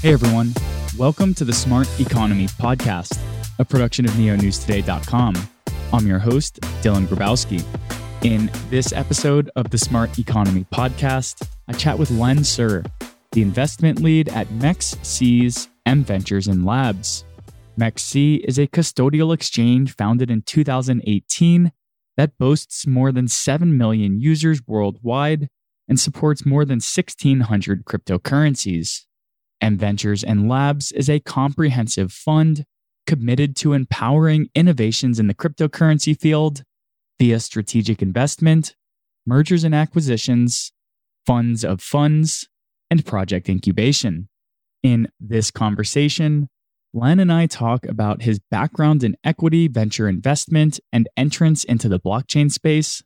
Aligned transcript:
Hey 0.00 0.12
everyone, 0.12 0.54
welcome 0.96 1.34
to 1.34 1.44
the 1.44 1.52
Smart 1.52 1.88
Economy 1.98 2.46
Podcast, 2.46 3.18
a 3.58 3.64
production 3.64 4.04
of 4.04 4.12
neonewstoday.com. 4.12 5.34
I'm 5.92 6.06
your 6.06 6.20
host, 6.20 6.60
Dylan 6.82 7.08
Grabowski. 7.08 7.64
In 8.24 8.48
this 8.70 8.92
episode 8.92 9.50
of 9.56 9.70
the 9.70 9.76
Smart 9.76 10.16
Economy 10.16 10.64
Podcast, 10.72 11.48
I 11.66 11.72
chat 11.72 11.98
with 11.98 12.12
Len 12.12 12.44
Sir, 12.44 12.84
the 13.32 13.42
investment 13.42 14.00
lead 14.00 14.28
at 14.28 14.46
MEXC's 14.50 15.68
M 15.84 16.04
Ventures 16.04 16.46
and 16.46 16.64
Labs. 16.64 17.24
MEXC 17.76 18.44
is 18.44 18.56
a 18.56 18.68
custodial 18.68 19.34
exchange 19.34 19.96
founded 19.96 20.30
in 20.30 20.42
2018 20.42 21.72
that 22.16 22.38
boasts 22.38 22.86
more 22.86 23.10
than 23.10 23.26
7 23.26 23.76
million 23.76 24.20
users 24.20 24.62
worldwide 24.64 25.48
and 25.88 25.98
supports 25.98 26.46
more 26.46 26.64
than 26.64 26.76
1,600 26.76 27.84
cryptocurrencies. 27.84 29.06
M 29.60 29.76
Ventures 29.76 30.22
and 30.24 30.48
Labs 30.48 30.92
is 30.92 31.08
a 31.08 31.20
comprehensive 31.20 32.12
fund 32.12 32.64
committed 33.06 33.56
to 33.56 33.72
empowering 33.72 34.48
innovations 34.54 35.18
in 35.18 35.26
the 35.26 35.34
cryptocurrency 35.34 36.18
field 36.18 36.62
via 37.18 37.40
strategic 37.40 38.02
investment, 38.02 38.74
mergers 39.26 39.64
and 39.64 39.74
acquisitions, 39.74 40.72
funds 41.26 41.64
of 41.64 41.80
funds, 41.80 42.48
and 42.90 43.04
project 43.04 43.48
incubation. 43.48 44.28
In 44.82 45.08
this 45.18 45.50
conversation, 45.50 46.48
Len 46.94 47.18
and 47.18 47.32
I 47.32 47.46
talk 47.46 47.84
about 47.84 48.22
his 48.22 48.40
background 48.50 49.04
in 49.04 49.16
equity 49.24 49.68
venture 49.68 50.08
investment 50.08 50.80
and 50.92 51.08
entrance 51.16 51.64
into 51.64 51.88
the 51.88 52.00
blockchain 52.00 52.50
space, 52.50 53.02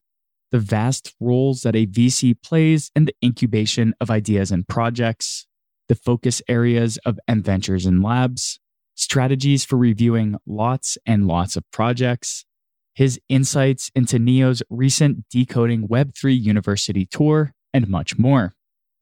the 0.50 0.58
vast 0.58 1.14
roles 1.18 1.62
that 1.62 1.74
a 1.74 1.86
VC 1.86 2.34
plays 2.42 2.90
in 2.94 3.06
the 3.06 3.14
incubation 3.24 3.94
of 4.00 4.10
ideas 4.10 4.52
and 4.52 4.68
projects, 4.68 5.46
the 5.92 5.96
focus 5.96 6.40
areas 6.48 6.96
of 7.04 7.20
M 7.28 7.42
Ventures 7.42 7.84
and 7.84 8.02
Labs, 8.02 8.58
strategies 8.94 9.62
for 9.62 9.76
reviewing 9.76 10.36
lots 10.46 10.96
and 11.04 11.26
lots 11.26 11.54
of 11.54 11.70
projects, 11.70 12.46
his 12.94 13.20
insights 13.28 13.90
into 13.94 14.18
Neo's 14.18 14.62
recent 14.70 15.28
Decoding 15.28 15.86
Web3 15.86 16.40
University 16.40 17.04
tour, 17.04 17.52
and 17.74 17.88
much 17.88 18.18
more. 18.18 18.54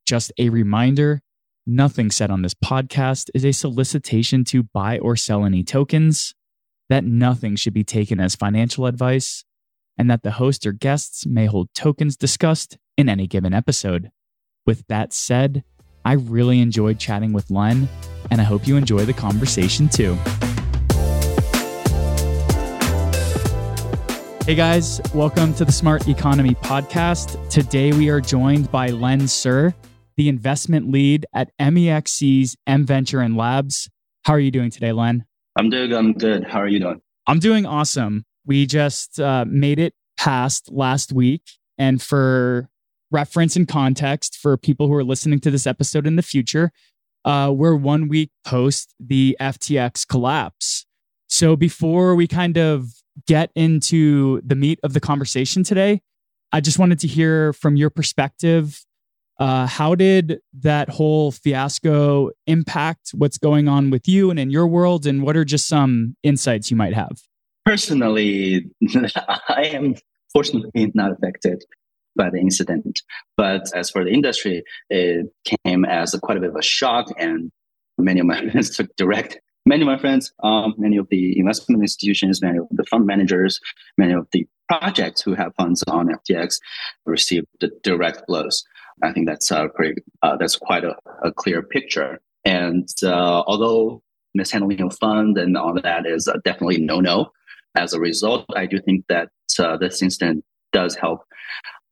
Just 0.05 0.33
a 0.37 0.49
reminder 0.49 1.21
nothing 1.65 2.11
said 2.11 2.29
on 2.29 2.43
this 2.43 2.55
podcast 2.55 3.31
is 3.35 3.45
a 3.45 3.53
solicitation 3.53 4.43
to 4.43 4.65
buy 4.65 4.99
or 4.99 5.15
sell 5.15 5.45
any 5.45 5.63
tokens, 5.63 6.35
that 6.89 7.05
nothing 7.05 7.55
should 7.55 7.73
be 7.73 7.85
taken 7.85 8.19
as 8.19 8.35
financial 8.35 8.87
advice, 8.87 9.45
and 9.97 10.11
that 10.11 10.25
the 10.25 10.33
host 10.33 10.67
or 10.67 10.73
guests 10.73 11.25
may 11.25 11.47
hold 11.47 11.69
tokens 11.73 12.17
discussed 12.17 12.79
in 12.97 13.09
any 13.09 13.29
given 13.29 13.55
episode. 13.55 14.11
With 14.67 14.85
that 14.89 15.13
said, 15.13 15.63
I 16.05 16.15
really 16.15 16.61
enjoyed 16.61 16.99
chatting 16.99 17.35
with 17.35 17.51
Len, 17.51 17.87
and 18.31 18.41
I 18.41 18.45
hope 18.45 18.67
you 18.67 18.77
enjoy 18.77 19.05
the 19.05 19.13
conversation 19.13 19.87
too. 19.89 20.15
Hey 24.47 24.55
guys, 24.55 25.01
welcome 25.15 25.53
to 25.55 25.67
the 25.67 25.73
Smart 25.73 26.09
Economy 26.09 26.55
Podcast. 26.55 27.51
Today 27.51 27.93
we 27.93 28.09
are 28.09 28.21
joined 28.21 28.71
by 28.71 28.89
Len 28.89 29.29
Sir, 29.29 29.75
the 30.17 30.31
investment 30.31 30.91
lead 30.91 31.27
at 31.35 31.51
MEXC's 31.61 32.57
M 32.67 32.87
Venture 32.87 33.21
and 33.21 33.37
Labs. 33.37 33.91
How 34.25 34.33
are 34.33 34.41
you 34.41 34.51
doing 34.51 34.71
today, 34.71 34.93
Len? 34.93 35.27
I'm 35.57 35.69
doing 35.69 35.93
I'm 35.93 36.15
good. 36.15 36.45
How 36.45 36.61
are 36.61 36.69
you 36.69 36.81
doing? 36.81 37.03
I'm 37.27 37.41
doing 37.41 37.67
awesome. 37.67 38.25
We 38.47 38.65
just 38.65 39.21
uh, 39.21 39.45
made 39.47 39.79
it 39.79 39.93
past 40.17 40.73
last 40.73 41.13
week. 41.13 41.43
And 41.77 42.01
for 42.01 42.70
reference 43.11 43.57
and 43.57 43.67
context 43.67 44.37
for 44.37 44.57
people 44.57 44.87
who 44.87 44.95
are 44.95 45.05
listening 45.05 45.41
to 45.41 45.51
this 45.51 45.67
episode 45.67 46.07
in 46.07 46.17
the 46.17 46.23
future, 46.23 46.73
uh, 47.25 47.53
we're 47.55 47.77
one 47.77 48.09
week 48.09 48.31
post 48.45 48.95
the 48.99 49.37
FTX 49.41 50.07
collapse. 50.07 50.87
So 51.29 51.57
before 51.57 52.15
we 52.15 52.27
kind 52.27 52.57
of 52.57 52.89
get 53.27 53.51
into 53.55 54.41
the 54.43 54.55
meat 54.55 54.81
of 54.83 54.95
the 54.95 55.01
conversation 55.01 55.63
today, 55.63 56.01
I 56.53 56.61
just 56.61 56.79
wanted 56.79 56.99
to 57.01 57.07
hear 57.07 57.53
from 57.53 57.77
your 57.77 57.91
perspective. 57.91 58.85
Uh, 59.39 59.67
how 59.67 59.95
did 59.95 60.41
that 60.53 60.89
whole 60.91 61.33
fiasco 61.33 62.31
impact 62.47 63.11
what's 63.15 63.39
going 63.39 63.69
on 63.69 63.91
with 63.91 64.07
you 64.09 64.31
and 64.31 64.39
in 64.39 64.51
your 64.51 64.67
world? 64.67 65.07
And 65.07 65.23
what 65.23 65.37
are 65.37 65.45
just 65.45 65.69
some 65.69 66.17
insights 66.23 66.71
you 66.71 66.77
might 66.77 66.95
have? 66.95 67.23
Personally, 67.65 68.71
I 69.49 69.71
am 69.73 69.95
fortunately 70.33 70.91
not 70.95 71.13
affected 71.13 71.65
by 72.17 72.31
the 72.31 72.39
incident. 72.39 73.03
But 73.37 73.75
as 73.75 73.91
for 73.91 74.05
the 74.05 74.11
industry, 74.11 74.63
it 74.89 75.27
came 75.65 75.85
as 75.85 76.15
a 76.15 76.21
quite 76.21 76.37
a 76.37 76.41
bit 76.41 76.51
of 76.51 76.57
a 76.57 76.63
shock, 76.63 77.09
and 77.19 77.51
many 77.99 78.21
of 78.21 78.27
my 78.27 78.41
friends 78.51 78.77
took 78.77 78.95
direct. 78.97 79.41
Many 79.67 79.83
of 79.83 79.87
my 79.87 79.99
friends, 79.99 80.33
um, 80.43 80.75
many 80.79 80.97
of 80.97 81.09
the 81.11 81.39
investment 81.39 81.83
institutions, 81.83 82.41
many 82.41 82.59
of 82.59 82.67
the 82.71 82.85
fund 82.85 83.07
managers, 83.07 83.61
many 83.99 84.15
of 84.15 84.27
the 84.33 84.47
projects 84.69 85.21
who 85.21 85.35
have 85.35 85.55
funds 85.55 85.85
on 85.89 86.09
FTX 86.09 86.61
received 87.05 87.47
the 87.61 87.71
direct 87.83 88.27
blows. 88.27 88.65
I 89.03 89.13
think 89.13 89.27
that's 89.27 89.53
uh, 89.53 89.69
pretty, 89.69 90.03
uh, 90.23 90.37
that's 90.37 90.57
quite 90.57 90.85
a, 90.85 90.97
a, 91.23 91.33
clear 91.33 91.63
picture. 91.63 92.21
And 92.45 92.89
uh, 93.03 93.43
although 93.47 94.03
mishandling 94.35 94.81
of 94.81 94.97
funds 94.99 95.39
and 95.39 95.57
all 95.57 95.79
that 95.83 96.07
is 96.07 96.29
definitely 96.45 96.79
no 96.79 97.01
no, 97.01 97.33
as 97.77 97.93
a 97.93 98.01
result, 98.01 98.47
I 98.55 98.67
do 98.67 98.81
think 98.81 99.07
that 99.09 99.31
uh, 99.59 99.77
this 99.77 100.03
incident 100.03 100.45
does 100.73 100.95
help 100.95 101.21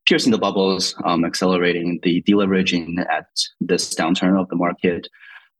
piercing 0.08 0.32
the 0.32 0.38
bubbles, 0.38 0.94
um, 1.04 1.22
accelerating 1.22 2.00
the 2.02 2.22
deleveraging 2.22 2.98
at 3.10 3.26
this 3.60 3.94
downturn 3.94 4.40
of 4.40 4.48
the 4.48 4.56
market 4.56 5.06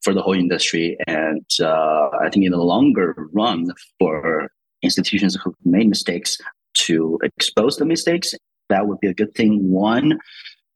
for 0.03 0.15
the 0.15 0.23
whole 0.23 0.33
industry. 0.33 0.97
And 1.07 1.45
uh, 1.61 2.09
I 2.23 2.31
think 2.33 2.47
in 2.47 2.53
the 2.53 2.59
longer 2.59 3.29
run, 3.35 3.67
for 3.99 4.51
institutions 4.83 5.37
who 5.37 5.55
made 5.67 5.89
mistakes 5.89 6.39
to 6.75 7.19
expose 7.23 7.77
the 7.77 7.85
mistakes, 7.85 8.33
that 8.71 8.87
would 8.87 9.01
be 9.01 9.09
a 9.09 9.15
good 9.15 9.35
thing. 9.35 9.71
One 9.71 10.19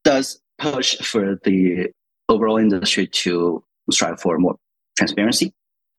does 0.05 0.39
push 0.59 0.97
for 0.99 1.39
the 1.45 1.89
overall 2.29 2.59
industry 2.59 3.07
to 3.07 3.65
strive 3.91 4.21
for 4.21 4.39
more 4.39 4.57
transparency. 4.99 5.55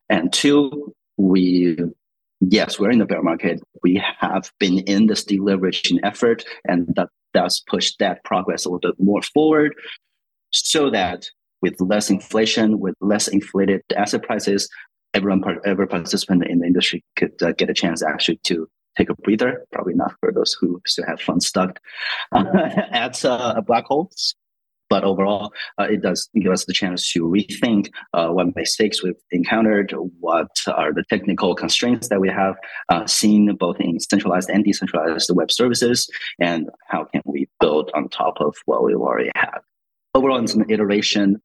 And 0.09 0.31
two, 0.31 0.93
we 1.17 1.77
yes, 2.51 2.79
we're 2.79 2.91
in 2.91 2.99
the 2.99 3.05
bear 3.05 3.21
market. 3.21 3.61
We 3.83 4.03
have 4.19 4.51
been 4.59 4.79
in 4.79 5.07
this 5.07 5.23
deleveraging 5.25 5.99
effort, 6.03 6.43
and 6.65 6.87
that 6.95 7.09
does 7.33 7.63
push 7.67 7.93
that 7.99 8.23
progress 8.23 8.65
a 8.65 8.69
little 8.69 8.91
bit 8.91 8.99
more 8.99 9.21
forward 9.21 9.73
so 10.51 10.89
that 10.91 11.27
with 11.61 11.79
less 11.79 12.09
inflation, 12.09 12.79
with 12.79 12.95
less 13.01 13.27
inflated 13.27 13.81
asset 13.95 14.23
prices, 14.23 14.69
everyone, 15.13 15.43
every 15.65 15.87
participant 15.87 16.45
in 16.45 16.59
the 16.59 16.65
industry 16.65 17.03
could 17.15 17.41
uh, 17.41 17.53
get 17.53 17.69
a 17.69 17.73
chance 17.73 18.03
actually 18.03 18.39
to 18.43 18.67
take 18.97 19.09
a 19.09 19.15
breather. 19.15 19.65
Probably 19.71 19.93
not 19.93 20.13
for 20.19 20.31
those 20.31 20.53
who 20.59 20.81
still 20.85 21.05
have 21.07 21.21
funds 21.21 21.47
stuck 21.47 21.79
uh, 22.31 22.45
at 22.91 23.23
uh, 23.25 23.61
black 23.61 23.85
holes. 23.85 24.35
But 24.93 25.05
overall, 25.05 25.51
uh, 25.79 25.85
it 25.85 26.03
does 26.03 26.29
give 26.39 26.51
us 26.51 26.65
the 26.65 26.73
chance 26.73 27.11
to 27.13 27.23
rethink 27.23 27.89
uh, 28.13 28.27
what 28.27 28.55
mistakes 28.55 29.01
we've 29.01 29.15
encountered, 29.31 29.91
what 30.19 30.55
are 30.67 30.93
the 30.93 31.03
technical 31.09 31.55
constraints 31.55 32.09
that 32.09 32.21
we 32.21 32.29
have 32.29 32.53
uh, 32.89 33.07
seen 33.07 33.55
both 33.55 33.77
in 33.79 33.99
centralized 33.99 34.51
and 34.51 34.63
decentralized 34.63 35.31
web 35.33 35.51
services, 35.51 36.07
and 36.39 36.69
how 36.89 37.05
can 37.05 37.23
we 37.25 37.49
build 37.59 37.89
on 37.95 38.07
top 38.07 38.35
of 38.39 38.53
what 38.65 38.83
we 38.83 38.93
already 38.93 39.31
have. 39.33 39.61
Overall, 40.13 40.43
it's 40.43 40.53
an 40.53 40.69
iteration, 40.69 41.41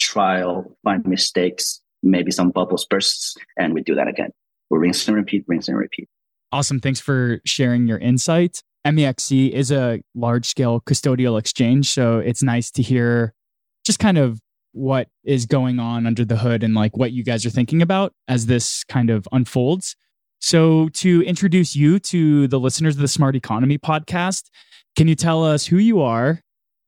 trial, 0.00 0.72
find 0.84 1.04
mistakes, 1.04 1.80
maybe 2.04 2.30
some 2.30 2.50
bubbles 2.50 2.86
bursts, 2.88 3.34
and 3.58 3.74
we 3.74 3.82
do 3.82 3.96
that 3.96 4.06
again. 4.06 4.30
We 4.70 4.78
rinse 4.78 5.08
and 5.08 5.16
repeat, 5.16 5.42
rinse 5.48 5.66
and 5.66 5.76
repeat. 5.76 6.08
Awesome. 6.52 6.78
Thanks 6.78 7.00
for 7.00 7.40
sharing 7.44 7.88
your 7.88 7.98
insights. 7.98 8.62
MEXC 8.86 9.50
is 9.50 9.70
a 9.70 10.02
large 10.14 10.46
scale 10.46 10.80
custodial 10.80 11.38
exchange. 11.38 11.90
So 11.90 12.18
it's 12.18 12.42
nice 12.42 12.70
to 12.72 12.82
hear 12.82 13.34
just 13.84 13.98
kind 13.98 14.18
of 14.18 14.40
what 14.72 15.08
is 15.24 15.46
going 15.46 15.78
on 15.78 16.06
under 16.06 16.24
the 16.24 16.36
hood 16.36 16.62
and 16.62 16.74
like 16.74 16.96
what 16.96 17.12
you 17.12 17.22
guys 17.22 17.44
are 17.44 17.50
thinking 17.50 17.82
about 17.82 18.12
as 18.28 18.46
this 18.46 18.84
kind 18.84 19.10
of 19.10 19.28
unfolds. 19.32 19.96
So, 20.40 20.88
to 20.94 21.22
introduce 21.22 21.76
you 21.76 22.00
to 22.00 22.48
the 22.48 22.58
listeners 22.58 22.96
of 22.96 23.00
the 23.00 23.06
Smart 23.06 23.36
Economy 23.36 23.78
podcast, 23.78 24.50
can 24.96 25.06
you 25.06 25.14
tell 25.14 25.44
us 25.44 25.66
who 25.66 25.76
you 25.76 26.00
are, 26.00 26.40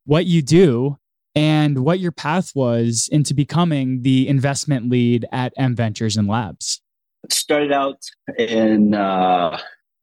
what 0.06 0.26
you 0.26 0.42
do, 0.42 0.96
and 1.36 1.84
what 1.84 2.00
your 2.00 2.10
path 2.10 2.50
was 2.56 3.08
into 3.12 3.32
becoming 3.32 4.02
the 4.02 4.26
investment 4.26 4.90
lead 4.90 5.26
at 5.30 5.52
M 5.56 5.76
Ventures 5.76 6.16
and 6.16 6.26
Labs? 6.26 6.82
Started 7.30 7.70
out 7.70 8.00
in 8.36 8.92
uh, 8.94 9.56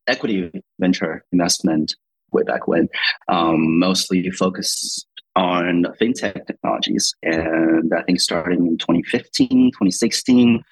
equity 0.08 0.52
venture 0.80 1.24
investment 1.32 1.96
way 2.32 2.44
back 2.44 2.68
when, 2.68 2.88
um, 3.28 3.80
mostly 3.80 4.30
focused 4.32 5.08
on 5.36 5.86
fintech 6.00 6.46
technologies. 6.46 7.14
And 7.24 7.94
I 7.96 8.04
think 8.04 8.20
starting 8.20 8.66
in 8.68 8.78
2015, 8.78 9.72
2016, 9.72 10.64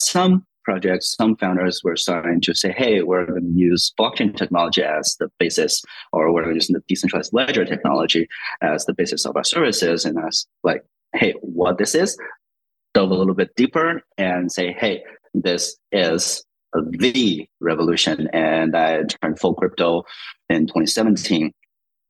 some 0.00 0.46
projects, 0.64 1.14
some 1.16 1.36
founders 1.36 1.80
were 1.82 1.96
starting 1.96 2.40
to 2.40 2.54
say, 2.54 2.72
hey, 2.72 3.02
we're 3.02 3.26
going 3.26 3.42
to 3.42 3.58
use 3.58 3.92
blockchain 3.98 4.36
technology 4.36 4.82
as 4.82 5.16
the 5.18 5.28
basis, 5.38 5.82
or 6.12 6.32
we're 6.32 6.52
using 6.52 6.74
the 6.74 6.82
decentralized 6.88 7.32
ledger 7.32 7.64
technology 7.64 8.28
as 8.60 8.84
the 8.84 8.94
basis 8.94 9.26
of 9.26 9.36
our 9.36 9.44
services. 9.44 10.04
And 10.04 10.18
I 10.18 10.26
was 10.26 10.46
like, 10.62 10.84
hey, 11.14 11.34
what 11.40 11.78
this 11.78 11.94
is, 11.94 12.16
delve 12.94 13.10
a 13.10 13.14
little 13.14 13.34
bit 13.34 13.54
deeper 13.56 14.02
and 14.18 14.52
say, 14.52 14.72
hey, 14.72 15.02
this 15.34 15.76
is 15.90 16.44
the 16.72 17.46
revolution. 17.60 18.28
And 18.32 18.76
I 18.76 19.02
turned 19.04 19.38
full 19.38 19.54
crypto 19.54 20.04
in 20.48 20.66
2017, 20.66 21.52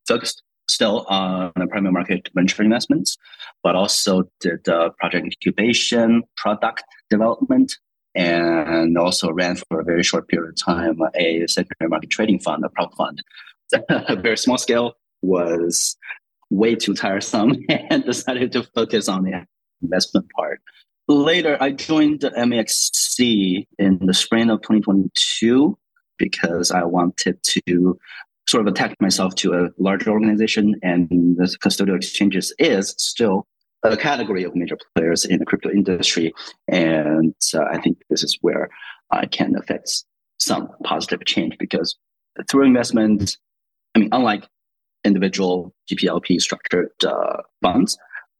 focused 0.06 0.42
still 0.68 1.04
on 1.08 1.52
the 1.56 1.66
primary 1.66 1.92
market 1.92 2.28
venture 2.34 2.62
investments, 2.62 3.16
but 3.62 3.76
also 3.76 4.24
did 4.40 4.68
uh, 4.68 4.90
project 4.98 5.24
incubation, 5.24 6.22
product 6.36 6.84
development, 7.10 7.74
and 8.14 8.96
also 8.98 9.30
ran 9.30 9.56
for 9.56 9.80
a 9.80 9.84
very 9.84 10.02
short 10.02 10.28
period 10.28 10.50
of 10.50 10.56
time 10.56 10.98
a 11.14 11.46
secondary 11.46 11.88
market 11.88 12.10
trading 12.10 12.38
fund, 12.38 12.64
a 12.64 12.68
prop 12.68 12.94
fund. 12.96 13.22
very 14.22 14.36
small 14.36 14.58
scale 14.58 14.94
was 15.22 15.96
way 16.50 16.74
too 16.74 16.94
tiresome 16.94 17.56
and 17.68 18.04
decided 18.04 18.52
to 18.52 18.62
focus 18.74 19.08
on 19.08 19.24
the 19.24 19.46
investment 19.82 20.26
part. 20.36 20.60
Later, 21.08 21.56
I 21.60 21.72
joined 21.72 22.20
the 22.20 22.30
MEXC 22.30 23.66
in 23.78 23.98
the 24.06 24.14
spring 24.14 24.50
of 24.50 24.62
2022 24.62 25.76
because 26.16 26.70
I 26.70 26.84
wanted 26.84 27.42
to 27.42 27.98
sort 28.48 28.66
of 28.66 28.72
attach 28.72 28.94
myself 29.00 29.34
to 29.36 29.54
a 29.54 29.68
larger 29.78 30.10
organization, 30.10 30.76
and 30.82 31.08
the 31.08 31.56
custodial 31.62 31.96
exchanges 31.96 32.54
is 32.58 32.94
still 32.98 33.46
a 33.82 33.96
category 33.96 34.44
of 34.44 34.54
major 34.54 34.76
players 34.94 35.24
in 35.24 35.38
the 35.38 35.44
crypto 35.44 35.70
industry. 35.70 36.32
And 36.68 37.34
uh, 37.54 37.64
I 37.64 37.80
think 37.80 37.98
this 38.08 38.22
is 38.22 38.38
where 38.40 38.68
I 39.10 39.26
can 39.26 39.56
affect 39.56 40.04
some 40.38 40.68
positive 40.84 41.24
change 41.24 41.56
because 41.58 41.96
through 42.48 42.66
investment, 42.66 43.36
I 43.94 44.00
mean, 44.00 44.08
unlike 44.12 44.46
individual 45.04 45.74
GPLP 45.90 46.40
structured 46.40 46.90
uh, 47.04 47.38
funds, 47.62 47.98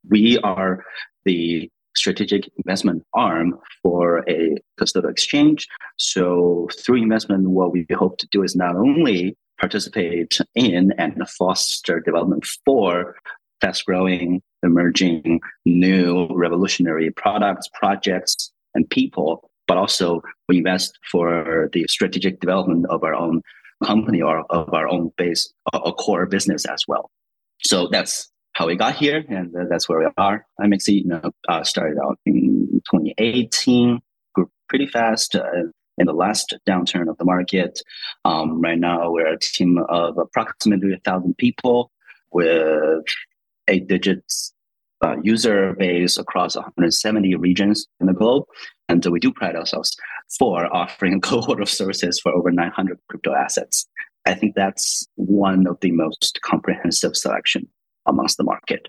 we 0.09 0.39
are 0.39 0.85
the 1.25 1.71
strategic 1.97 2.51
investment 2.57 3.05
arm 3.15 3.59
for 3.83 4.25
a 4.29 4.57
custodial 4.81 5.11
exchange. 5.11 5.69
So 5.99 6.69
through 6.79 7.03
investment, 7.03 7.51
what 7.51 7.73
we 7.73 7.87
hope 7.93 8.19
to 8.19 8.29
do 8.31 8.43
is 8.43 8.57
not 8.57 8.77
only 8.77 9.37
participate 9.61 10.41
in 10.55 10.93
and 10.99 11.29
foster 11.29 12.01
development 12.01 12.45
for 12.65 13.17
fast 13.61 13.87
growing, 13.87 14.43
emerging, 14.63 15.41
new 15.65 16.27
revolutionary 16.35 17.11
products, 17.11 17.69
projects, 17.75 18.51
and 18.75 18.89
people, 18.91 19.51
but 19.69 19.77
also 19.77 20.21
we 20.49 20.59
invest 20.59 20.99
for 21.11 21.69
the 21.73 21.87
strategic 21.89 22.41
development 22.41 22.87
of 22.91 23.05
our 23.05 23.15
own 23.15 23.41
company 23.85 24.21
or 24.21 24.45
of 24.51 24.73
our 24.75 24.89
own 24.89 25.11
base, 25.17 25.53
a 25.73 25.93
core 25.93 26.27
business 26.27 26.65
as 26.65 26.83
well. 26.89 27.11
So 27.65 27.89
that's 27.91 28.31
how 28.53 28.67
we 28.67 28.77
got 28.77 28.97
here, 28.97 29.25
and 29.29 29.55
that's 29.71 29.89
where 29.89 29.99
we 29.99 30.07
are. 30.17 30.47
MEXC, 30.61 30.89
you 30.89 31.07
know, 31.07 31.31
uh, 31.49 31.65
started 31.65 31.99
out 31.99 32.19
in 32.27 32.83
2018, 32.91 34.01
grew 34.35 34.51
pretty 34.69 34.87
fast. 34.87 35.35
Uh, 35.35 35.65
in 35.99 36.07
the 36.07 36.13
last 36.13 36.55
downturn 36.67 37.09
of 37.09 37.19
the 37.19 37.25
market. 37.25 37.81
Um, 38.25 38.61
right 38.61 38.79
now, 38.79 39.11
we're 39.11 39.27
a 39.27 39.39
team 39.39 39.79
of 39.89 40.17
approximately 40.19 40.95
a 40.95 40.99
thousand 40.99 41.37
people 41.37 41.91
with 42.33 43.05
eight 43.69 43.89
digits 43.89 44.55
uh, 45.05 45.17
user 45.23 45.75
base 45.75 46.17
across 46.17 46.57
170 46.57 47.35
regions 47.37 47.87
in 48.01 48.07
the 48.07 48.13
globe. 48.13 48.45
And 48.89 49.05
we 49.07 49.21
do 49.21 49.33
pride 49.33 49.57
ourselves 49.57 49.97
for 50.39 50.75
offering 50.75 51.15
a 51.17 51.21
cohort 51.21 51.61
of 51.61 51.69
services 51.69 52.21
for 52.21 52.33
over 52.33 52.51
900 52.51 52.99
crypto 53.09 53.35
assets. 53.35 53.87
I 54.27 54.35
think 54.35 54.55
that's 54.55 55.07
one 55.17 55.67
of 55.67 55.79
the 55.81 55.91
most 55.91 56.41
comprehensive 56.43 57.17
selection 57.17 57.69
amongst 58.07 58.37
the 58.37 58.45
market. 58.45 58.89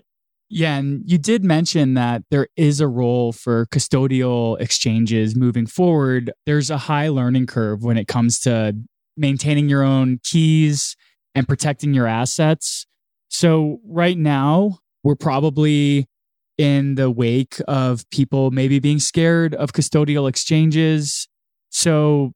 Yeah, 0.50 0.76
and 0.76 1.02
you 1.06 1.18
did 1.18 1.42
mention 1.42 1.94
that 1.94 2.22
there 2.30 2.48
is 2.56 2.80
a 2.80 2.88
role 2.88 3.32
for 3.32 3.66
custodial 3.66 4.60
exchanges 4.60 5.34
moving 5.34 5.66
forward. 5.66 6.32
There's 6.46 6.70
a 6.70 6.76
high 6.76 7.08
learning 7.08 7.46
curve 7.46 7.82
when 7.82 7.96
it 7.96 8.06
comes 8.06 8.38
to 8.40 8.76
maintaining 9.16 9.68
your 9.68 9.82
own 9.82 10.20
keys 10.22 10.96
and 11.34 11.48
protecting 11.48 11.94
your 11.94 12.06
assets. 12.06 12.86
So, 13.28 13.80
right 13.84 14.16
now, 14.16 14.78
we're 15.02 15.16
probably 15.16 16.06
in 16.56 16.94
the 16.94 17.10
wake 17.10 17.60
of 17.66 18.08
people 18.10 18.50
maybe 18.50 18.78
being 18.78 19.00
scared 19.00 19.54
of 19.54 19.72
custodial 19.72 20.28
exchanges. 20.28 21.26
So, 21.70 22.32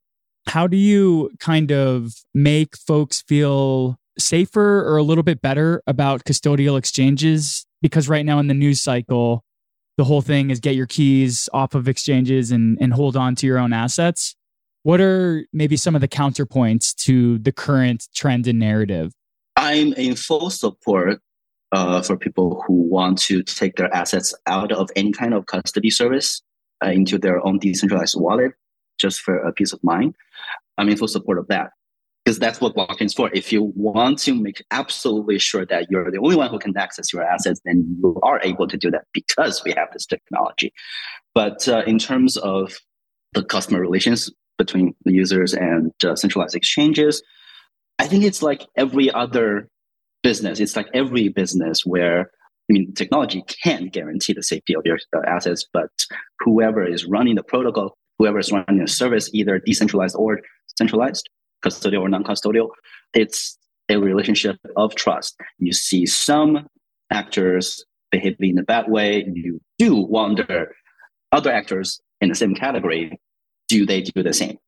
how 0.46 0.66
do 0.66 0.76
you 0.76 1.30
kind 1.38 1.70
of 1.70 2.12
make 2.34 2.76
folks 2.76 3.22
feel 3.22 3.98
safer 4.18 4.84
or 4.84 4.96
a 4.96 5.02
little 5.02 5.22
bit 5.22 5.40
better 5.40 5.82
about 5.86 6.24
custodial 6.24 6.78
exchanges 6.78 7.66
because 7.82 8.08
right 8.08 8.24
now 8.24 8.38
in 8.38 8.48
the 8.48 8.54
news 8.54 8.82
cycle, 8.82 9.44
the 9.96 10.04
whole 10.04 10.22
thing 10.22 10.50
is 10.50 10.60
get 10.60 10.74
your 10.74 10.86
keys 10.86 11.48
off 11.52 11.74
of 11.74 11.88
exchanges 11.88 12.50
and, 12.50 12.78
and 12.80 12.92
hold 12.92 13.16
on 13.16 13.34
to 13.36 13.46
your 13.46 13.58
own 13.58 13.72
assets. 13.72 14.36
What 14.82 15.00
are 15.00 15.44
maybe 15.52 15.76
some 15.76 15.94
of 15.94 16.00
the 16.00 16.08
counterpoints 16.08 16.94
to 17.04 17.38
the 17.38 17.52
current 17.52 18.08
trend 18.14 18.46
and 18.46 18.58
narrative? 18.58 19.12
I'm 19.56 19.92
in 19.94 20.14
full 20.14 20.50
support 20.50 21.20
uh, 21.72 22.00
for 22.02 22.16
people 22.16 22.62
who 22.66 22.74
want 22.74 23.18
to 23.18 23.42
take 23.42 23.76
their 23.76 23.92
assets 23.94 24.34
out 24.46 24.72
of 24.72 24.88
any 24.96 25.12
kind 25.12 25.34
of 25.34 25.46
custody 25.46 25.90
service 25.90 26.42
uh, 26.84 26.90
into 26.90 27.18
their 27.18 27.44
own 27.44 27.58
decentralized 27.58 28.14
wallet 28.18 28.52
just 28.98 29.20
for 29.20 29.36
a 29.36 29.52
peace 29.52 29.72
of 29.72 29.82
mind. 29.82 30.14
I'm 30.78 30.88
in 30.88 30.96
full 30.96 31.08
support 31.08 31.38
of 31.38 31.48
that 31.48 31.70
because 32.28 32.38
that's 32.38 32.60
what 32.60 32.76
blockchain 32.76 33.06
is 33.06 33.14
for. 33.14 33.30
If 33.32 33.50
you 33.54 33.72
want 33.74 34.18
to 34.18 34.34
make 34.34 34.62
absolutely 34.70 35.38
sure 35.38 35.64
that 35.64 35.90
you're 35.90 36.10
the 36.10 36.18
only 36.18 36.36
one 36.36 36.50
who 36.50 36.58
can 36.58 36.76
access 36.76 37.10
your 37.10 37.22
assets, 37.22 37.58
then 37.64 37.96
you 38.02 38.20
are 38.22 38.38
able 38.44 38.68
to 38.68 38.76
do 38.76 38.90
that 38.90 39.04
because 39.14 39.64
we 39.64 39.72
have 39.72 39.88
this 39.94 40.04
technology. 40.04 40.74
But 41.34 41.66
uh, 41.66 41.84
in 41.86 41.98
terms 41.98 42.36
of 42.36 42.80
the 43.32 43.42
customer 43.42 43.80
relations 43.80 44.30
between 44.58 44.94
the 45.06 45.12
users 45.14 45.54
and 45.54 45.90
uh, 46.04 46.16
centralized 46.16 46.54
exchanges, 46.54 47.22
I 47.98 48.06
think 48.06 48.24
it's 48.24 48.42
like 48.42 48.66
every 48.76 49.10
other 49.10 49.70
business. 50.22 50.60
It's 50.60 50.76
like 50.76 50.88
every 50.92 51.28
business 51.28 51.86
where 51.86 52.30
I 52.70 52.74
mean, 52.74 52.92
technology 52.92 53.42
can 53.64 53.88
guarantee 53.88 54.34
the 54.34 54.42
safety 54.42 54.74
of 54.74 54.82
your 54.84 54.98
uh, 55.16 55.20
assets, 55.26 55.64
but 55.72 55.88
whoever 56.40 56.86
is 56.86 57.06
running 57.06 57.36
the 57.36 57.42
protocol, 57.42 57.96
whoever 58.18 58.38
is 58.38 58.52
running 58.52 58.80
the 58.80 58.86
service, 58.86 59.30
either 59.32 59.58
decentralized 59.64 60.14
or 60.18 60.40
centralized, 60.76 61.30
custodial 61.64 62.00
or 62.00 62.08
non-custodial, 62.08 62.68
it's 63.14 63.58
a 63.88 63.98
relationship 63.98 64.56
of 64.76 64.94
trust. 64.94 65.36
You 65.58 65.72
see 65.72 66.06
some 66.06 66.66
actors 67.10 67.84
behaving 68.10 68.50
in 68.50 68.58
a 68.58 68.62
bad 68.62 68.90
way, 68.90 69.24
you 69.32 69.60
do 69.78 69.96
wonder 69.96 70.74
other 71.32 71.52
actors 71.52 72.00
in 72.20 72.28
the 72.28 72.34
same 72.34 72.54
category, 72.54 73.18
do 73.68 73.86
they 73.86 74.00
do 74.00 74.22
the 74.22 74.32
same? 74.32 74.58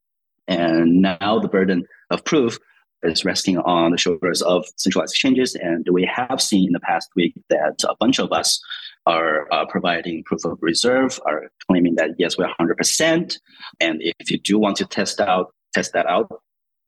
And 0.46 1.00
now 1.00 1.38
the 1.38 1.48
burden 1.48 1.84
of 2.10 2.24
proof 2.24 2.58
is 3.02 3.24
resting 3.24 3.58
on 3.58 3.92
the 3.92 3.98
shoulders 3.98 4.42
of 4.42 4.66
centralized 4.76 5.12
exchanges. 5.12 5.54
And 5.54 5.86
we 5.90 6.04
have 6.04 6.40
seen 6.40 6.68
in 6.68 6.72
the 6.72 6.80
past 6.80 7.08
week 7.16 7.34
that 7.48 7.82
a 7.88 7.94
bunch 7.98 8.18
of 8.18 8.30
us 8.32 8.60
are 9.06 9.50
uh, 9.52 9.64
providing 9.66 10.22
proof 10.24 10.44
of 10.44 10.58
reserve, 10.60 11.18
are 11.24 11.50
claiming 11.66 11.94
that 11.94 12.10
yes, 12.18 12.36
we're 12.36 12.52
100%. 12.60 13.38
And 13.80 14.02
if 14.02 14.30
you 14.30 14.38
do 14.38 14.58
want 14.58 14.76
to 14.78 14.84
test 14.84 15.20
out, 15.20 15.54
test 15.72 15.92
that 15.94 16.06
out, 16.06 16.30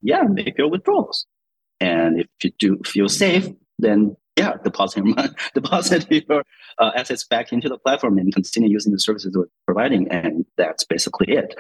yeah, 0.03 0.23
make 0.23 0.59
your 0.59 0.69
withdrawals. 0.69 1.27
And 1.81 2.21
if 2.21 2.27
you 2.43 2.51
do 2.59 2.81
feel 2.85 3.09
safe, 3.09 3.49
then 3.79 4.17
yeah, 4.37 4.55
deposit 4.65 5.05
deposit 5.55 6.07
your 6.29 6.43
uh, 6.79 6.91
assets 6.97 7.25
back 7.25 7.53
into 7.53 7.69
the 7.69 7.79
platform 7.79 8.19
and 8.19 8.33
continue 8.33 8.71
using 8.71 8.93
the 8.93 8.99
services 8.99 9.37
we're 9.37 9.47
providing. 9.67 10.09
And 10.11 10.45
that's 10.57 10.85
basically 10.85 11.35
it. 11.35 11.55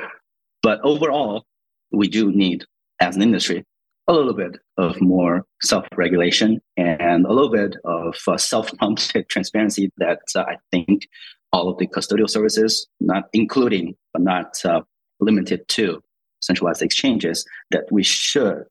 But 0.63 0.81
overall, 0.83 1.45
we 1.91 2.09
do 2.09 2.33
need, 2.33 2.65
as 3.01 3.17
an 3.17 3.23
industry, 3.23 3.65
a 4.09 4.13
little 4.13 4.35
bit 4.35 4.59
of 4.79 5.01
more 5.01 5.45
self-regulation 5.63 6.61
and 6.77 7.27
a 7.27 7.33
little 7.33 7.51
bit 7.51 7.77
of 7.85 8.17
uh, 8.27 8.37
self-prompted 8.37 9.29
transparency 9.29 9.91
that 9.99 10.21
uh, 10.35 10.41
I 10.43 10.57
think 10.71 11.07
all 11.53 11.69
of 11.69 11.79
the 11.79 11.87
custodial 11.87 12.29
services, 12.29 12.87
not 13.01 13.25
including 13.33 13.95
but 14.13 14.23
not 14.23 14.65
uh, 14.65 14.81
limited 15.21 15.69
to 15.69 16.03
centralized 16.43 16.83
exchanges 16.83 17.47
that 17.71 17.85
we 17.91 18.03
should 18.03 18.65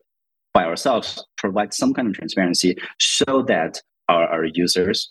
by 0.54 0.66
ourselves 0.66 1.25
provide 1.38 1.74
some 1.74 1.94
kind 1.94 2.08
of 2.08 2.13
transparency 2.13 2.75
so 3.00 3.42
that 3.48 3.82
our, 4.10 4.28
our 4.28 4.46
users 4.46 5.10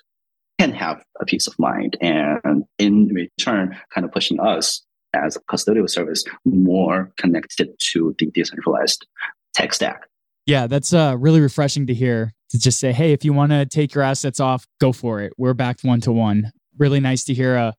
can 0.58 0.72
have 0.72 1.02
a 1.20 1.24
peace 1.24 1.46
of 1.46 1.58
mind 1.58 1.96
and 2.00 2.64
in 2.78 3.08
return 3.14 3.76
kind 3.94 4.04
of 4.04 4.12
pushing 4.12 4.38
us 4.40 4.84
as 5.14 5.36
a 5.36 5.40
custodial 5.40 5.88
service 5.88 6.22
more 6.44 7.10
connected 7.16 7.70
to 7.78 8.14
the 8.18 8.26
decentralized 8.26 9.06
tech 9.54 9.72
stack. 9.72 10.06
Yeah 10.46 10.66
that's 10.66 10.92
uh, 10.92 11.16
really 11.18 11.40
refreshing 11.40 11.86
to 11.86 11.94
hear 11.94 12.34
to 12.50 12.58
just 12.58 12.78
say 12.78 12.92
hey 12.92 13.12
if 13.12 13.24
you 13.24 13.32
want 13.32 13.52
to 13.52 13.64
take 13.64 13.94
your 13.94 14.04
assets 14.04 14.40
off 14.40 14.66
go 14.80 14.92
for 14.92 15.20
it. 15.20 15.32
We're 15.38 15.54
backed 15.54 15.82
one 15.82 16.00
to 16.02 16.12
one. 16.12 16.52
Really 16.78 17.00
nice 17.00 17.24
to 17.24 17.34
hear 17.34 17.56
a, 17.56 17.74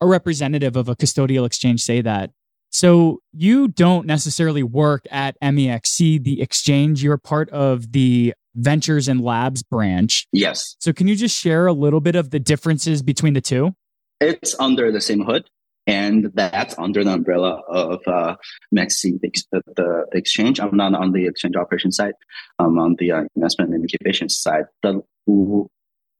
a 0.00 0.06
representative 0.06 0.76
of 0.76 0.88
a 0.88 0.96
custodial 0.96 1.44
exchange 1.44 1.82
say 1.82 2.00
that 2.00 2.30
so 2.70 3.20
you 3.32 3.68
don't 3.68 4.06
necessarily 4.06 4.62
work 4.62 5.04
at 5.10 5.36
MEXC, 5.42 6.22
the 6.22 6.40
exchange. 6.40 7.02
You're 7.02 7.18
part 7.18 7.50
of 7.50 7.92
the 7.92 8.34
ventures 8.54 9.08
and 9.08 9.20
labs 9.20 9.62
branch. 9.62 10.26
Yes. 10.32 10.76
So 10.80 10.92
can 10.92 11.08
you 11.08 11.16
just 11.16 11.38
share 11.38 11.66
a 11.66 11.72
little 11.72 12.00
bit 12.00 12.14
of 12.14 12.30
the 12.30 12.38
differences 12.38 13.02
between 13.02 13.34
the 13.34 13.40
two? 13.40 13.74
It's 14.20 14.54
under 14.58 14.92
the 14.92 15.00
same 15.00 15.24
hood. 15.24 15.48
And 15.86 16.30
that's 16.34 16.78
under 16.78 17.02
the 17.02 17.14
umbrella 17.14 17.62
of 17.68 18.00
uh, 18.06 18.36
MEXC, 18.72 19.20
the, 19.20 19.30
the, 19.50 19.62
the, 19.74 20.06
exchange. 20.12 20.60
I'm 20.60 20.76
not 20.76 20.94
on 20.94 21.12
the 21.12 21.26
exchange 21.26 21.56
operation 21.56 21.90
side. 21.90 22.12
I'm 22.58 22.78
on 22.78 22.96
the 22.98 23.10
uh, 23.10 23.22
investment 23.34 23.72
and 23.72 23.82
incubation 23.82 24.28
side. 24.28 24.66
The 24.82 25.02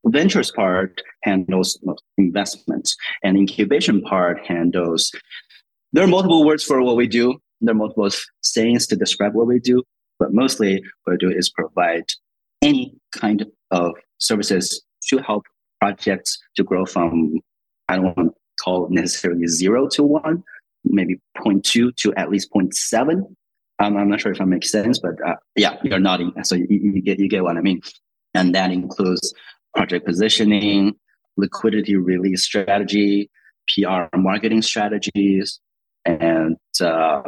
ventures 0.07 0.51
part 0.51 1.03
handles 1.23 1.79
investments, 2.17 2.97
and 3.23 3.37
incubation 3.37 4.01
part 4.03 4.45
handles. 4.45 5.13
There 5.93 6.05
are 6.05 6.09
multiple 6.09 6.47
words 6.47 6.65
for 6.65 6.83
what 6.83 6.97
we 6.97 7.09
do. 7.09 7.39
There 7.61 7.73
are 7.73 7.77
multiple 7.77 8.09
sayings 8.43 8.87
to 8.89 8.97
describe 8.97 9.35
what 9.35 9.47
we 9.47 9.59
do, 9.59 9.83
but 10.19 10.33
mostly 10.33 10.83
what 11.05 11.15
we 11.15 11.17
do 11.29 11.37
is 11.37 11.51
provide 11.51 12.05
any 12.63 12.95
kind 13.13 13.45
of 13.71 13.95
services 14.19 14.83
to 15.09 15.19
help 15.19 15.45
projects 15.81 16.39
to 16.57 16.63
grow 16.63 16.87
from 16.87 17.41
I 17.89 17.97
don't 17.97 18.05
want 18.05 18.17
to 18.17 18.35
call 18.63 18.89
necessarily 18.91 19.49
zero 19.49 19.89
to 19.89 20.05
one, 20.05 20.45
maybe 20.85 21.17
0.2 21.39 21.97
to 21.97 22.15
at 22.15 22.31
least 22.31 22.51
0.7. 22.55 23.25
Um, 23.81 23.97
I'm 23.97 24.09
not 24.09 24.21
sure 24.21 24.31
if 24.31 24.39
that 24.39 24.47
makes 24.47 24.71
sense, 24.71 25.01
but 25.01 25.15
uh, 25.27 25.35
yeah, 25.57 25.77
you're 25.83 25.99
nodding, 25.99 26.33
so 26.45 26.55
you, 26.55 26.67
you, 26.69 27.03
get 27.03 27.19
you 27.19 27.29
get 27.29 27.43
what 27.43 27.57
I 27.57 27.63
mean. 27.63 27.81
And 28.35 28.55
that 28.55 28.71
includes 28.71 29.35
project 29.75 30.07
positioning, 30.07 30.95
liquidity 31.37 31.97
release 31.97 32.45
strategy, 32.45 33.29
PR 33.75 34.15
marketing 34.17 34.63
strategies, 34.63 35.59
and 36.05 36.57
uh, 36.81 37.23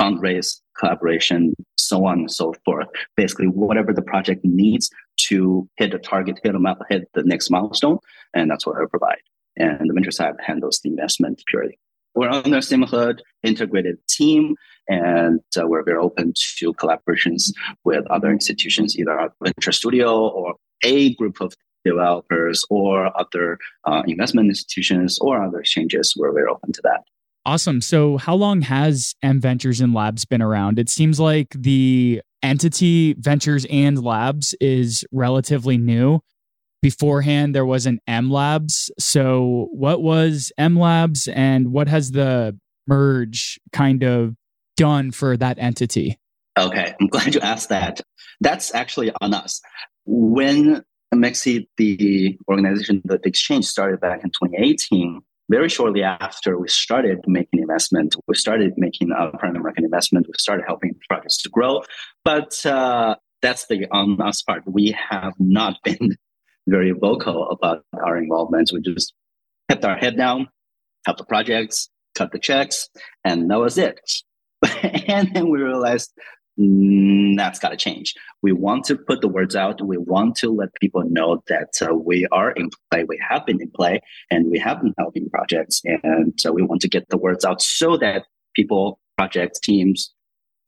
fundraise 0.00 0.60
collaboration, 0.78 1.54
so 1.78 2.06
on 2.06 2.20
and 2.20 2.30
so 2.30 2.54
forth. 2.64 2.88
Basically, 3.16 3.46
whatever 3.46 3.92
the 3.92 4.02
project 4.02 4.44
needs 4.44 4.90
to 5.28 5.68
hit 5.76 5.94
a 5.94 5.98
target, 5.98 6.40
hit 6.42 6.54
a 6.54 6.76
hit 6.88 7.08
the 7.14 7.22
next 7.24 7.50
milestone, 7.50 7.98
and 8.34 8.50
that's 8.50 8.66
what 8.66 8.76
I 8.76 8.84
provide. 8.90 9.22
And 9.56 9.88
the 9.88 9.94
venture 9.94 10.10
side 10.10 10.34
handles 10.44 10.80
the 10.82 10.90
investment 10.90 11.42
purely. 11.46 11.78
We're 12.14 12.30
under 12.30 12.60
same 12.60 12.82
hood, 12.82 13.22
integrated 13.42 13.98
team, 14.08 14.56
and 14.88 15.40
uh, 15.58 15.66
we're 15.66 15.82
very 15.82 15.98
open 15.98 16.32
to 16.58 16.72
collaborations 16.74 17.52
with 17.84 18.06
other 18.08 18.30
institutions, 18.30 18.96
either 18.96 19.12
a 19.12 19.32
venture 19.42 19.72
studio 19.72 20.28
or 20.28 20.54
a 20.84 21.14
group 21.14 21.40
of 21.40 21.54
developers 21.84 22.64
or 22.70 23.16
other 23.18 23.58
uh, 23.84 24.02
investment 24.06 24.48
institutions 24.48 25.18
or 25.20 25.42
other 25.42 25.60
exchanges. 25.60 26.14
We're 26.16 26.32
very 26.32 26.48
open 26.48 26.72
to 26.72 26.82
that. 26.82 27.02
Awesome. 27.46 27.80
So, 27.82 28.16
how 28.16 28.34
long 28.34 28.62
has 28.62 29.14
M 29.22 29.40
Ventures 29.40 29.80
and 29.80 29.92
Labs 29.92 30.24
been 30.24 30.40
around? 30.40 30.78
It 30.78 30.88
seems 30.88 31.20
like 31.20 31.48
the 31.50 32.22
entity 32.42 33.14
Ventures 33.18 33.66
and 33.70 34.02
Labs 34.02 34.54
is 34.60 35.04
relatively 35.12 35.76
new. 35.76 36.20
Beforehand, 36.80 37.54
there 37.54 37.66
was 37.66 37.84
an 37.84 38.00
M 38.06 38.30
Labs. 38.30 38.90
So, 38.98 39.68
what 39.72 40.02
was 40.02 40.52
M 40.56 40.78
Labs 40.78 41.28
and 41.28 41.70
what 41.70 41.88
has 41.88 42.12
the 42.12 42.58
merge 42.86 43.60
kind 43.72 44.02
of 44.02 44.34
done 44.76 45.10
for 45.10 45.36
that 45.36 45.58
entity? 45.58 46.18
Okay, 46.58 46.94
I'm 46.98 47.06
glad 47.08 47.34
you 47.34 47.40
asked 47.40 47.68
that. 47.68 48.00
That's 48.40 48.74
actually 48.74 49.12
on 49.20 49.34
us. 49.34 49.60
When 50.06 50.82
MEXC, 51.14 51.66
the 51.76 52.38
organization, 52.48 53.02
the 53.04 53.20
exchange 53.24 53.66
started 53.66 54.00
back 54.00 54.24
in 54.24 54.30
2018, 54.30 55.20
very 55.50 55.68
shortly 55.68 56.02
after 56.02 56.58
we 56.58 56.68
started 56.68 57.18
making 57.26 57.60
investment, 57.60 58.16
we 58.26 58.34
started 58.34 58.72
making 58.76 59.10
a 59.12 59.36
primary 59.36 59.62
market 59.62 59.84
investment. 59.84 60.26
We 60.26 60.34
started 60.38 60.64
helping 60.66 60.94
projects 61.08 61.42
to 61.42 61.48
grow, 61.50 61.82
but 62.24 62.64
uh, 62.64 63.16
that's 63.42 63.66
the 63.66 63.86
on 63.90 64.20
us 64.20 64.42
part. 64.42 64.62
We 64.66 64.96
have 65.10 65.34
not 65.38 65.76
been 65.84 66.16
very 66.66 66.92
vocal 66.92 67.50
about 67.50 67.84
our 67.92 68.16
involvement. 68.16 68.70
We 68.72 68.80
just 68.80 69.12
kept 69.70 69.84
our 69.84 69.96
head 69.96 70.16
down, 70.16 70.48
helped 71.04 71.18
the 71.18 71.26
projects, 71.26 71.90
cut 72.14 72.32
the 72.32 72.38
checks, 72.38 72.88
and 73.24 73.50
that 73.50 73.58
was 73.58 73.76
it. 73.76 74.00
and 75.06 75.34
then 75.34 75.50
we 75.50 75.60
realized 75.60 76.10
that's 76.56 77.58
got 77.58 77.70
to 77.70 77.76
change. 77.76 78.14
We 78.42 78.52
want 78.52 78.84
to 78.84 78.96
put 78.96 79.20
the 79.20 79.28
words 79.28 79.56
out. 79.56 79.82
We 79.82 79.96
want 79.96 80.36
to 80.36 80.52
let 80.52 80.68
people 80.80 81.02
know 81.08 81.42
that 81.48 81.70
uh, 81.82 81.94
we 81.94 82.26
are 82.30 82.52
in 82.52 82.70
play. 82.90 83.04
We 83.04 83.20
have 83.28 83.44
been 83.44 83.60
in 83.60 83.70
play 83.70 84.00
and 84.30 84.50
we 84.50 84.58
have 84.60 84.80
been 84.80 84.94
helping 84.98 85.28
projects. 85.30 85.82
And 85.84 86.32
so 86.36 86.52
we 86.52 86.62
want 86.62 86.80
to 86.82 86.88
get 86.88 87.08
the 87.08 87.18
words 87.18 87.44
out 87.44 87.60
so 87.60 87.96
that 87.96 88.24
people, 88.54 89.00
projects, 89.16 89.58
teams, 89.58 90.12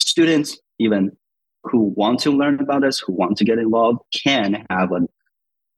students, 0.00 0.58
even 0.78 1.16
who 1.62 1.92
want 1.96 2.20
to 2.20 2.30
learn 2.30 2.60
about 2.60 2.84
us, 2.84 2.98
who 2.98 3.12
want 3.12 3.36
to 3.38 3.44
get 3.44 3.58
involved, 3.58 4.00
can 4.24 4.64
have 4.70 4.92
an, 4.92 5.08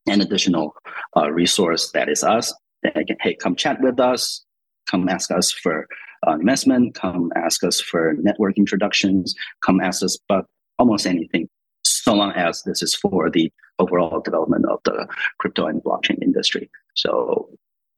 an 0.07 0.21
additional 0.21 0.75
uh, 1.17 1.31
resource 1.31 1.91
that 1.93 2.09
is 2.09 2.25
us. 2.25 2.55
That 2.83 2.95
can, 3.07 3.17
hey, 3.21 3.35
come 3.35 3.57
chat 3.57 3.81
with 3.81 3.99
us, 4.01 4.45
come 4.89 5.09
ask 5.09 5.31
us 5.31 5.51
for 5.51 5.87
uh, 6.27 6.33
investment, 6.33 6.95
come 6.95 7.33
ask 7.37 7.65
us 7.65 7.81
for 7.81 8.15
network 8.21 8.57
introductions, 8.59 9.35
come 9.65 9.81
ask 9.81 10.03
us 10.03 10.19
about 10.29 10.47
almost 10.79 11.07
anything, 11.07 11.49
so 11.85 12.15
long 12.15 12.33
as 12.33 12.63
this 12.63 12.83
is 12.83 12.95
for 12.95 13.31
the 13.31 13.53
overall 13.79 14.21
development 14.21 14.65
of 14.67 14.81
the 14.85 15.07
crypto 15.39 15.67
and 15.67 15.83
blockchain 15.83 16.21
industry. 16.23 16.71
So 16.95 17.49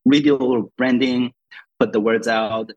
redo 0.06 0.38
a 0.38 0.44
little 0.44 0.72
branding, 0.76 1.32
put 1.78 1.92
the 1.92 2.00
words 2.00 2.28
out, 2.28 2.70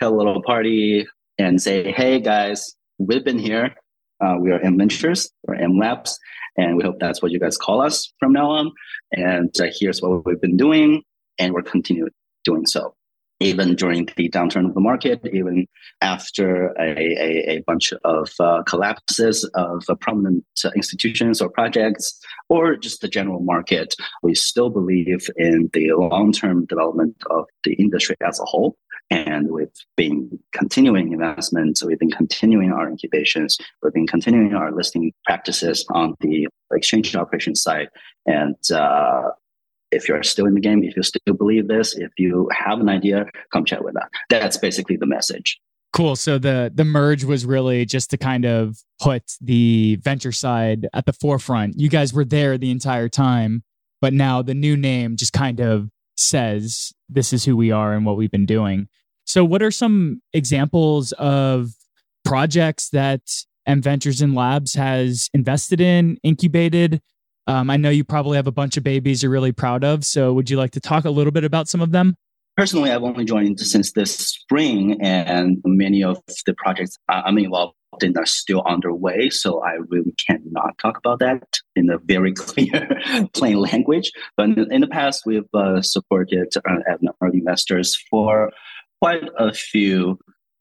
have 0.00 0.12
a 0.12 0.14
little 0.14 0.42
party, 0.42 1.06
and 1.38 1.60
say, 1.60 1.92
hey 1.92 2.20
guys, 2.20 2.74
we've 2.98 3.24
been 3.24 3.38
here. 3.38 3.74
Uh, 4.20 4.36
we 4.38 4.50
are 4.50 4.60
M 4.60 4.76
Ventures 4.76 5.30
or 5.44 5.54
M 5.54 5.78
Labs, 5.78 6.18
and 6.58 6.76
we 6.76 6.82
hope 6.82 6.96
that's 7.00 7.22
what 7.22 7.32
you 7.32 7.40
guys 7.40 7.56
call 7.56 7.80
us 7.80 8.12
from 8.18 8.32
now 8.32 8.50
on. 8.50 8.70
And 9.12 9.50
uh, 9.58 9.66
here's 9.72 10.02
what 10.02 10.26
we've 10.26 10.40
been 10.40 10.58
doing, 10.58 11.02
and 11.38 11.54
we're 11.54 11.62
continuing 11.62 12.10
doing 12.44 12.66
so 12.66 12.94
even 13.40 13.74
during 13.74 14.06
the 14.16 14.28
downturn 14.28 14.66
of 14.66 14.74
the 14.74 14.80
market, 14.80 15.20
even 15.32 15.66
after 16.02 16.74
a, 16.78 16.92
a, 16.98 17.56
a 17.56 17.62
bunch 17.66 17.92
of 18.04 18.30
uh, 18.38 18.62
collapses 18.64 19.44
of 19.54 19.82
uh, 19.88 19.94
prominent 19.94 20.44
uh, 20.64 20.70
institutions 20.76 21.40
or 21.40 21.48
projects, 21.48 22.20
or 22.50 22.76
just 22.76 23.00
the 23.00 23.08
general 23.08 23.40
market, 23.40 23.94
we 24.22 24.34
still 24.34 24.68
believe 24.68 25.28
in 25.36 25.70
the 25.72 25.90
long 25.92 26.32
term 26.32 26.66
development 26.66 27.16
of 27.30 27.46
the 27.64 27.72
industry 27.74 28.16
as 28.26 28.38
a 28.38 28.44
whole. 28.44 28.76
And 29.10 29.50
we've 29.50 29.68
been 29.96 30.38
continuing 30.52 31.12
investments, 31.12 31.82
we've 31.82 31.98
been 31.98 32.12
continuing 32.12 32.70
our 32.70 32.88
incubations, 32.88 33.58
we've 33.82 33.92
been 33.92 34.06
continuing 34.06 34.54
our 34.54 34.70
listing 34.70 35.12
practices 35.24 35.84
on 35.90 36.14
the 36.20 36.46
exchange 36.72 37.16
operation 37.16 37.56
side. 37.56 37.88
And 38.26 38.54
uh, 38.72 39.30
if 39.92 40.08
you're 40.08 40.22
still 40.22 40.46
in 40.46 40.54
the 40.54 40.60
game, 40.60 40.82
if 40.82 40.96
you 40.96 41.02
still 41.02 41.34
believe 41.34 41.68
this, 41.68 41.96
if 41.96 42.12
you 42.18 42.48
have 42.56 42.80
an 42.80 42.88
idea, 42.88 43.26
come 43.52 43.64
chat 43.64 43.84
with 43.84 43.96
us. 43.96 44.08
That's 44.28 44.56
basically 44.56 44.96
the 44.96 45.06
message. 45.06 45.60
Cool. 45.92 46.14
So 46.14 46.38
the 46.38 46.70
the 46.72 46.84
merge 46.84 47.24
was 47.24 47.44
really 47.44 47.84
just 47.84 48.10
to 48.10 48.16
kind 48.16 48.44
of 48.44 48.78
put 49.00 49.24
the 49.40 49.96
venture 49.96 50.32
side 50.32 50.88
at 50.92 51.04
the 51.04 51.12
forefront. 51.12 51.78
You 51.78 51.88
guys 51.88 52.12
were 52.12 52.24
there 52.24 52.56
the 52.56 52.70
entire 52.70 53.08
time, 53.08 53.64
but 54.00 54.12
now 54.12 54.40
the 54.40 54.54
new 54.54 54.76
name 54.76 55.16
just 55.16 55.32
kind 55.32 55.58
of 55.58 55.88
says 56.16 56.92
this 57.08 57.32
is 57.32 57.44
who 57.44 57.56
we 57.56 57.72
are 57.72 57.92
and 57.92 58.06
what 58.06 58.16
we've 58.16 58.30
been 58.30 58.46
doing. 58.46 58.88
So 59.24 59.44
what 59.44 59.62
are 59.62 59.70
some 59.70 60.22
examples 60.32 61.12
of 61.12 61.70
projects 62.24 62.90
that 62.90 63.22
M 63.66 63.82
Ventures 63.82 64.20
and 64.20 64.34
Labs 64.34 64.74
has 64.74 65.28
invested 65.34 65.80
in, 65.80 66.18
incubated, 66.22 67.00
um, 67.50 67.68
I 67.68 67.76
know 67.76 67.90
you 67.90 68.04
probably 68.04 68.36
have 68.36 68.46
a 68.46 68.52
bunch 68.52 68.76
of 68.76 68.84
babies 68.84 69.24
you're 69.24 69.32
really 69.32 69.50
proud 69.50 69.82
of. 69.82 70.04
So, 70.04 70.32
would 70.32 70.48
you 70.48 70.56
like 70.56 70.70
to 70.72 70.80
talk 70.80 71.04
a 71.04 71.10
little 71.10 71.32
bit 71.32 71.42
about 71.42 71.68
some 71.68 71.80
of 71.80 71.90
them? 71.90 72.16
Personally, 72.56 72.92
I've 72.92 73.02
only 73.02 73.24
joined 73.24 73.58
since 73.58 73.92
this 73.92 74.16
spring, 74.16 75.00
and 75.02 75.60
many 75.64 76.04
of 76.04 76.18
the 76.46 76.54
projects 76.54 76.96
I'm 77.08 77.38
involved 77.38 77.74
in 78.02 78.16
are 78.16 78.26
still 78.26 78.62
underway. 78.66 79.30
So, 79.30 79.64
I 79.64 79.78
really 79.88 80.14
cannot 80.28 80.78
talk 80.78 80.96
about 80.96 81.18
that 81.18 81.42
in 81.74 81.90
a 81.90 81.98
very 81.98 82.32
clear, 82.34 82.88
plain 83.34 83.58
language. 83.58 84.12
But 84.36 84.50
in 84.56 84.80
the 84.80 84.86
past, 84.86 85.22
we've 85.26 85.42
uh, 85.52 85.82
supported 85.82 86.54
uh, 86.56 87.28
investors 87.32 88.00
for 88.10 88.52
quite 89.02 89.28
a 89.36 89.52
few 89.52 90.20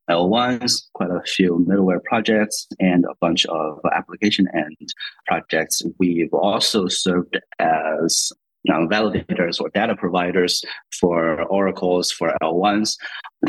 L1s, 0.09 0.87
quite 0.93 1.09
a 1.11 1.21
few 1.25 1.65
middleware 1.67 2.03
projects, 2.03 2.67
and 2.79 3.05
a 3.05 3.15
bunch 3.21 3.45
of 3.45 3.79
application 3.93 4.47
end 4.53 4.93
projects. 5.27 5.81
We've 5.99 6.33
also 6.33 6.87
served 6.87 7.39
as 7.59 8.31
validators 8.67 9.61
or 9.61 9.69
data 9.69 9.95
providers 9.95 10.63
for 10.99 11.43
oracles, 11.43 12.11
for 12.11 12.35
L1s, 12.41 12.95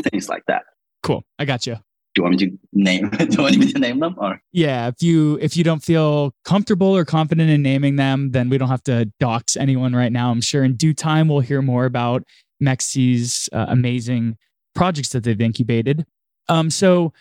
things 0.03 0.29
like 0.29 0.43
that. 0.47 0.63
Cool. 1.03 1.23
I 1.39 1.45
got 1.45 1.65
you. 1.65 1.75
Do 2.13 2.19
you 2.19 2.23
want 2.23 2.41
me 2.41 2.47
to 2.47 2.57
name? 2.73 3.09
do 3.09 3.25
you 3.29 3.41
want 3.41 3.57
me 3.57 3.71
to 3.71 3.79
name 3.79 3.99
them? 3.99 4.15
Or 4.17 4.41
yeah, 4.51 4.87
if 4.87 5.01
you 5.01 5.37
if 5.41 5.55
you 5.55 5.63
don't 5.63 5.81
feel 5.81 6.33
comfortable 6.43 6.95
or 6.95 7.05
confident 7.05 7.49
in 7.49 7.61
naming 7.61 7.95
them, 7.95 8.31
then 8.31 8.49
we 8.49 8.57
don't 8.57 8.67
have 8.67 8.83
to 8.83 9.05
dox 9.19 9.55
anyone 9.55 9.95
right 9.95 10.11
now. 10.11 10.29
I'm 10.29 10.41
sure 10.41 10.63
in 10.63 10.75
due 10.75 10.93
time 10.93 11.29
we'll 11.29 11.39
hear 11.39 11.61
more 11.61 11.85
about 11.85 12.23
mexi's 12.59 13.47
uh, 13.53 13.65
amazing 13.69 14.37
projects 14.75 15.09
that 15.09 15.23
they've 15.23 15.39
incubated. 15.39 16.05
Um, 16.47 16.69
so 16.69 17.13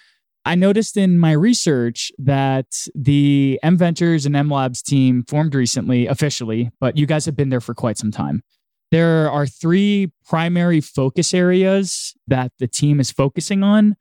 I 0.44 0.54
noticed 0.54 0.96
in 0.96 1.18
my 1.18 1.32
research 1.32 2.10
that 2.18 2.66
the 2.94 3.60
M 3.62 3.76
Ventures 3.76 4.26
and 4.26 4.34
M 4.34 4.48
Labs 4.48 4.82
team 4.82 5.24
formed 5.28 5.54
recently, 5.54 6.06
officially, 6.06 6.70
but 6.80 6.96
you 6.96 7.06
guys 7.06 7.26
have 7.26 7.36
been 7.36 7.50
there 7.50 7.60
for 7.60 7.74
quite 7.74 7.98
some 7.98 8.10
time. 8.10 8.42
There 8.90 9.30
are 9.30 9.46
three 9.46 10.10
primary 10.26 10.80
focus 10.80 11.32
areas 11.32 12.14
that 12.26 12.52
the 12.58 12.66
team 12.66 12.98
is 12.98 13.10
focusing 13.10 13.62
on 13.62 13.96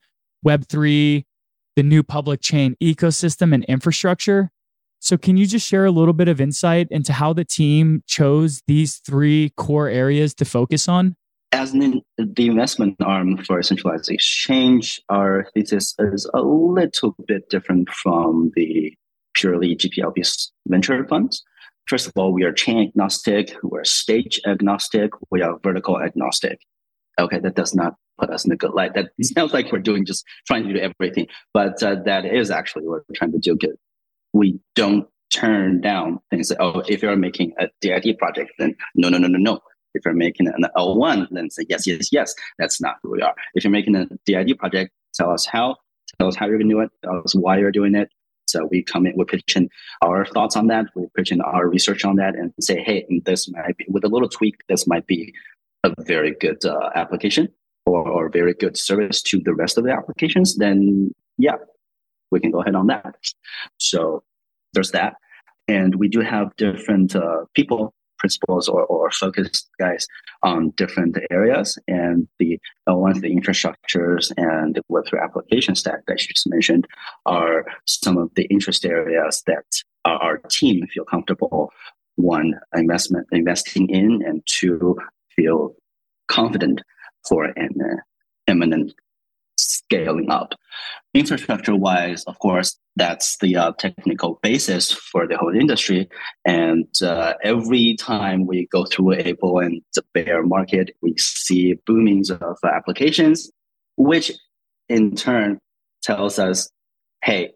Web3, 0.45 1.25
the 1.75 1.83
new 1.83 2.01
public 2.01 2.41
chain 2.41 2.75
ecosystem, 2.81 3.53
and 3.53 3.63
infrastructure. 3.65 4.51
So, 4.99 5.17
can 5.17 5.37
you 5.37 5.45
just 5.45 5.67
share 5.67 5.85
a 5.85 5.91
little 5.91 6.13
bit 6.13 6.27
of 6.27 6.41
insight 6.41 6.87
into 6.89 7.13
how 7.13 7.33
the 7.33 7.45
team 7.45 8.03
chose 8.07 8.61
these 8.67 8.97
three 8.97 9.51
core 9.55 9.87
areas 9.89 10.33
to 10.35 10.45
focus 10.45 10.87
on? 10.87 11.15
As 11.51 11.73
an, 11.73 12.01
the 12.17 12.47
investment 12.47 12.95
arm 13.01 13.37
for 13.37 13.59
a 13.59 13.63
centralized 13.63 14.09
exchange, 14.09 15.01
our 15.09 15.47
thesis 15.53 15.95
is 15.99 16.29
a 16.33 16.41
little 16.41 17.15
bit 17.27 17.49
different 17.49 17.89
from 17.89 18.51
the 18.55 18.93
purely 19.33 19.75
GPLP 19.75 20.23
venture 20.67 21.05
funds. 21.07 21.43
First 21.87 22.05
of 22.05 22.13
all, 22.15 22.31
we 22.31 22.43
are 22.43 22.51
chain 22.51 22.87
agnostic, 22.87 23.55
we're 23.63 23.83
stage 23.83 24.39
agnostic, 24.45 25.09
we 25.31 25.41
are 25.41 25.57
vertical 25.63 25.99
agnostic. 25.99 26.59
Okay, 27.19 27.39
that 27.39 27.55
does 27.55 27.73
not 27.73 27.95
put 28.19 28.29
us 28.29 28.45
in 28.45 28.51
a 28.51 28.55
good 28.55 28.73
light. 28.73 28.93
That 28.93 29.09
sounds 29.21 29.53
like 29.53 29.71
we're 29.71 29.79
doing 29.79 30.05
just 30.05 30.23
trying 30.45 30.67
to 30.67 30.73
do 30.73 30.79
everything, 30.79 31.27
but 31.53 31.81
uh, 31.81 31.95
that 32.05 32.25
is 32.25 32.51
actually 32.51 32.87
what 32.87 33.01
we're 33.09 33.15
trying 33.15 33.31
to 33.31 33.39
do. 33.39 33.55
Good. 33.55 33.75
We 34.33 34.59
don't 34.75 35.07
turn 35.33 35.81
down 35.81 36.19
things. 36.29 36.51
Oh, 36.59 36.83
if 36.87 37.01
you're 37.01 37.15
making 37.15 37.53
a 37.59 37.69
DID 37.81 38.17
project, 38.17 38.51
then 38.59 38.75
no, 38.95 39.09
no, 39.09 39.17
no, 39.17 39.27
no, 39.27 39.39
no. 39.39 39.59
If 39.93 40.05
you're 40.05 40.13
making 40.13 40.47
an 40.47 40.65
L1, 40.77 41.27
then 41.31 41.49
say 41.49 41.65
yes, 41.69 41.87
yes, 41.87 42.09
yes. 42.11 42.33
That's 42.57 42.79
not 42.79 42.97
who 43.01 43.11
we 43.11 43.21
are. 43.21 43.35
If 43.55 43.63
you're 43.63 43.71
making 43.71 43.95
a 43.95 44.07
DID 44.25 44.57
project, 44.57 44.91
tell 45.13 45.31
us 45.31 45.45
how, 45.45 45.77
tell 46.19 46.27
us 46.27 46.35
how 46.35 46.47
you're 46.47 46.57
going 46.57 46.69
to 46.69 46.75
do 46.75 46.81
it, 46.81 46.91
tell 47.03 47.21
us 47.23 47.33
why 47.33 47.57
you're 47.57 47.71
doing 47.71 47.95
it, 47.95 48.09
so 48.49 48.67
we 48.71 48.81
come 48.81 49.05
in, 49.05 49.13
we 49.15 49.25
pitch 49.25 49.55
in 49.55 49.69
our 50.01 50.25
thoughts 50.25 50.55
on 50.55 50.67
that, 50.67 50.87
we 50.95 51.05
pitch 51.15 51.31
in 51.31 51.41
our 51.41 51.67
research 51.67 52.03
on 52.03 52.15
that, 52.15 52.35
and 52.35 52.51
say, 52.59 52.81
hey, 52.81 53.05
this 53.25 53.49
might 53.51 53.77
be 53.77 53.85
with 53.87 54.03
a 54.03 54.07
little 54.07 54.27
tweak, 54.27 54.55
this 54.67 54.87
might 54.87 55.05
be 55.05 55.33
a 55.83 55.93
very 55.99 56.35
good 56.39 56.65
uh, 56.65 56.89
application 56.95 57.47
or, 57.85 58.07
or 58.07 58.29
very 58.29 58.53
good 58.53 58.77
service 58.77 59.21
to 59.21 59.39
the 59.39 59.53
rest 59.53 59.77
of 59.77 59.83
the 59.83 59.91
applications. 59.91 60.57
Then 60.57 61.11
yeah, 61.37 61.55
we 62.31 62.39
can 62.39 62.51
go 62.51 62.61
ahead 62.61 62.75
on 62.75 62.87
that. 62.87 63.15
So 63.77 64.23
there's 64.73 64.91
that, 64.91 65.13
and 65.67 65.95
we 65.95 66.07
do 66.07 66.21
have 66.21 66.55
different 66.57 67.15
uh, 67.15 67.45
people 67.53 67.93
principals 68.19 68.67
or, 68.67 68.85
or 68.85 69.09
focused 69.11 69.69
guys 69.79 70.05
on 70.43 70.71
different 70.71 71.17
areas. 71.31 71.77
And 71.87 72.27
the 72.37 72.59
uh, 72.89 72.95
ones, 72.95 73.21
the 73.21 73.35
infrastructures 73.35 74.31
and 74.37 74.75
the 74.75 74.83
Web3 74.91 75.23
application 75.23 75.75
stack 75.75 76.05
that 76.07 76.21
you 76.21 76.27
just 76.27 76.49
mentioned 76.49 76.87
are 77.25 77.65
some 77.85 78.17
of 78.17 78.29
the 78.35 78.45
interest 78.45 78.85
areas 78.85 79.43
that 79.47 79.65
our 80.05 80.37
team 80.49 80.85
feel 80.93 81.05
comfortable 81.05 81.71
one 82.19 82.59
investment 82.75 83.25
investing 83.31 83.89
in 83.89 84.21
and 84.25 84.43
two 84.45 84.97
feel 85.35 85.73
confident 86.27 86.81
for 87.27 87.45
an 87.45 87.69
uh, 87.81 87.95
imminent 88.47 88.93
scaling 89.89 90.29
up. 90.29 90.53
Infrastructure 91.13 91.75
wise, 91.75 92.23
of 92.25 92.37
course, 92.39 92.77
that's 92.95 93.37
the 93.39 93.55
uh, 93.55 93.71
technical 93.79 94.39
basis 94.43 94.91
for 94.91 95.27
the 95.27 95.37
whole 95.37 95.55
industry. 95.55 96.07
And 96.45 96.87
uh, 97.01 97.33
every 97.43 97.95
time 97.95 98.45
we 98.45 98.67
go 98.71 98.85
through 98.85 99.13
a 99.13 99.33
bull 99.33 99.59
and 99.59 99.81
bear 100.13 100.43
market, 100.43 100.91
we 101.01 101.15
see 101.17 101.75
boomings 101.87 102.29
of 102.29 102.57
applications, 102.63 103.49
which 103.97 104.31
in 104.87 105.15
turn 105.15 105.59
tells 106.03 106.37
us, 106.37 106.69
hey, 107.23 107.51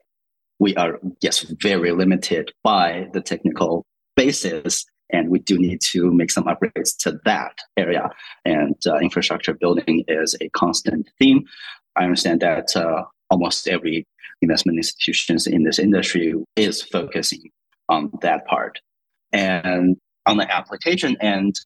we 0.59 0.75
are, 0.75 0.99
yes, 1.21 1.41
very 1.61 1.91
limited 1.91 2.51
by 2.63 3.07
the 3.13 3.21
technical 3.21 3.85
basis. 4.15 4.85
And 5.11 5.29
we 5.29 5.39
do 5.39 5.59
need 5.59 5.79
to 5.91 6.11
make 6.11 6.31
some 6.31 6.45
upgrades 6.45 6.97
to 7.01 7.19
that 7.25 7.59
area. 7.77 8.09
And 8.45 8.75
uh, 8.87 8.97
infrastructure 8.97 9.53
building 9.53 10.05
is 10.07 10.35
a 10.41 10.49
constant 10.49 11.07
theme. 11.19 11.43
I 11.95 12.03
understand 12.03 12.41
that 12.41 12.75
uh, 12.75 13.03
almost 13.29 13.67
every 13.67 14.05
investment 14.41 14.77
institutions 14.77 15.47
in 15.47 15.63
this 15.63 15.79
industry 15.79 16.33
is 16.55 16.81
focusing 16.81 17.49
on 17.89 18.11
that 18.21 18.45
part. 18.45 18.79
And 19.31 19.97
on 20.25 20.37
the 20.37 20.51
application 20.51 21.17
end, 21.21 21.59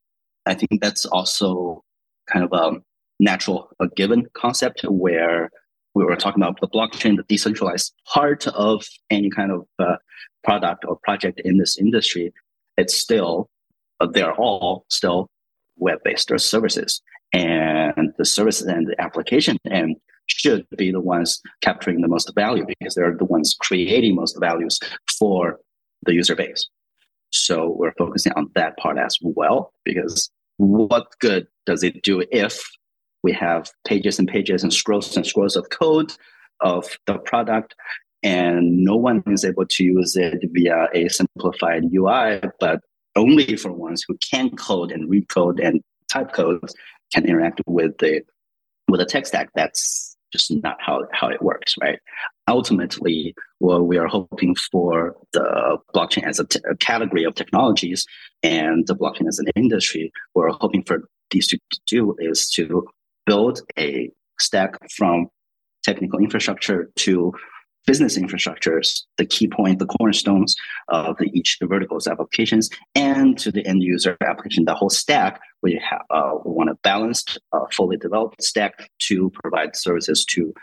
I 0.46 0.54
think 0.54 0.82
that's 0.82 1.06
also 1.06 1.84
kind 2.28 2.46
of 2.46 2.54
a 2.54 2.82
natural, 3.20 3.70
a 3.80 3.88
given 3.90 4.28
concept 4.34 4.82
where 4.82 5.50
we 5.96 6.04
were 6.04 6.16
talking 6.16 6.42
about 6.42 6.60
the 6.62 6.68
blockchain, 6.68 7.18
the 7.18 7.24
decentralized 7.28 7.94
part 8.06 8.48
of 8.48 8.86
any 9.10 9.30
kind 9.30 9.52
of 9.52 9.66
uh, 9.80 9.96
product 10.44 10.86
or 10.86 10.98
project 11.04 11.42
in 11.44 11.58
this 11.58 11.78
industry. 11.78 12.34
It's 12.78 12.96
still, 12.96 13.50
uh, 14.00 14.08
they're 14.08 14.36
all 14.36 14.86
still 14.90 15.28
web-based 15.78 16.32
or 16.32 16.38
services. 16.38 17.02
And 17.34 18.14
the 18.18 18.26
services 18.26 18.68
and 18.68 18.88
the 18.88 19.02
application 19.02 19.58
and 19.66 19.96
should 20.28 20.66
be 20.78 20.92
the 20.92 21.02
ones 21.02 21.42
capturing 21.62 22.02
the 22.02 22.08
most 22.08 22.34
value 22.36 22.66
because 22.68 22.96
they're 22.96 23.16
the 23.16 23.26
ones 23.26 23.56
creating 23.60 24.16
most 24.16 24.38
values 24.40 24.80
for 25.18 25.60
the 26.04 26.14
user 26.14 26.36
base. 26.36 26.70
So 27.32 27.76
we're 27.78 27.94
focusing 27.98 28.34
on 28.34 28.50
that 28.56 28.78
part 28.78 28.98
as 28.98 29.18
well 29.22 29.74
because 29.84 30.30
what 30.58 31.08
good 31.20 31.48
does 31.66 31.84
it 31.84 32.02
do 32.04 32.24
if 32.32 32.62
we 33.24 33.32
have 33.34 33.72
pages 33.86 34.20
and 34.20 34.28
pages 34.28 34.64
and 34.64 34.74
scrolls 34.74 35.16
and 35.16 35.26
scrolls 35.26 35.56
of 35.56 35.70
code 35.70 36.14
of 36.62 36.98
the 37.06 37.18
product 37.20 37.76
and 38.24 38.84
no 38.84 38.96
one 38.96 39.24
is 39.28 39.46
able 39.46 39.66
to 39.66 39.84
use 39.84 40.16
it 40.16 40.40
via 40.52 40.88
a 40.94 41.08
simplified 41.10 41.84
UI, 41.94 42.42
but 42.60 42.82
only 43.16 43.56
for 43.56 43.72
ones 43.72 44.04
who 44.08 44.18
can 44.32 44.56
code 44.56 44.92
and 44.92 45.10
read 45.10 45.30
code 45.30 45.60
and 45.60 45.82
type 46.12 46.34
code 46.34 46.70
can 47.14 47.26
interact 47.26 47.62
with 47.66 47.98
the 48.00 48.22
with 48.90 49.02
a 49.02 49.06
tech 49.06 49.26
stack 49.26 49.50
that's 49.56 50.17
just 50.32 50.52
not 50.64 50.78
how, 50.80 51.04
how 51.12 51.28
it 51.30 51.42
works, 51.42 51.76
right? 51.82 52.00
Ultimately, 52.48 53.36
what 53.60 53.86
we 53.86 53.98
are 53.98 54.08
hoping 54.08 54.56
for 54.56 55.16
the 55.34 55.78
blockchain 55.96 56.24
as 56.24 56.40
a, 56.40 56.46
t- 56.46 56.60
a 56.70 56.76
category 56.78 57.24
of 57.24 57.36
technologies 57.36 58.06
and 58.44 58.88
the 58.88 58.96
blockchain 58.96 59.28
as 59.28 59.40
an 59.40 59.48
industry, 59.56 60.12
we're 60.34 60.50
hoping 60.50 60.84
for 60.84 61.04
these 61.32 61.48
two 61.48 61.58
to 61.72 61.80
do 61.88 62.16
is 62.20 62.50
to 62.52 62.88
build 63.26 63.62
a 63.78 64.10
stack 64.40 64.78
from 64.92 65.28
technical 65.84 66.20
infrastructure 66.20 66.90
to 66.96 67.34
business 67.88 68.20
infrastructures, 68.20 69.04
the 69.18 69.26
key 69.26 69.48
point, 69.48 69.80
the 69.80 69.88
cornerstones 69.88 70.56
of 70.90 71.18
the, 71.18 71.32
each 71.34 71.58
the 71.60 71.66
verticals 71.66 72.06
applications, 72.06 72.70
and 72.94 73.40
to 73.40 73.52
the 73.52 73.66
end 73.66 73.82
user 73.82 74.18
application, 74.22 74.66
the 74.66 74.76
whole 74.76 74.90
stack. 74.90 75.42
We 75.64 75.82
have 75.90 76.04
uh, 76.12 76.34
we 76.46 76.52
want 76.52 76.70
a 76.70 76.76
balanced, 76.84 77.40
uh, 77.54 77.66
fully 77.72 77.98
developed 77.98 78.44
stack 78.44 78.92
to 79.08 79.32
provide 79.42 79.76
services 79.76 80.24
to 80.26 80.54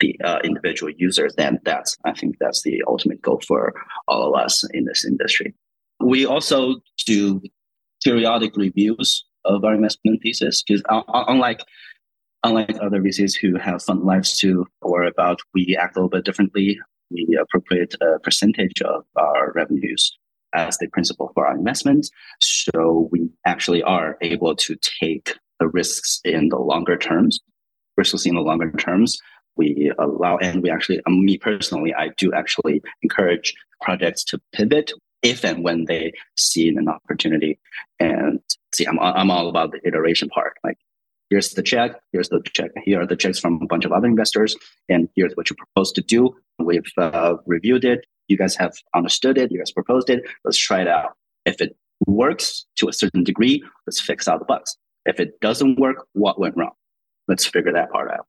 the 0.00 0.20
uh, 0.22 0.40
individual 0.44 0.92
users. 0.98 1.34
Then 1.36 1.60
that's 1.64 1.96
I 2.04 2.12
think 2.12 2.36
that's 2.38 2.62
the 2.62 2.82
ultimate 2.86 3.22
goal 3.22 3.40
for 3.46 3.72
all 4.08 4.34
of 4.34 4.38
us 4.38 4.64
in 4.74 4.84
this 4.84 5.04
industry. 5.06 5.54
We 6.00 6.26
also 6.26 6.80
do 7.06 7.40
periodic 8.04 8.56
reviews 8.56 9.24
of 9.44 9.64
our 9.64 9.74
investment 9.74 10.20
thesis 10.22 10.62
because 10.62 10.82
uh, 10.88 11.02
unlike 11.28 11.62
Unlike 12.44 12.78
other 12.80 13.00
VCs 13.00 13.36
who 13.36 13.56
have 13.56 13.82
fund 13.82 14.02
lives 14.02 14.36
to 14.38 14.66
worry 14.82 15.08
about, 15.08 15.40
we 15.54 15.76
act 15.76 15.96
a 15.96 16.00
little 16.00 16.08
bit 16.08 16.24
differently. 16.24 16.78
We 17.10 17.38
appropriate 17.40 17.94
a 18.00 18.18
percentage 18.18 18.82
of 18.82 19.04
our 19.16 19.52
revenues 19.54 20.16
as 20.52 20.76
the 20.78 20.88
principal 20.88 21.30
for 21.34 21.46
our 21.46 21.56
investments. 21.56 22.10
So 22.42 23.08
we 23.12 23.30
actually 23.46 23.82
are 23.82 24.18
able 24.20 24.56
to 24.56 24.76
take 24.76 25.36
the 25.60 25.68
risks 25.68 26.20
in 26.24 26.48
the 26.48 26.58
longer 26.58 26.96
terms, 26.96 27.38
risks 27.96 28.26
in 28.26 28.34
the 28.34 28.40
longer 28.40 28.72
terms. 28.72 29.18
We 29.56 29.92
allow, 29.98 30.38
and 30.38 30.62
we 30.62 30.70
actually, 30.70 31.00
um, 31.06 31.24
me 31.24 31.38
personally, 31.38 31.94
I 31.94 32.08
do 32.16 32.32
actually 32.32 32.82
encourage 33.02 33.54
projects 33.80 34.24
to 34.24 34.40
pivot 34.52 34.92
if 35.22 35.44
and 35.44 35.62
when 35.62 35.84
they 35.84 36.12
see 36.36 36.68
an 36.68 36.88
opportunity. 36.88 37.60
And 38.00 38.40
see, 38.74 38.86
I'm, 38.86 38.98
I'm 38.98 39.30
all 39.30 39.48
about 39.48 39.70
the 39.70 39.80
iteration 39.86 40.28
part. 40.30 40.54
Like 40.64 40.78
here's 41.32 41.54
the 41.54 41.62
check, 41.62 41.92
here's 42.12 42.28
the 42.28 42.42
check, 42.52 42.70
here 42.84 43.00
are 43.00 43.06
the 43.06 43.16
checks 43.16 43.38
from 43.38 43.58
a 43.62 43.66
bunch 43.66 43.86
of 43.86 43.92
other 43.92 44.06
investors, 44.06 44.54
and 44.90 45.08
here's 45.16 45.32
what 45.32 45.48
you 45.48 45.56
propose 45.56 45.90
to 45.90 46.02
do. 46.02 46.36
We've 46.58 46.92
uh, 46.98 47.36
reviewed 47.46 47.86
it. 47.86 48.04
You 48.28 48.36
guys 48.36 48.54
have 48.56 48.74
understood 48.94 49.38
it. 49.38 49.50
You 49.50 49.58
guys 49.58 49.72
proposed 49.72 50.10
it. 50.10 50.22
Let's 50.44 50.58
try 50.58 50.82
it 50.82 50.88
out. 50.88 51.14
If 51.46 51.62
it 51.62 51.74
works 52.06 52.66
to 52.76 52.88
a 52.88 52.92
certain 52.92 53.24
degree, 53.24 53.64
let's 53.86 53.98
fix 53.98 54.28
all 54.28 54.38
the 54.38 54.44
bugs. 54.44 54.76
If 55.06 55.20
it 55.20 55.40
doesn't 55.40 55.80
work, 55.80 56.06
what 56.12 56.38
went 56.38 56.54
wrong? 56.54 56.72
Let's 57.28 57.46
figure 57.46 57.72
that 57.72 57.90
part 57.90 58.10
out. 58.10 58.26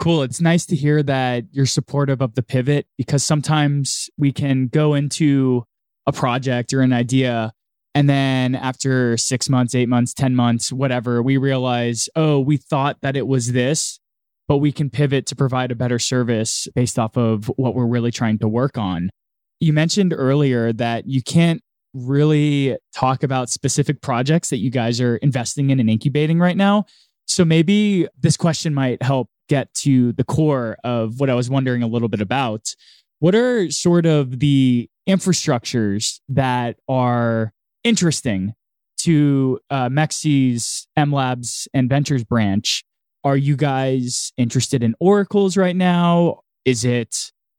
Cool. 0.00 0.24
It's 0.24 0.40
nice 0.40 0.66
to 0.66 0.76
hear 0.76 1.04
that 1.04 1.44
you're 1.52 1.66
supportive 1.66 2.20
of 2.20 2.34
the 2.34 2.42
pivot 2.42 2.86
because 2.98 3.22
sometimes 3.24 4.10
we 4.18 4.32
can 4.32 4.66
go 4.66 4.94
into 4.94 5.64
a 6.06 6.12
project 6.12 6.72
or 6.74 6.80
an 6.80 6.92
idea 6.92 7.52
and 7.94 8.08
then 8.08 8.54
after 8.54 9.16
six 9.16 9.48
months, 9.48 9.74
eight 9.74 9.88
months, 9.88 10.14
10 10.14 10.36
months, 10.36 10.72
whatever, 10.72 11.22
we 11.22 11.36
realize, 11.36 12.08
oh, 12.14 12.38
we 12.38 12.56
thought 12.56 12.98
that 13.02 13.16
it 13.16 13.26
was 13.26 13.52
this, 13.52 13.98
but 14.46 14.58
we 14.58 14.70
can 14.70 14.90
pivot 14.90 15.26
to 15.26 15.36
provide 15.36 15.72
a 15.72 15.74
better 15.74 15.98
service 15.98 16.68
based 16.74 16.98
off 16.98 17.16
of 17.16 17.46
what 17.56 17.74
we're 17.74 17.86
really 17.86 18.12
trying 18.12 18.38
to 18.38 18.48
work 18.48 18.78
on. 18.78 19.10
You 19.58 19.72
mentioned 19.72 20.14
earlier 20.16 20.72
that 20.74 21.06
you 21.06 21.22
can't 21.22 21.62
really 21.92 22.76
talk 22.94 23.24
about 23.24 23.50
specific 23.50 24.00
projects 24.00 24.50
that 24.50 24.58
you 24.58 24.70
guys 24.70 25.00
are 25.00 25.16
investing 25.16 25.70
in 25.70 25.80
and 25.80 25.90
incubating 25.90 26.38
right 26.38 26.56
now. 26.56 26.84
So 27.26 27.44
maybe 27.44 28.06
this 28.18 28.36
question 28.36 28.72
might 28.72 29.02
help 29.02 29.28
get 29.48 29.72
to 29.74 30.12
the 30.12 30.24
core 30.24 30.76
of 30.84 31.18
what 31.18 31.28
I 31.28 31.34
was 31.34 31.50
wondering 31.50 31.82
a 31.82 31.88
little 31.88 32.08
bit 32.08 32.20
about. 32.20 32.74
What 33.18 33.34
are 33.34 33.68
sort 33.70 34.06
of 34.06 34.38
the 34.38 34.88
infrastructures 35.08 36.20
that 36.28 36.76
are 36.88 37.52
interesting 37.84 38.54
to 38.98 39.58
uh, 39.70 39.88
MEXC's 39.88 40.86
M 40.96 41.12
Labs 41.12 41.68
and 41.72 41.88
Ventures 41.88 42.24
branch? 42.24 42.84
Are 43.24 43.36
you 43.36 43.56
guys 43.56 44.32
interested 44.36 44.82
in 44.82 44.94
oracles 45.00 45.56
right 45.56 45.76
now? 45.76 46.40
Is 46.64 46.84
it 46.84 47.16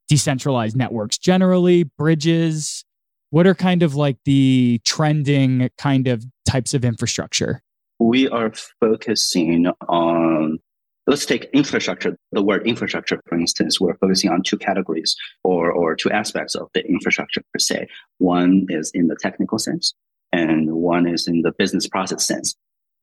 decentralized 0.08 0.76
networks 0.76 1.18
generally, 1.18 1.84
bridges? 1.84 2.84
What 3.30 3.48
are 3.48 3.56
kind 3.56 3.82
of 3.84 3.96
like 3.96 4.18
the 4.26 4.82
trending 4.86 5.70
kind 5.78 6.08
of 6.08 6.26
types 6.46 6.74
of 6.74 6.84
infrastructure? 6.84 7.62
We 8.00 8.28
are 8.28 8.52
focusing 8.80 9.68
on 9.88 10.60
let's 11.08 11.26
take 11.26 11.46
infrastructure, 11.54 12.16
the 12.32 12.44
word 12.44 12.66
infrastructure, 12.68 13.22
for 13.28 13.38
instance, 13.38 13.80
we're 13.80 13.96
focusing 13.98 14.30
on 14.30 14.44
two 14.44 14.58
categories 14.58 15.16
or, 15.44 15.72
or 15.72 15.96
two 15.96 16.12
aspects 16.12 16.56
of 16.56 16.70
the 16.74 16.86
infrastructure 16.88 17.42
per 17.54 17.60
se. 17.60 17.88
One 18.18 18.66
is 18.70 18.92
in 18.94 19.08
the 19.08 19.16
technical 19.16 19.60
sense 19.60 19.94
and 20.32 20.72
one 20.72 21.08
is 21.08 21.28
in 21.28 21.42
the 21.42 21.52
business 21.58 21.88
process 21.88 22.26
sense. 22.26 22.56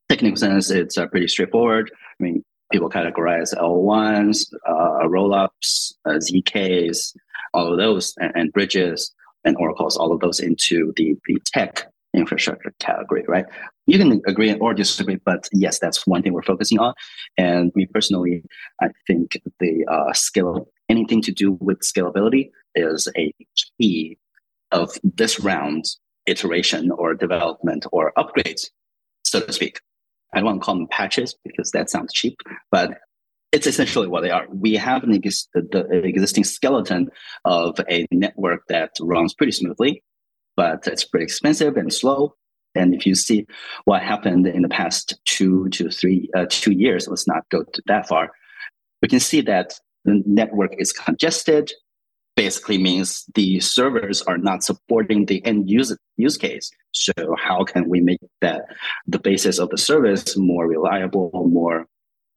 Technical 0.09 0.37
sense, 0.37 0.71
it's 0.71 0.97
uh, 0.97 1.07
pretty 1.07 1.29
straightforward. 1.29 1.91
I 1.95 2.23
mean, 2.23 2.45
people 2.73 2.91
categorize 2.91 3.55
L1s, 3.55 4.53
uh, 4.67 5.07
rollups, 5.07 5.93
uh, 6.07 6.19
ZKs, 6.19 7.15
all 7.55 7.73
of 7.73 7.79
those, 7.79 8.15
and, 8.19 8.33
and, 8.35 8.53
bridges 8.53 9.15
and 9.45 9.57
oracles, 9.59 9.97
all 9.97 10.13
of 10.13 10.21
those 10.21 10.41
into 10.41 10.93
the, 10.97 11.17
the 11.27 11.39
tech 11.47 11.87
infrastructure 12.15 12.73
category, 12.81 13.25
right? 13.29 13.45
You 13.87 13.99
can 13.99 14.21
agree 14.27 14.55
or 14.55 14.75
disagree, 14.75 15.17
but 15.17 15.49
yes, 15.53 15.79
that's 15.79 16.07
one 16.07 16.23
thing 16.23 16.33
we're 16.33 16.43
focusing 16.43 16.79
on. 16.79 16.95
And 17.37 17.73
me 17.75 17.87
personally, 17.87 18.43
I 18.81 18.89
think 19.07 19.41
the 19.61 19.87
uh, 19.87 20.13
scale, 20.13 20.69
anything 20.89 21.23
to 21.23 21.33
do 21.33 21.53
with 21.53 21.81
scalability 21.81 22.51
is 22.75 23.09
a 23.17 23.33
key 23.79 24.19
of 24.73 24.91
this 25.03 25.41
round's 25.41 25.99
iteration 26.29 26.91
or 26.91 27.15
development 27.15 27.87
or 27.93 28.13
upgrades, 28.17 28.71
so 29.25 29.41
to 29.41 29.53
speak. 29.53 29.81
I 30.33 30.39
don't 30.39 30.47
want 30.47 30.61
to 30.61 30.65
call 30.65 30.75
them 30.77 30.89
patches 30.89 31.35
because 31.45 31.71
that 31.71 31.91
sounds 31.91 32.13
cheap, 32.13 32.37
but 32.71 32.99
it's 33.51 33.67
essentially 33.67 34.07
what 34.09 34.23
they 34.23 34.31
are. 34.31 34.47
We 34.53 34.75
have 34.75 35.03
an 35.05 35.15
ex- 35.15 35.49
the 35.55 35.87
existing 36.05 36.45
skeleton 36.45 37.11
of 37.45 37.81
a 37.89 38.07
network 38.11 38.67
that 38.69 38.91
runs 39.01 39.33
pretty 39.33 39.53
smoothly, 39.53 40.03
but 40.57 40.87
it's 40.87 41.05
pretty 41.05 41.25
expensive 41.25 41.77
and 41.77 41.93
slow. 41.93 42.35
And 42.75 42.95
if 42.95 43.07
you 43.07 43.15
see 43.15 43.47
what 43.87 44.03
happened 44.03 44.47
in 44.47 44.63
the 44.63 44.69
past 44.69 45.19
two 45.25 45.69
to 45.71 45.91
three, 45.91 46.29
uh, 46.37 46.45
two 46.49 46.73
years, 46.73 47.09
let's 47.09 47.27
not 47.27 47.49
go 47.51 47.65
that 47.87 48.07
far, 48.07 48.31
we 49.01 49.09
can 49.09 49.21
see 49.21 49.41
that 49.43 49.75
the 50.05 50.23
network 50.27 50.75
is 50.79 50.93
congested. 50.93 51.73
Basically 52.39 52.79
means 52.79 53.25
the 53.35 53.59
servers 53.59 54.23
are 54.23 54.39
not 54.39 54.63
supporting 54.63 55.27
the 55.27 55.45
end 55.45 55.69
use 55.69 55.93
use 56.17 56.37
case. 56.37 56.71
So 56.93 57.13
how 57.37 57.65
can 57.65 57.89
we 57.89 58.01
make 58.01 58.21
that 58.43 58.63
the 59.09 59.19
basis 59.19 59.59
of 59.59 59.71
the 59.71 59.77
service 59.77 60.37
more 60.37 60.69
reliable, 60.69 61.33
more 61.51 61.87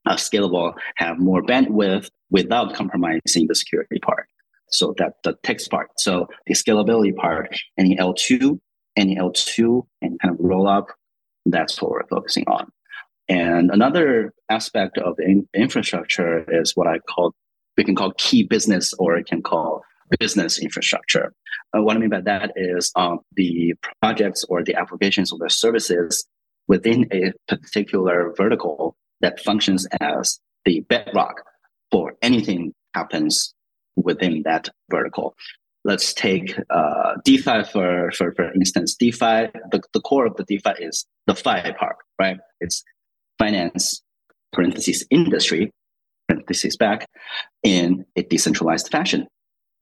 uh, 0.08 0.16
scalable, 0.16 0.74
have 0.96 1.20
more 1.20 1.44
bandwidth 1.44 2.10
without 2.32 2.74
compromising 2.74 3.46
the 3.46 3.54
security 3.54 4.00
part? 4.00 4.26
So 4.70 4.96
that 4.98 5.22
the 5.24 5.36
text 5.44 5.70
part. 5.70 5.90
So 6.00 6.28
the 6.48 6.56
scalability 6.56 7.16
part, 7.16 7.56
any 7.78 7.96
L2, 7.96 8.60
any 8.96 9.18
L2, 9.18 9.86
and 10.02 10.20
kind 10.20 10.34
of 10.34 10.40
roll 10.40 10.68
up, 10.68 10.88
that's 11.46 11.80
what 11.80 11.92
we're 11.92 12.08
focusing 12.08 12.46
on. 12.48 12.72
And 13.30 13.70
another 13.70 14.34
aspect 14.50 14.98
of 14.98 15.20
in- 15.20 15.48
infrastructure 15.54 16.44
is 16.60 16.76
what 16.76 16.88
I 16.88 16.98
call, 17.08 17.36
we 17.78 17.84
can 17.84 17.94
call 17.94 18.14
key 18.18 18.42
business 18.42 18.96
or 18.98 19.16
it 19.16 19.28
can 19.28 19.44
call 19.44 19.84
business 20.20 20.60
infrastructure. 20.60 21.34
Uh, 21.76 21.82
what 21.82 21.96
I 21.96 22.00
mean 22.00 22.10
by 22.10 22.22
that 22.22 22.52
is 22.56 22.92
um, 22.96 23.20
the 23.36 23.74
projects 24.02 24.44
or 24.50 24.64
the 24.64 24.76
applications 24.76 25.32
or 25.32 25.40
the 25.40 25.50
services 25.50 26.26
within 26.68 27.08
a 27.12 27.34
particular 27.48 28.34
vertical 28.38 28.96
that 29.22 29.40
functions 29.40 29.88
as 30.00 30.40
the 30.66 30.82
bedrock 30.82 31.42
for 31.92 32.16
anything 32.22 32.74
happens 32.94 33.54
within 33.96 34.44
that 34.46 34.70
vertical. 34.90 35.36
Let's 35.84 36.14
take 36.14 36.56
uh, 36.70 37.16
DeFi 37.26 37.64
for, 37.64 38.12
for, 38.12 38.34
for 38.36 38.54
instance. 38.54 38.96
DeFi, 38.96 39.50
the, 39.72 39.82
the 39.94 40.02
core 40.02 40.28
of 40.28 40.36
the 40.36 40.44
DeFi 40.44 40.84
is 40.84 41.06
the 41.26 41.36
FI 41.36 41.74
part, 41.78 41.98
right? 42.20 42.38
It's 42.60 42.84
finance, 43.40 44.02
parentheses, 44.54 45.06
industry, 45.10 45.72
parentheses 46.28 46.78
back, 46.78 47.08
in 47.64 48.06
a 48.16 48.22
decentralized 48.24 48.90
fashion. 48.92 49.28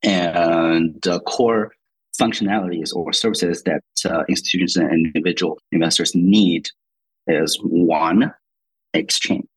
And 0.03 0.99
the 1.01 1.19
core 1.21 1.73
functionalities 2.19 2.93
or 2.93 3.13
services 3.13 3.63
that 3.63 3.83
uh, 4.05 4.23
institutions 4.27 4.75
and 4.75 5.07
individual 5.07 5.59
investors 5.71 6.13
need 6.15 6.69
is 7.27 7.57
one, 7.61 8.33
exchange 8.93 9.47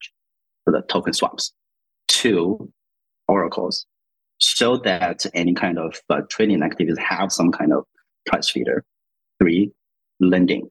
for 0.64 0.72
the 0.72 0.82
token 0.82 1.12
swaps, 1.12 1.52
two, 2.08 2.70
oracles, 3.28 3.86
so 4.38 4.76
that 4.76 5.24
any 5.34 5.54
kind 5.54 5.78
of 5.78 6.00
uh, 6.10 6.20
trading 6.28 6.62
activities 6.62 6.98
have 6.98 7.32
some 7.32 7.50
kind 7.50 7.72
of 7.72 7.84
price 8.26 8.50
feeder. 8.50 8.84
Three, 9.40 9.72
lending. 10.20 10.68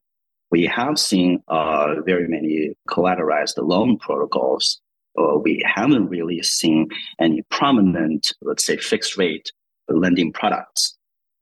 We 0.50 0.66
have 0.66 0.98
seen 1.00 1.44
uh, 1.48 1.96
very 2.06 2.28
many 2.28 2.74
collateralized 2.90 3.58
loan 3.58 3.98
protocols. 3.98 4.82
Uh, 5.18 5.38
we 5.38 5.64
haven't 5.66 6.08
really 6.08 6.42
seen 6.42 6.88
any 7.20 7.42
prominent, 7.50 8.34
let's 8.42 8.66
say, 8.66 8.78
fixed 8.78 9.18
rate 9.18 9.52
lending 9.94 10.32
products. 10.32 10.98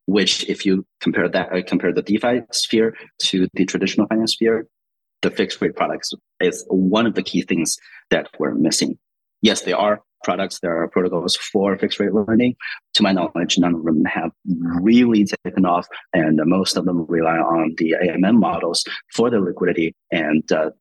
Which, 0.06 0.50
if 0.50 0.66
you 0.66 0.86
compare 1.02 1.30
that, 1.30 1.54
uh, 1.54 1.62
compare 1.68 1.94
the 1.94 2.02
DeFi 2.02 2.42
sphere 2.52 2.96
to 3.20 3.48
the 3.54 3.66
traditional 3.66 4.08
finance 4.08 4.34
sphere, 4.34 4.68
the 5.22 5.30
fixed 5.30 5.62
rate 5.62 5.76
products 5.76 6.12
is 6.40 6.66
one 6.70 7.06
of 7.06 7.14
the 7.14 7.22
key 7.22 7.44
things 7.44 7.78
that 8.10 8.28
we're 8.40 8.56
missing. 8.56 8.98
Yes, 9.42 9.62
there 9.62 9.78
are 9.78 10.02
products, 10.24 10.60
there 10.60 10.82
are 10.82 10.88
protocols 10.88 11.36
for 11.36 11.78
fixed 11.78 12.00
rate 12.00 12.14
lending. 12.14 12.56
To 12.96 13.04
my 13.04 13.12
knowledge, 13.12 13.58
none 13.58 13.76
of 13.76 13.84
them 13.84 14.04
have 14.06 14.32
really 14.82 15.26
taken 15.46 15.66
off, 15.66 15.88
and 16.14 16.40
most 16.46 16.78
of 16.78 16.86
them 16.86 17.06
rely 17.08 17.38
on 17.38 17.76
the 17.78 17.96
AMM 18.02 18.40
models 18.40 18.84
for 19.14 19.30
the 19.30 19.40
liquidity. 19.40 19.94
And 20.12 20.50
uh, 20.52 20.72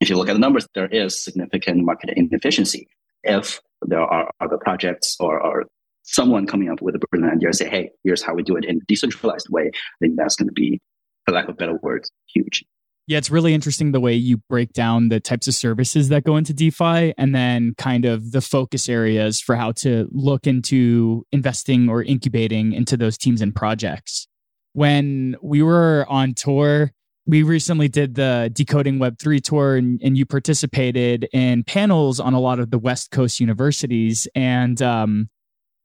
if 0.00 0.08
you 0.08 0.16
look 0.16 0.28
at 0.28 0.34
the 0.34 0.38
numbers, 0.38 0.66
there 0.74 0.88
is 0.88 1.22
significant 1.22 1.84
market 1.84 2.10
inefficiency. 2.16 2.88
If 3.24 3.60
there 3.82 4.00
are 4.00 4.30
other 4.40 4.58
projects 4.58 5.16
or, 5.20 5.40
or 5.40 5.66
someone 6.10 6.46
coming 6.46 6.70
up 6.70 6.80
with 6.80 6.94
a 6.94 7.00
brilliant 7.10 7.36
idea, 7.36 7.52
say, 7.52 7.68
"Hey, 7.68 7.90
here's 8.04 8.22
how 8.22 8.34
we 8.34 8.42
do 8.42 8.56
it 8.56 8.64
in 8.64 8.76
a 8.76 8.84
decentralized 8.86 9.48
way," 9.50 9.70
then 10.00 10.16
that's 10.16 10.36
going 10.36 10.48
to 10.48 10.52
be, 10.52 10.80
for 11.24 11.32
lack 11.32 11.48
of 11.48 11.56
better 11.56 11.78
words, 11.82 12.10
huge. 12.32 12.64
Yeah, 13.06 13.16
it's 13.16 13.30
really 13.30 13.54
interesting 13.54 13.92
the 13.92 14.00
way 14.00 14.12
you 14.12 14.36
break 14.50 14.74
down 14.74 15.08
the 15.08 15.18
types 15.18 15.48
of 15.48 15.54
services 15.54 16.10
that 16.10 16.24
go 16.24 16.36
into 16.36 16.52
DeFi 16.52 17.14
and 17.16 17.34
then 17.34 17.74
kind 17.78 18.04
of 18.04 18.32
the 18.32 18.42
focus 18.42 18.86
areas 18.86 19.40
for 19.40 19.56
how 19.56 19.72
to 19.72 20.08
look 20.10 20.46
into 20.46 21.24
investing 21.32 21.88
or 21.88 22.02
incubating 22.02 22.74
into 22.74 22.98
those 22.98 23.16
teams 23.16 23.40
and 23.40 23.54
projects. 23.54 24.28
When 24.74 25.36
we 25.42 25.62
were 25.62 26.04
on 26.10 26.34
tour, 26.34 26.92
we 27.26 27.42
recently 27.42 27.88
did 27.88 28.14
the 28.14 28.50
Decoding 28.52 28.98
Web3 28.98 29.42
tour 29.42 29.76
and, 29.76 29.98
and 30.02 30.18
you 30.18 30.26
participated 30.26 31.28
in 31.32 31.64
panels 31.64 32.20
on 32.20 32.34
a 32.34 32.40
lot 32.40 32.60
of 32.60 32.70
the 32.70 32.78
West 32.78 33.10
Coast 33.10 33.40
universities. 33.40 34.28
And 34.34 34.82
um, 34.82 35.30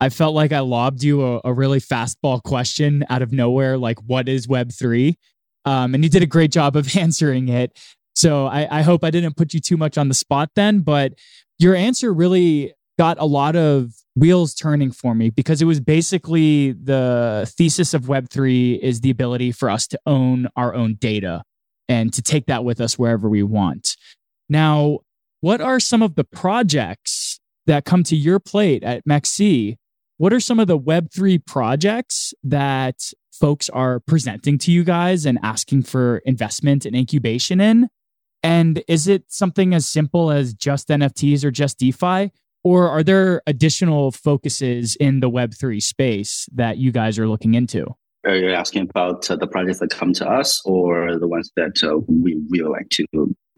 I 0.03 0.09
felt 0.09 0.35
like 0.35 0.51
I 0.51 0.59
lobbed 0.59 1.01
you 1.01 1.25
a, 1.25 1.41
a 1.45 1.53
really 1.53 1.79
fastball 1.79 2.43
question 2.43 3.05
out 3.09 3.21
of 3.21 3.31
nowhere, 3.31 3.77
like, 3.77 3.99
what 4.05 4.27
is 4.27 4.47
Web3? 4.47 5.15
Um, 5.63 5.95
and 5.95 6.03
you 6.03 6.09
did 6.09 6.21
a 6.21 6.25
great 6.25 6.51
job 6.51 6.75
of 6.75 6.97
answering 6.97 7.47
it. 7.47 7.79
So 8.13 8.45
I, 8.45 8.79
I 8.79 8.81
hope 8.81 9.05
I 9.05 9.11
didn't 9.11 9.37
put 9.37 9.53
you 9.53 9.61
too 9.61 9.77
much 9.77 9.97
on 9.97 10.09
the 10.09 10.13
spot 10.13 10.49
then, 10.57 10.81
but 10.81 11.13
your 11.57 11.73
answer 11.73 12.13
really 12.13 12.73
got 12.99 13.17
a 13.17 13.23
lot 13.23 13.55
of 13.55 13.93
wheels 14.13 14.53
turning 14.53 14.91
for 14.91 15.15
me 15.15 15.29
because 15.29 15.61
it 15.61 15.65
was 15.65 15.79
basically 15.79 16.73
the 16.73 17.49
thesis 17.57 17.93
of 17.93 18.01
Web3 18.01 18.79
is 18.79 18.99
the 18.99 19.09
ability 19.09 19.53
for 19.53 19.69
us 19.69 19.87
to 19.87 19.99
own 20.05 20.49
our 20.57 20.75
own 20.75 20.95
data 20.95 21.43
and 21.87 22.11
to 22.11 22.21
take 22.21 22.47
that 22.47 22.65
with 22.65 22.81
us 22.81 22.99
wherever 22.99 23.29
we 23.29 23.41
want. 23.41 23.95
Now, 24.49 24.99
what 25.39 25.61
are 25.61 25.79
some 25.79 26.01
of 26.01 26.15
the 26.15 26.25
projects 26.25 27.39
that 27.67 27.85
come 27.85 28.03
to 28.03 28.17
your 28.17 28.41
plate 28.41 28.83
at 28.83 29.05
MEXC? 29.07 29.77
What 30.17 30.31
are 30.31 30.39
some 30.39 30.59
of 30.59 30.67
the 30.67 30.77
Web3 30.77 31.43
projects 31.45 32.33
that 32.43 33.11
folks 33.31 33.67
are 33.69 33.99
presenting 33.99 34.59
to 34.59 34.71
you 34.71 34.83
guys 34.83 35.25
and 35.25 35.39
asking 35.41 35.83
for 35.83 36.17
investment 36.19 36.85
and 36.85 36.95
incubation 36.95 37.59
in? 37.59 37.89
And 38.43 38.83
is 38.87 39.07
it 39.07 39.23
something 39.29 39.73
as 39.73 39.87
simple 39.87 40.29
as 40.29 40.53
just 40.53 40.89
NFTs 40.89 41.43
or 41.43 41.49
just 41.49 41.79
DeFi? 41.79 42.31
Or 42.63 42.89
are 42.89 43.03
there 43.03 43.41
additional 43.47 44.11
focuses 44.11 44.95
in 44.97 45.19
the 45.19 45.29
Web3 45.29 45.81
space 45.81 46.47
that 46.53 46.77
you 46.77 46.91
guys 46.91 47.17
are 47.17 47.27
looking 47.27 47.55
into? 47.55 47.87
Are 48.25 48.35
you 48.35 48.53
asking 48.53 48.83
about 48.83 49.29
uh, 49.29 49.35
the 49.35 49.47
projects 49.47 49.79
that 49.79 49.89
come 49.89 50.13
to 50.13 50.29
us 50.29 50.61
or 50.63 51.17
the 51.17 51.27
ones 51.27 51.51
that 51.57 51.83
uh, 51.83 51.97
we 52.07 52.39
really 52.49 52.69
like 52.69 52.89
to 52.91 53.05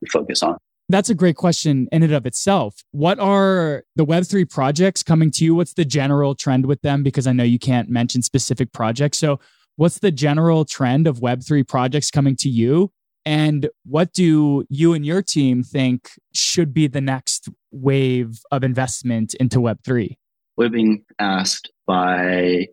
focus 0.09 0.41
on? 0.41 0.57
That's 0.87 1.09
a 1.09 1.15
great 1.15 1.35
question 1.35 1.87
in 1.91 2.03
and 2.03 2.13
of 2.13 2.25
itself. 2.25 2.83
What 2.91 3.19
are 3.19 3.83
the 3.95 4.05
Web3 4.05 4.49
projects 4.49 5.01
coming 5.01 5.31
to 5.31 5.43
you? 5.43 5.55
What's 5.55 5.73
the 5.73 5.85
general 5.85 6.35
trend 6.35 6.67
with 6.67 6.81
them? 6.81 7.01
Because 7.01 7.25
I 7.25 7.31
know 7.31 7.43
you 7.43 7.57
can't 7.57 7.89
mention 7.89 8.21
specific 8.21 8.71
projects. 8.71 9.17
So, 9.17 9.39
what's 9.77 9.99
the 9.99 10.11
general 10.11 10.63
trend 10.63 11.07
of 11.07 11.19
Web3 11.19 11.67
projects 11.67 12.11
coming 12.11 12.35
to 12.37 12.49
you? 12.49 12.91
And 13.25 13.69
what 13.83 14.13
do 14.13 14.65
you 14.69 14.93
and 14.93 15.03
your 15.03 15.23
team 15.23 15.63
think 15.63 16.11
should 16.35 16.73
be 16.73 16.87
the 16.87 17.01
next 17.01 17.49
wave 17.71 18.39
of 18.51 18.63
investment 18.63 19.33
into 19.33 19.57
Web3? 19.57 20.15
We've 20.57 20.71
been 20.71 21.03
asked 21.17 21.71
by 21.87 22.67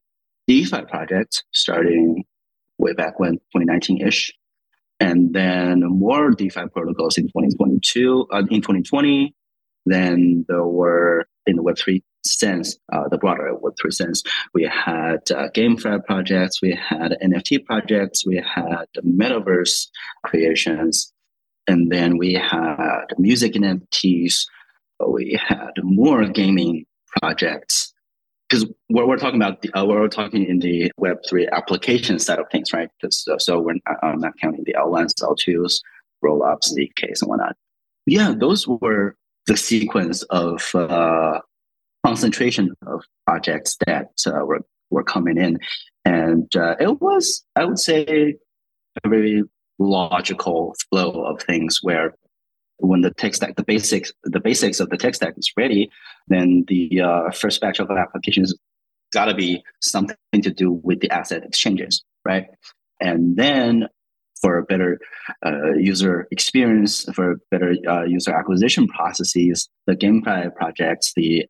DeFi 0.47 0.83
projects 0.83 1.43
starting 1.53 2.25
way 2.77 2.93
back 2.93 3.19
when 3.19 3.33
2019 3.55 4.07
ish 4.07 4.33
and 5.03 5.35
then 5.35 5.81
more 5.81 6.31
DeFi 6.31 6.67
protocols 6.73 7.19
in 7.19 7.25
2022, 7.25 8.27
uh, 8.33 8.39
in 8.51 8.61
2020. 8.61 9.35
Then 9.85 10.45
there 10.49 10.65
were 10.65 11.27
in 11.47 11.57
the 11.57 11.63
Web3 11.63 12.03
sense, 12.25 12.77
uh, 12.93 13.09
the 13.09 13.19
broader 13.19 13.53
Web3 13.61 13.93
sense, 13.93 14.23
we 14.55 14.63
had 14.63 15.29
uh, 15.33 15.49
GameFi 15.55 16.05
projects, 16.05 16.63
we 16.63 16.71
had 16.71 17.17
NFT 17.23 17.65
projects, 17.65 18.25
we 18.25 18.37
had 18.37 18.87
metaverse 19.05 19.89
creations, 20.25 21.13
and 21.67 21.91
then 21.91 22.19
we 22.19 22.35
had 22.35 23.07
music 23.19 23.55
NFTs, 23.55 24.47
we 25.09 25.39
had 25.49 25.73
more 25.83 26.29
gaming 26.29 26.85
projects 27.21 27.92
because 28.53 28.67
we're, 28.91 29.07
we're 29.07 29.17
talking 29.17 29.41
about 29.41 29.65
uh, 29.75 29.87
we're 29.87 30.09
talking 30.09 30.45
in 30.45 30.59
the 30.59 30.93
Web 30.99 31.19
three 31.29 31.49
application 31.53 32.19
side 32.19 32.39
of 32.39 32.47
things, 32.53 32.73
right? 32.73 32.89
Because 33.01 33.27
uh, 33.27 33.39
so 33.39 33.59
we're 33.61 33.77
not, 33.87 33.97
I'm 34.03 34.19
not 34.19 34.35
counting 34.39 34.65
the 34.65 34.75
L1s, 34.75 35.15
L2s, 35.23 35.81
rollups, 36.23 36.73
ZKs, 36.73 37.23
and 37.23 37.31
whatnot. 37.31 37.57
Yeah, 38.05 38.35
those 38.37 38.69
were 38.69 39.17
the 39.47 39.57
sequence 39.57 40.23
of 40.25 40.71
uh, 40.75 41.41
concentration 42.05 42.75
of 42.87 43.05
projects 43.27 43.79
that 43.87 44.11
uh, 44.27 44.45
were 44.45 44.61
were 44.91 45.05
coming 45.05 45.39
in, 45.39 45.59
and 46.05 46.55
uh, 46.55 46.77
it 46.79 47.01
was, 47.01 47.43
I 47.57 47.65
would 47.65 47.79
say, 47.79 48.35
a 49.03 49.09
very 49.09 49.45
logical 49.79 50.75
flow 50.91 51.25
of 51.25 51.41
things 51.41 51.79
where 51.81 52.15
when 52.83 53.01
the 53.01 53.13
tech 53.13 53.35
stack, 53.35 53.57
the 53.57 53.65
basics, 53.65 54.13
the 54.25 54.41
basics 54.41 54.81
of 54.81 54.91
the 54.91 54.97
tech 54.97 55.15
stack 55.15 55.35
is 55.37 55.53
ready, 55.57 55.91
then 56.29 56.65
the 56.69 57.01
uh, 57.01 57.31
first 57.31 57.61
batch 57.61 57.79
of 57.79 57.91
applications 57.91 58.55
got 59.13 59.27
to 59.27 59.35
be 59.35 59.63
something 59.81 60.17
to 60.43 60.51
do 60.51 60.73
with 60.73 61.01
the 61.01 61.11
asset 61.11 61.45
exchanges, 61.45 62.03
right? 62.25 62.47
And 63.01 63.37
then 63.37 63.89
for 64.41 64.59
a 64.59 64.65
better 64.65 64.99
uh, 65.47 65.75
user 65.75 66.27
experience, 66.31 67.05
for 67.15 67.37
better 67.51 67.75
uh, 67.89 68.03
user 68.03 68.33
acquisition 68.33 68.89
processes, 68.89 69.69
the 69.87 69.95
GameFi 69.95 70.55
projects, 70.57 71.13
the 71.15 71.47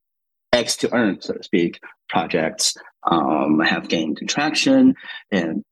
X 0.53 0.77
to 0.77 0.95
earn, 0.95 1.21
so 1.21 1.33
to 1.33 1.43
speak, 1.43 1.81
projects 2.11 2.77
um, 3.11 3.61
have 3.61 3.89
gained 3.89 4.21
traction. 4.29 4.95
And 5.31 5.65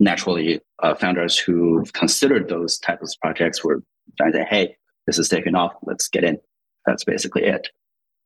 naturally, 0.00 0.60
uh, 0.82 0.94
founders 0.94 1.38
who've 1.38 1.92
considered 1.92 2.48
those 2.48 2.78
types 2.78 3.14
of 3.14 3.20
projects 3.20 3.62
were 3.62 3.82
trying 4.16 4.32
to 4.32 4.38
say, 4.38 4.46
hey, 4.48 4.76
this 5.06 5.18
is 5.18 5.28
taking 5.28 5.54
off. 5.54 5.72
Let's 5.82 6.08
get 6.08 6.24
in. 6.24 6.38
That's 6.86 7.04
basically 7.04 7.44
it. 7.44 7.68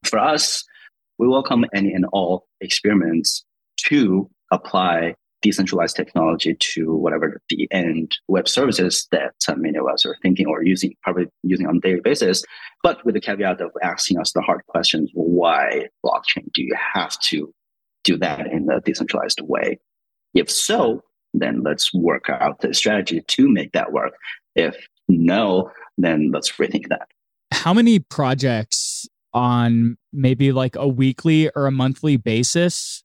For 0.04 0.18
us, 0.18 0.64
we 1.18 1.26
welcome 1.26 1.64
any 1.74 1.92
and 1.92 2.06
all 2.12 2.46
experiments 2.60 3.44
to 3.86 4.30
apply 4.52 5.14
decentralized 5.42 5.94
technology 5.94 6.54
to 6.58 6.94
whatever 6.94 7.40
the 7.48 7.68
end 7.70 8.16
web 8.26 8.48
services 8.48 9.06
that 9.12 9.34
many 9.56 9.78
of 9.78 9.86
us 9.86 10.04
are 10.04 10.16
thinking 10.22 10.46
or 10.46 10.64
using, 10.64 10.94
probably 11.02 11.26
using 11.42 11.66
on 11.66 11.76
a 11.76 11.80
daily 11.80 12.00
basis, 12.00 12.44
but 12.82 13.04
with 13.04 13.14
the 13.14 13.20
caveat 13.20 13.60
of 13.60 13.70
asking 13.82 14.18
us 14.18 14.32
the 14.32 14.40
hard 14.40 14.62
questions 14.66 15.10
why 15.14 15.86
blockchain? 16.04 16.52
Do 16.52 16.62
you 16.62 16.74
have 16.94 17.18
to 17.20 17.52
do 18.04 18.16
that 18.18 18.46
in 18.46 18.68
a 18.70 18.80
decentralized 18.80 19.40
way? 19.42 19.78
If 20.34 20.50
so, 20.50 21.02
then 21.34 21.62
let's 21.62 21.92
work 21.94 22.28
out 22.28 22.60
the 22.60 22.74
strategy 22.74 23.22
to 23.26 23.48
make 23.48 23.72
that 23.72 23.92
work. 23.92 24.14
If 24.56 24.76
no, 25.08 25.70
then 25.96 26.30
let's 26.32 26.52
rethink 26.52 26.88
that. 26.88 27.08
How 27.50 27.72
many 27.74 27.98
projects 27.98 29.08
on 29.32 29.96
maybe 30.12 30.52
like 30.52 30.76
a 30.76 30.86
weekly 30.86 31.50
or 31.54 31.66
a 31.66 31.70
monthly 31.70 32.16
basis 32.16 33.02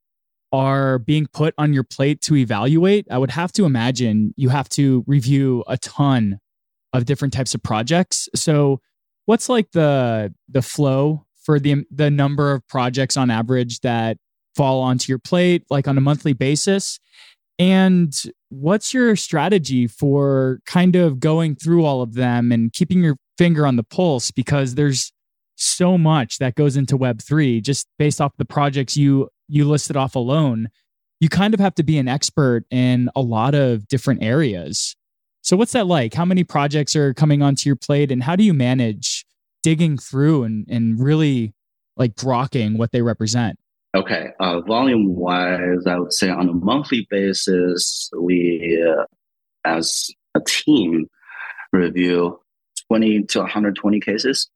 are 0.52 1.00
being 1.00 1.28
put 1.28 1.54
on 1.58 1.74
your 1.74 1.84
plate 1.84 2.22
to 2.22 2.36
evaluate? 2.36 3.08
I 3.10 3.18
would 3.18 3.32
have 3.32 3.52
to 3.54 3.66
imagine 3.66 4.34
you 4.38 4.50
have 4.50 4.70
to 4.70 5.04
review 5.08 5.64
a 5.68 5.78
ton 5.78 6.40
of 6.94 7.06
different 7.06 7.34
types 7.34 7.56
of 7.56 7.64
projects. 7.64 8.30
So, 8.36 8.80
what's 9.26 9.50
like 9.50 9.72
the 9.72 10.34
the 10.48 10.62
flow 10.62 11.26
for 11.44 11.60
the 11.60 11.86
the 11.90 12.12
number 12.12 12.52
of 12.52 12.68
projects 12.68 13.18
on 13.18 13.32
average 13.32 13.80
that 13.80 14.18
fall 14.56 14.82
onto 14.82 15.12
your 15.12 15.20
plate 15.20 15.64
like 15.70 15.88
on 15.88 15.98
a 15.98 16.02
monthly 16.02 16.34
basis? 16.34 17.00
And 17.64 18.14
what's 18.50 18.94
your 18.94 19.16
strategy 19.16 19.88
for 19.88 20.60
kind 20.66 20.98
of 20.98 21.22
going 21.22 21.56
through 21.56 21.86
all 21.86 22.02
of 22.02 22.14
them 22.14 22.52
and 22.52 22.74
keeping 22.74 23.02
your 23.02 23.16
finger 23.38 23.66
on 23.66 23.78
the 23.78 23.84
pulse? 23.84 24.32
Because 24.32 24.76
there's 24.76 25.14
so 25.56 25.98
much 25.98 26.40
that 26.40 26.56
goes 26.56 26.76
into 26.76 26.98
Web3 26.98 27.64
just 27.64 27.88
based 27.98 28.20
off 28.20 28.36
the 28.36 28.44
projects 28.44 28.98
you 28.98 29.30
you 29.48 29.66
listed 29.66 29.96
off 29.96 30.14
alone. 30.16 30.68
You 31.22 31.30
kind 31.30 31.54
of 31.54 31.62
have 31.62 31.74
to 31.76 31.84
be 31.84 31.98
an 31.98 32.10
expert 32.10 32.66
in 32.70 33.10
a 33.16 33.22
lot 33.22 33.56
of 33.56 33.88
different 33.88 34.24
areas. 34.24 34.98
So 35.42 35.56
what's 35.56 35.72
that 35.72 35.88
like? 35.88 36.14
How 36.14 36.26
many 36.26 36.44
projects 36.44 36.98
are 36.98 37.14
coming 37.14 37.42
onto 37.42 37.70
your 37.70 37.78
plate 37.78 38.12
and 38.12 38.24
how 38.24 38.36
do 38.36 38.44
you 38.44 38.54
manage 38.54 39.26
digging 39.62 39.98
through 39.98 40.44
and, 40.44 40.68
and 40.70 41.02
really 41.02 41.54
like 41.96 42.16
grokking 42.16 42.76
what 42.76 42.92
they 42.92 43.02
represent? 43.02 43.58
Okay, 43.96 44.30
uh, 44.40 44.60
volume 44.62 45.16
wise, 45.16 45.86
I 45.86 46.00
would 46.00 46.14
say 46.14 46.30
on 46.30 46.50
a 46.50 46.54
monthly 46.54 47.06
basis, 47.12 48.10
we 48.20 48.84
uh, 48.84 49.04
as 49.66 50.10
a 50.34 50.42
team 50.42 51.08
review 51.72 52.40
20 52.88 53.24
to 53.24 53.40
120 53.40 54.00
cases. 54.00 54.50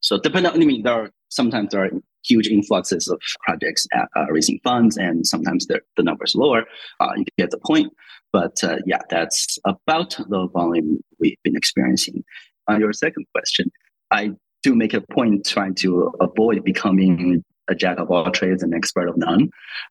So 0.00 0.18
depending, 0.18 0.52
I 0.52 0.56
mean, 0.56 0.82
there 0.84 0.94
are 0.94 1.10
sometimes 1.28 1.70
there 1.70 1.84
are 1.84 1.90
huge 2.24 2.48
influxes 2.48 3.08
of 3.08 3.20
projects 3.44 3.86
at, 3.92 4.08
uh, 4.16 4.26
raising 4.30 4.58
funds, 4.64 4.96
and 4.96 5.26
sometimes 5.26 5.66
the 5.66 5.82
number 6.02 6.24
is 6.24 6.34
lower. 6.34 6.64
Uh, 6.98 7.10
you 7.16 7.24
get 7.36 7.50
the 7.50 7.58
point, 7.58 7.92
but 8.32 8.64
uh, 8.64 8.78
yeah, 8.86 9.00
that's 9.10 9.58
about 9.66 10.16
the 10.30 10.48
volume 10.48 11.00
we've 11.20 11.36
been 11.44 11.56
experiencing. 11.56 12.24
On 12.68 12.80
your 12.80 12.94
second 12.94 13.26
question, 13.34 13.70
I 14.10 14.30
do 14.62 14.74
make 14.74 14.94
a 14.94 15.00
point 15.00 15.46
trying 15.46 15.74
to 15.76 16.10
avoid 16.20 16.64
becoming 16.64 17.44
a 17.68 17.74
jack 17.74 17.98
of 17.98 18.10
all 18.10 18.30
trades 18.30 18.62
and 18.62 18.74
expert 18.74 19.08
of 19.08 19.16
none. 19.16 19.50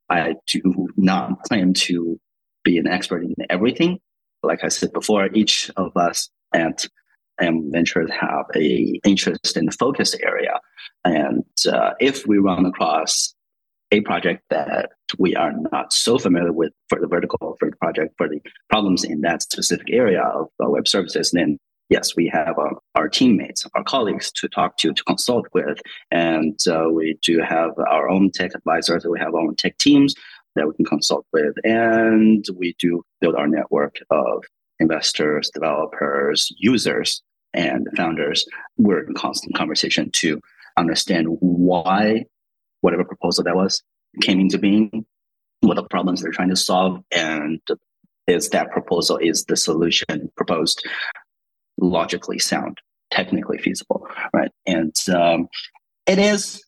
I 0.10 0.36
do 0.48 0.88
not 0.98 1.42
claim 1.44 1.74
to 1.74 2.20
be 2.64 2.78
an 2.78 2.88
expert 2.88 3.24
in 3.24 3.36
everything. 3.50 4.00
Like 4.44 4.64
I 4.64 4.68
said 4.70 4.94
before, 4.94 5.30
each 5.34 5.72
of 5.78 5.96
us 5.96 6.30
at 6.54 6.88
M 7.40 7.72
Ventures 7.72 8.10
have 8.20 8.46
a 8.56 9.00
interest 9.04 9.58
in 9.58 9.66
the 9.68 9.72
focus 9.72 10.16
area. 10.16 10.60
And 11.06 11.44
uh, 11.72 11.92
if 12.00 12.26
we 12.26 12.38
run 12.38 12.66
across 12.66 13.34
a 13.92 14.02
project 14.02 14.44
that 14.50 14.90
we 15.18 15.36
are 15.36 15.54
not 15.72 15.94
so 15.94 16.18
familiar 16.18 16.52
with 16.52 16.74
for 16.90 17.00
the 17.00 17.08
vertical, 17.08 17.56
for 17.60 17.70
the 17.70 17.78
project, 17.78 18.16
for 18.18 18.28
the 18.28 18.42
problems 18.70 19.04
in 19.04 19.22
that 19.22 19.44
specific 19.44 19.88
area 19.92 20.22
of 20.22 20.48
uh, 20.64 20.70
web 20.70 20.88
services, 20.88 21.32
then 21.32 21.58
yes, 21.90 22.16
we 22.16 22.30
have 22.34 22.58
uh, 22.58 22.76
our 22.96 23.10
teammates, 23.10 23.66
our 23.76 23.84
colleagues 23.84 24.32
to 24.34 24.48
talk 24.48 24.78
to, 24.78 24.94
to 24.94 25.04
consult 25.04 25.48
with. 25.54 25.80
And 26.12 26.60
uh, 26.68 26.90
we 26.92 27.18
do 27.22 27.42
have 27.42 27.72
our 27.90 28.10
own 28.10 28.32
tech 28.32 28.52
advisors, 28.56 29.06
we 29.06 29.20
have 29.20 29.34
our 29.34 29.42
own 29.42 29.56
tech 29.56 29.78
teams 29.78 30.14
that 30.56 30.68
we 30.68 30.74
can 30.74 30.86
consult 30.86 31.26
with. 31.32 31.54
And 31.64 32.46
we 32.56 32.76
do 32.80 33.04
build 33.22 33.36
our 33.36 33.48
network 33.48 33.98
of 34.10 34.44
investors, 34.80 35.50
developers, 35.54 36.52
users, 36.58 37.22
and 37.54 37.88
founders. 37.96 38.46
We're 38.78 39.06
in 39.06 39.14
constant 39.14 39.56
conversation 39.56 40.12
to 40.14 40.42
understand 40.78 41.28
why 41.40 42.26
whatever 42.82 43.04
proposal 43.04 43.44
that 43.44 43.56
was 43.56 43.82
came 44.22 44.40
into 44.40 44.58
being, 44.58 45.06
what 45.62 45.76
the 45.76 45.84
problems 45.84 46.22
they're 46.22 46.32
trying 46.32 46.50
to 46.50 46.56
solve, 46.56 47.02
and 47.12 47.60
is 48.28 48.50
that 48.50 48.72
proposal 48.72 49.18
is 49.18 49.46
the 49.46 49.56
solution 49.56 50.32
proposed 50.36 50.86
logically 51.80 52.40
sound, 52.40 52.80
technically 53.12 53.58
feasible, 53.58 54.08
right? 54.34 54.52
And 54.66 54.96
um, 55.14 55.48
it 56.06 56.20
is 56.20 56.64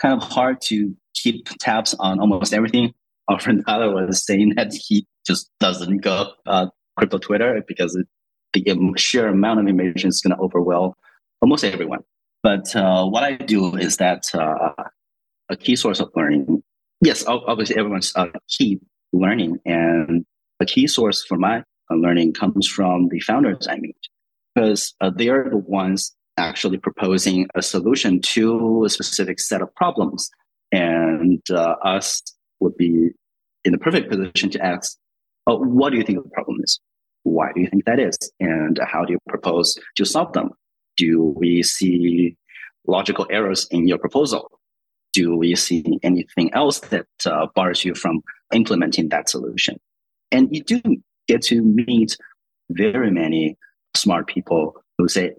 kind 0.00 0.20
of 0.20 0.26
hard 0.28 0.60
to 0.62 0.94
keep 1.14 1.48
tabs 1.58 1.94
on 1.98 2.20
almost 2.20 2.52
everything. 2.52 2.94
Our 3.28 3.38
friend 3.38 3.62
Tyler 3.66 3.92
was 3.92 4.24
saying 4.24 4.54
that 4.56 4.72
he 4.72 5.06
just 5.26 5.50
doesn't 5.60 5.98
go 5.98 6.30
uh, 6.46 6.68
crypto 6.96 7.18
Twitter 7.18 7.62
because 7.66 7.94
it, 7.94 8.06
the 8.54 8.94
sheer 8.96 9.28
amount 9.28 9.60
of 9.60 9.68
information 9.68 10.08
is 10.08 10.20
going 10.20 10.36
to 10.36 10.42
overwhelm 10.42 10.94
almost 11.42 11.64
everyone. 11.64 12.00
But 12.42 12.74
uh, 12.74 13.04
what 13.06 13.24
I 13.24 13.36
do 13.36 13.76
is 13.76 13.98
that 13.98 14.24
uh, 14.34 14.84
a 15.50 15.56
key 15.56 15.76
source 15.76 16.00
of 16.00 16.10
learning. 16.14 16.62
Yes, 17.02 17.24
obviously 17.26 17.76
everyone's 17.76 18.12
uh, 18.16 18.28
key 18.48 18.80
learning, 19.12 19.58
and 19.64 20.24
a 20.60 20.66
key 20.66 20.86
source 20.86 21.24
for 21.24 21.36
my 21.36 21.62
learning 21.90 22.32
comes 22.32 22.66
from 22.66 23.08
the 23.08 23.20
founders 23.20 23.66
I 23.68 23.76
meet 23.76 23.96
because 24.58 24.94
uh, 25.00 25.10
they 25.10 25.28
are 25.28 25.48
the 25.48 25.56
ones 25.56 26.14
actually 26.36 26.78
proposing 26.78 27.46
a 27.54 27.62
solution 27.62 28.20
to 28.20 28.84
a 28.84 28.88
specific 28.88 29.38
set 29.38 29.62
of 29.62 29.72
problems. 29.76 30.30
And 30.72 31.40
uh, 31.50 31.74
us 31.84 32.22
would 32.60 32.76
be 32.76 33.10
in 33.64 33.72
the 33.72 33.78
perfect 33.78 34.10
position 34.10 34.50
to 34.50 34.64
ask, 34.64 34.96
oh, 35.46 35.58
what 35.58 35.90
do 35.90 35.96
you 35.96 36.02
think 36.02 36.22
the 36.22 36.30
problem 36.30 36.58
is? 36.62 36.80
Why 37.22 37.52
do 37.54 37.60
you 37.60 37.68
think 37.68 37.84
that 37.84 38.00
is? 38.00 38.16
And 38.40 38.80
how 38.84 39.04
do 39.04 39.12
you 39.12 39.18
propose 39.28 39.78
to 39.96 40.04
solve 40.04 40.32
them? 40.32 40.50
Do 40.96 41.34
we 41.36 41.62
see 41.62 42.36
logical 42.86 43.26
errors 43.30 43.68
in 43.70 43.86
your 43.86 43.98
proposal? 43.98 44.50
Do 45.12 45.36
we 45.36 45.54
see 45.54 45.84
anything 46.02 46.52
else 46.52 46.80
that 46.80 47.06
uh, 47.24 47.46
bars 47.54 47.84
you 47.84 47.94
from 47.94 48.22
implementing 48.52 49.08
that 49.10 49.28
solution? 49.28 49.78
And 50.32 50.48
you 50.54 50.64
do 50.64 50.80
get 51.28 51.42
to 51.42 51.62
meet 51.62 52.16
very 52.70 53.10
many 53.10 53.56
smart 53.98 54.26
people 54.26 54.74
who 54.96 55.08
say, 55.08 55.32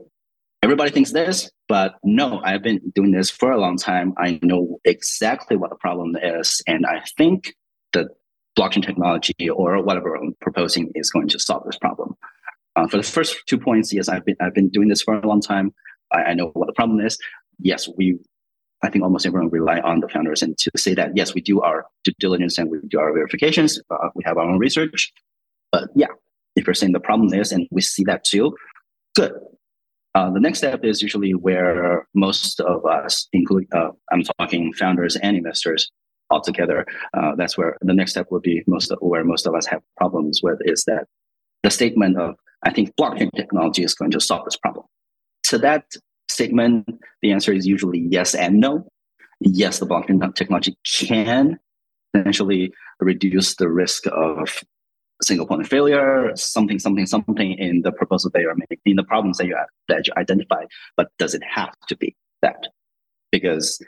everybody 0.62 0.92
thinks 0.92 1.12
this, 1.12 1.50
but 1.68 1.96
no, 2.04 2.42
I've 2.44 2.64
been 2.64 2.82
doing 2.94 3.12
this 3.12 3.30
for 3.30 3.52
a 3.52 3.60
long 3.60 3.78
time. 3.78 4.14
I 4.18 4.40
know 4.42 4.80
exactly 4.86 5.58
what 5.58 5.70
the 5.70 5.76
problem 5.76 6.16
is. 6.22 6.62
And 6.68 6.86
I 6.86 7.02
think 7.18 7.54
that 7.94 8.08
blockchain 8.58 8.86
technology 8.86 9.50
or 9.50 9.82
whatever 9.82 10.16
I'm 10.16 10.36
proposing 10.42 10.92
is 10.96 11.10
going 11.10 11.28
to 11.30 11.40
solve 11.40 11.64
this 11.66 11.78
problem. 11.78 12.16
Uh, 12.76 12.88
for 12.88 12.98
the 12.98 13.04
first 13.04 13.38
two 13.48 13.58
points, 13.58 13.94
yes, 13.94 14.10
I've 14.10 14.26
been, 14.26 14.36
I've 14.40 14.54
been 14.54 14.70
doing 14.70 14.90
this 14.90 15.02
for 15.02 15.16
a 15.16 15.28
long 15.28 15.42
time. 15.42 15.74
I, 16.12 16.24
I 16.24 16.34
know 16.34 16.52
what 16.54 16.68
the 16.68 16.74
problem 16.74 17.00
is. 17.06 17.18
Yes, 17.60 17.90
we 17.98 18.20
I 18.82 18.90
think 18.90 19.04
almost 19.04 19.26
everyone 19.26 19.50
rely 19.50 19.80
on 19.80 20.00
the 20.00 20.08
founders 20.08 20.42
and 20.42 20.58
to 20.58 20.72
say 20.78 20.94
that 20.96 21.12
yes, 21.16 21.34
we 21.34 21.42
do 21.42 21.62
our 21.62 21.86
due 22.04 22.14
diligence 22.20 22.58
and 22.58 22.70
we 22.70 22.78
do 22.88 23.00
our 23.00 23.14
verifications. 23.14 23.80
Uh, 23.90 24.10
we 24.16 24.24
have 24.26 24.38
our 24.38 24.46
own 24.46 24.58
research. 24.58 25.12
But 25.72 25.90
yeah, 25.96 26.08
if 26.60 26.68
you're 26.68 26.74
saying 26.74 26.92
the 26.92 27.00
problem 27.00 27.34
is, 27.34 27.52
and 27.52 27.68
we 27.72 27.82
see 27.82 28.04
that 28.04 28.24
too, 28.24 28.56
good. 29.16 29.34
Uh, 30.16 30.30
the 30.32 30.40
next 30.40 30.60
step 30.60 30.84
is 30.84 31.02
usually 31.02 31.34
where 31.34 32.08
most 32.14 32.60
of 32.62 32.86
us, 32.86 33.28
include 33.32 33.68
uh, 33.74 33.90
I'm 34.12 34.24
talking 34.40 34.74
founders 34.74 35.16
and 35.18 35.38
investors 35.38 35.92
altogether. 36.30 36.86
Uh, 37.16 37.36
that's 37.38 37.58
where 37.58 37.78
the 37.82 37.94
next 37.94 38.12
step 38.12 38.28
would 38.32 38.42
be 38.42 38.64
most 38.68 38.92
of, 38.92 38.98
where 39.02 39.24
most 39.24 39.48
of 39.48 39.56
us 39.56 39.66
have 39.68 39.82
problems 39.98 40.42
with 40.44 40.60
is 40.66 40.84
that 40.86 41.06
the 41.64 41.70
statement 41.70 42.20
of 42.20 42.36
I 42.64 42.72
think 42.72 42.94
blockchain 43.00 43.32
technology 43.36 43.84
is 43.84 43.94
going 43.94 44.12
to 44.12 44.20
solve 44.20 44.46
this 44.46 44.58
problem. 44.58 44.86
To 45.44 45.58
that 45.60 45.86
statement, 46.28 46.88
the 47.22 47.32
answer 47.32 47.54
is 47.54 47.66
usually 47.66 48.06
yes 48.10 48.36
and 48.36 48.60
no. 48.60 48.88
Yes, 49.40 49.80
the 49.80 49.86
blockchain 49.86 50.36
technology 50.36 50.76
can 50.86 51.58
potentially 52.14 52.74
reduce 53.00 53.56
the 53.56 53.70
risk 53.70 54.06
of 54.08 54.62
single 55.22 55.46
point 55.46 55.62
of 55.62 55.68
failure, 55.68 56.32
something, 56.36 56.80
something, 56.80 57.06
something 57.06 57.54
in 57.54 57.82
the 57.82 57.92
proposal 57.92 58.32
that 58.34 58.42
you're 58.42 58.56
making, 58.56 58.78
in 58.86 58.96
the 58.96 59.04
problems 59.04 59.38
that 59.38 59.48
you 59.48 59.56
have, 59.56 59.68
that 59.88 60.08
you 60.08 60.14
identify. 60.18 60.64
But 60.96 61.10
does 61.18 61.34
it 61.34 61.44
have 61.44 61.74
to 61.88 61.98
be 61.98 62.16
that? 62.42 62.68
Because 63.32 63.84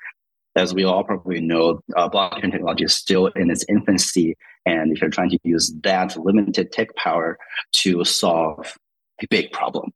as 0.55 0.73
we 0.73 0.83
all 0.83 1.03
probably 1.03 1.39
know, 1.39 1.79
uh, 1.95 2.09
blockchain 2.09 2.51
technology 2.51 2.83
is 2.83 2.93
still 2.93 3.27
in 3.27 3.49
its 3.49 3.65
infancy. 3.69 4.35
And 4.65 4.91
if 4.91 5.01
you're 5.01 5.09
trying 5.09 5.29
to 5.29 5.39
use 5.43 5.73
that 5.83 6.17
limited 6.17 6.71
tech 6.71 6.95
power 6.95 7.37
to 7.77 8.03
solve 8.03 8.77
a 9.21 9.27
big 9.27 9.51
problem, 9.51 9.91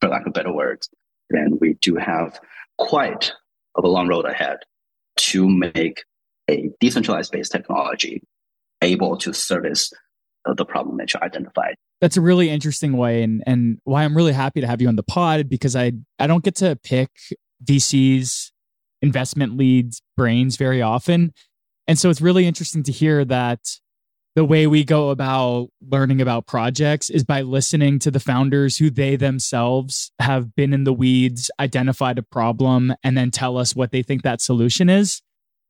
for 0.00 0.08
lack 0.08 0.26
of 0.26 0.34
better 0.34 0.52
words, 0.52 0.88
then 1.30 1.58
we 1.60 1.74
do 1.80 1.96
have 1.96 2.38
quite 2.76 3.32
of 3.76 3.84
a 3.84 3.88
long 3.88 4.08
road 4.08 4.26
ahead 4.26 4.58
to 5.16 5.48
make 5.48 6.04
a 6.50 6.70
decentralized 6.80 7.32
based 7.32 7.52
technology 7.52 8.22
able 8.82 9.16
to 9.16 9.32
service 9.32 9.90
the 10.56 10.64
problem 10.64 10.98
that 10.98 11.12
you 11.14 11.20
identified. 11.22 11.74
That's 12.00 12.16
a 12.16 12.20
really 12.20 12.50
interesting 12.50 12.96
way 12.96 13.22
and 13.22 13.42
and 13.46 13.78
why 13.84 14.04
I'm 14.04 14.16
really 14.16 14.32
happy 14.32 14.60
to 14.60 14.66
have 14.66 14.82
you 14.82 14.88
on 14.88 14.96
the 14.96 15.02
pod 15.02 15.48
because 15.48 15.74
I 15.74 15.92
I 16.18 16.26
don't 16.26 16.44
get 16.44 16.56
to 16.56 16.76
pick 16.76 17.10
VCs 17.64 18.50
investment 19.00 19.56
leads 19.56 20.02
brains 20.16 20.56
very 20.56 20.82
often. 20.82 21.32
And 21.86 21.98
so 21.98 22.10
it's 22.10 22.20
really 22.20 22.46
interesting 22.46 22.82
to 22.84 22.92
hear 22.92 23.24
that 23.26 23.60
the 24.34 24.44
way 24.44 24.66
we 24.66 24.82
go 24.82 25.10
about 25.10 25.68
learning 25.80 26.20
about 26.20 26.46
projects 26.46 27.08
is 27.08 27.22
by 27.22 27.42
listening 27.42 28.00
to 28.00 28.10
the 28.10 28.18
founders 28.18 28.78
who 28.78 28.90
they 28.90 29.14
themselves 29.14 30.10
have 30.18 30.56
been 30.56 30.72
in 30.72 30.84
the 30.84 30.92
weeds, 30.92 31.50
identified 31.60 32.18
a 32.18 32.22
problem, 32.22 32.92
and 33.04 33.16
then 33.16 33.30
tell 33.30 33.56
us 33.56 33.76
what 33.76 33.92
they 33.92 34.02
think 34.02 34.22
that 34.22 34.40
solution 34.40 34.88
is. 34.88 35.22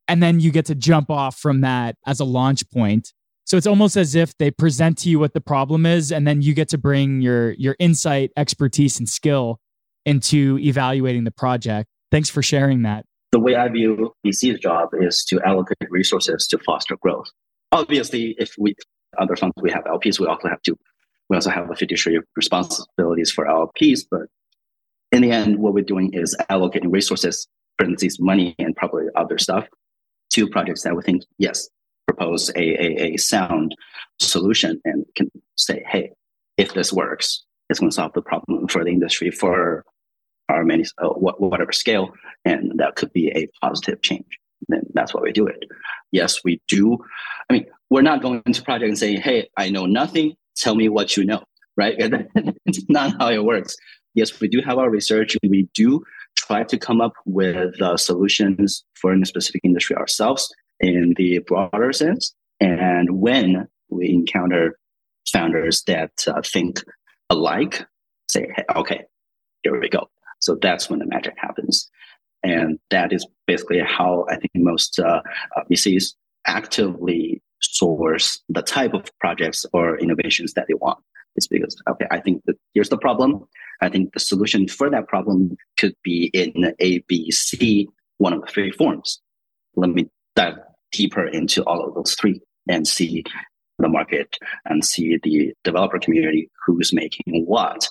And 0.09 0.23
then 0.23 0.41
you 0.41 0.51
get 0.51 0.67
to 0.67 0.75
jump 0.75 1.11
off 1.11 1.39
from 1.39 1.61
that 1.61 1.97
as 2.07 2.21
a 2.21 2.25
launch 2.25 2.69
point 2.71 3.13
so 3.45 3.57
it's 3.57 3.67
almost 3.67 3.97
as 3.97 4.15
if 4.15 4.37
they 4.39 4.51
present 4.51 4.99
to 4.99 5.11
you 5.11 5.19
what 5.19 5.35
the 5.35 5.41
problem 5.41 5.85
is, 5.87 6.11
and 6.11 6.27
then 6.27 6.43
you 6.43 6.55
get 6.55 6.69
to 6.71 6.79
bring 6.79 7.21
your 7.21 7.53
your 7.53 7.77
insight, 7.79 8.31
expertise, 8.37 8.99
and 8.99 9.09
skill 9.09 9.61
into 10.07 10.59
evaluating 10.59 11.25
the 11.25 11.31
project. 11.31 11.89
Thanks 12.11 12.31
for 12.31 12.43
sharing 12.43 12.83
that. 12.83 13.05
The 13.33 13.41
way 13.41 13.57
I 13.57 13.69
view 13.69 14.15
VC's 14.25 14.61
job 14.61 14.91
is 15.01 15.25
to 15.25 15.41
allocate 15.43 15.91
resources 15.91 16.47
to 16.49 16.59
foster 16.59 16.97
growth. 16.97 17.27
Obviously, 17.73 18.35
if 18.39 18.55
we 18.59 18.75
other 19.19 19.37
funds 19.37 19.55
we 19.61 19.71
have 19.71 19.85
LPs, 19.85 20.19
we 20.19 20.27
also 20.27 20.49
have 20.49 20.63
to 20.63 20.77
we 21.29 21.37
also 21.37 21.51
have 21.51 21.71
a 21.71 21.77
fiduciary 21.77 22.21
responsibilities 22.37 23.31
for 23.31 23.47
LPs. 23.47 24.01
But 24.11 24.23
in 25.13 25.23
the 25.23 25.31
end, 25.31 25.59
what 25.59 25.75
we're 25.75 25.85
doing 25.85 26.13
is 26.15 26.37
allocating 26.51 26.93
resources, 26.93 27.47
instance, 27.83 28.19
money 28.21 28.55
and 28.59 28.75
probably 28.75 29.05
other 29.17 29.39
stuff 29.39 29.67
to 30.33 30.49
projects 30.49 30.83
that 30.83 30.97
we 30.97 31.03
think, 31.03 31.23
yes, 31.39 31.69
propose 32.07 32.51
a, 32.51 32.61
a, 32.61 33.15
a 33.15 33.17
sound 33.17 33.75
solution 34.21 34.81
and 34.85 35.05
can 35.15 35.31
say, 35.57 35.85
hey, 35.89 36.13
if 36.57 36.75
this 36.75 36.93
works, 36.93 37.45
it's 37.69 37.81
going 37.81 37.91
to 37.91 37.95
solve 37.95 38.13
the 38.15 38.23
problem 38.23 38.69
for 38.69 38.85
the 38.85 38.91
industry 38.91 39.31
for 39.31 39.85
our 40.49 40.65
many 40.65 40.85
uh, 40.99 41.09
whatever 41.09 41.73
scale, 41.73 42.13
and 42.45 42.73
that 42.77 42.97
could 42.97 43.13
be 43.13 43.31
a 43.31 43.49
positive 43.63 44.03
change. 44.03 44.39
Then 44.69 44.83
that's 44.93 45.15
why 45.15 45.23
we 45.23 45.33
do 45.33 45.47
it. 45.47 45.65
Yes, 46.13 46.45
we 46.45 46.61
do. 46.69 46.99
I 47.49 47.53
mean, 47.55 47.67
we're 47.91 48.03
not 48.03 48.23
going 48.23 48.43
into 48.47 48.63
project 48.63 48.89
and 48.89 48.99
saying, 48.99 49.21
"Hey, 49.21 49.49
I 49.57 49.71
know 49.71 49.87
nothing. 49.87 50.35
Tell 50.57 50.75
me 50.75 50.89
what 50.89 51.17
you 51.17 51.25
know." 51.25 51.45
Right? 51.77 51.95
it's 52.67 52.85
not 52.89 53.17
how 53.19 53.31
it 53.31 53.45
works. 53.45 53.75
Yes, 54.15 54.39
we 54.39 54.49
do 54.49 54.61
have 54.65 54.79
our 54.79 54.91
research. 54.91 55.37
We 55.43 55.69
do 55.75 56.05
try 56.37 56.63
to 56.65 56.79
come 56.79 57.01
up 57.01 57.15
with 57.25 57.81
uh, 57.81 57.97
solutions 57.97 58.85
for 58.95 59.13
a 59.13 59.27
specific 59.27 59.63
industry 59.65 59.97
ourselves 59.97 60.55
in 60.85 61.15
the 61.17 61.39
broader 61.39 61.93
sense. 61.93 62.35
And 62.61 63.21
when 63.21 63.67
we 63.89 64.11
encounter 64.11 64.79
founders 65.33 65.83
that 65.87 66.13
uh, 66.29 66.43
think 66.45 66.81
alike, 67.31 67.87
say, 68.31 68.49
hey, 68.55 68.65
okay, 68.77 69.05
here 69.63 69.81
we 69.81 69.89
go. 69.89 70.09
So 70.41 70.59
that's 70.61 70.91
when 70.91 70.99
the 70.99 71.07
magic 71.07 71.35
happens. 71.39 71.89
And 72.43 72.79
that 72.91 73.15
is 73.15 73.27
basically 73.47 73.81
how 73.81 74.27
I 74.29 74.37
think 74.37 74.51
most 74.57 74.99
uh, 74.99 75.23
VCs 75.71 76.13
actively 76.47 77.41
source 77.63 78.43
the 78.51 78.61
type 78.61 78.93
of 78.93 79.11
projects 79.19 79.65
or 79.73 79.99
innovations 79.99 80.53
that 80.53 80.67
they 80.69 80.75
want. 80.75 80.99
It's 81.37 81.47
because, 81.47 81.75
okay, 81.89 82.07
I 82.11 82.21
think 82.21 82.43
that 82.45 82.57
here's 82.75 82.91
the 82.91 82.99
problem. 82.99 83.47
I 83.81 83.89
think 83.89 84.13
the 84.13 84.21
solution 84.21 84.69
for 84.69 84.91
that 84.91 85.09
problem 85.09 85.57
could 85.79 85.95
be 86.05 86.31
in 86.35 86.75
A, 86.79 86.99
B, 87.09 87.31
C, 87.31 87.89
one 88.19 88.35
of 88.35 88.43
the 88.43 88.47
three 88.47 88.71
forms. 88.71 89.23
Let 89.77 89.91
me 89.91 90.11
dive 90.37 90.57
deeper 90.97 91.27
into 91.27 91.63
all 91.65 91.85
of 91.87 91.95
those 91.95 92.15
three 92.15 92.41
and 92.69 92.87
see 92.87 93.25
the 93.79 93.89
market 93.89 94.39
and 94.65 94.85
see 94.85 95.19
the 95.23 95.53
developer 95.65 95.99
community 95.99 96.49
who's 96.65 96.93
making 96.93 97.45
what. 97.45 97.89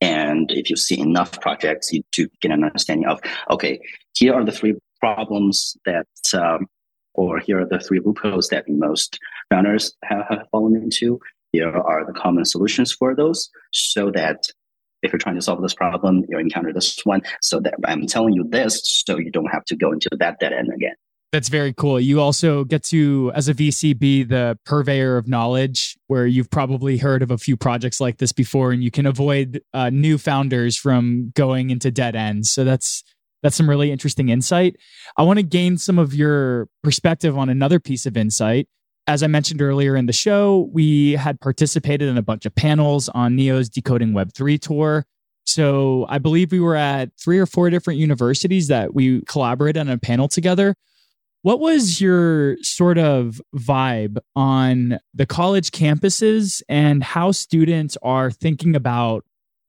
And 0.00 0.50
if 0.50 0.68
you 0.68 0.76
see 0.76 0.98
enough 0.98 1.40
projects, 1.40 1.92
you 1.92 2.02
do 2.12 2.28
get 2.40 2.50
an 2.50 2.64
understanding 2.64 3.08
of, 3.08 3.20
okay, 3.50 3.80
here 4.14 4.34
are 4.34 4.44
the 4.44 4.52
three 4.52 4.74
problems 5.00 5.76
that, 5.86 6.06
um, 6.34 6.66
or 7.14 7.38
here 7.38 7.60
are 7.60 7.68
the 7.68 7.78
three 7.78 8.00
loopholes 8.00 8.48
that 8.48 8.68
most 8.68 9.18
founders 9.48 9.94
have, 10.04 10.24
have 10.28 10.48
fallen 10.50 10.76
into. 10.76 11.20
Here 11.52 11.70
are 11.70 12.04
the 12.04 12.12
common 12.12 12.44
solutions 12.44 12.92
for 12.92 13.14
those 13.14 13.50
so 13.72 14.10
that 14.10 14.46
if 15.02 15.12
you're 15.12 15.18
trying 15.18 15.36
to 15.36 15.42
solve 15.42 15.62
this 15.62 15.74
problem, 15.74 16.24
you 16.28 16.38
encounter 16.38 16.72
this 16.72 16.98
one. 17.04 17.22
So 17.40 17.60
that 17.60 17.74
I'm 17.84 18.06
telling 18.06 18.34
you 18.34 18.44
this, 18.48 18.80
so 19.06 19.18
you 19.18 19.30
don't 19.30 19.52
have 19.52 19.64
to 19.66 19.76
go 19.76 19.92
into 19.92 20.08
that 20.18 20.38
dead 20.40 20.52
end 20.52 20.70
again. 20.74 20.94
That's 21.32 21.48
very 21.48 21.72
cool. 21.72 21.98
You 21.98 22.20
also 22.20 22.64
get 22.64 22.84
to, 22.84 23.32
as 23.34 23.48
a 23.48 23.54
VC, 23.54 23.98
be 23.98 24.22
the 24.22 24.58
purveyor 24.66 25.16
of 25.16 25.26
knowledge, 25.26 25.96
where 26.06 26.26
you've 26.26 26.50
probably 26.50 26.98
heard 26.98 27.22
of 27.22 27.30
a 27.30 27.38
few 27.38 27.56
projects 27.56 28.02
like 28.02 28.18
this 28.18 28.32
before, 28.32 28.70
and 28.70 28.84
you 28.84 28.90
can 28.90 29.06
avoid 29.06 29.62
uh, 29.72 29.88
new 29.88 30.18
founders 30.18 30.76
from 30.76 31.32
going 31.34 31.70
into 31.70 31.90
dead 31.90 32.14
ends. 32.14 32.50
So 32.52 32.64
that's 32.64 33.02
that's 33.42 33.56
some 33.56 33.68
really 33.68 33.90
interesting 33.90 34.28
insight. 34.28 34.76
I 35.16 35.22
want 35.22 35.38
to 35.38 35.42
gain 35.42 35.78
some 35.78 35.98
of 35.98 36.14
your 36.14 36.68
perspective 36.82 37.36
on 37.36 37.48
another 37.48 37.80
piece 37.80 38.04
of 38.04 38.16
insight. 38.16 38.68
As 39.06 39.22
I 39.22 39.26
mentioned 39.26 39.62
earlier 39.62 39.96
in 39.96 40.06
the 40.06 40.12
show, 40.12 40.70
we 40.72 41.12
had 41.12 41.40
participated 41.40 42.08
in 42.08 42.18
a 42.18 42.22
bunch 42.22 42.44
of 42.44 42.54
panels 42.54 43.08
on 43.08 43.34
Neo's 43.34 43.68
Decoding 43.68 44.12
Web 44.12 44.32
3 44.34 44.58
tour. 44.58 45.06
So 45.44 46.06
I 46.08 46.18
believe 46.18 46.52
we 46.52 46.60
were 46.60 46.76
at 46.76 47.10
three 47.18 47.38
or 47.38 47.46
four 47.46 47.68
different 47.70 47.98
universities 47.98 48.68
that 48.68 48.94
we 48.94 49.22
collaborated 49.22 49.80
on 49.80 49.88
a 49.88 49.98
panel 49.98 50.28
together. 50.28 50.76
What 51.42 51.58
was 51.58 52.00
your 52.00 52.56
sort 52.62 52.98
of 52.98 53.40
vibe 53.54 54.18
on 54.36 54.98
the 55.12 55.26
college 55.26 55.72
campuses 55.72 56.62
and 56.68 57.02
how 57.02 57.32
students 57.32 57.98
are 58.00 58.30
thinking 58.30 58.76
about 58.76 59.24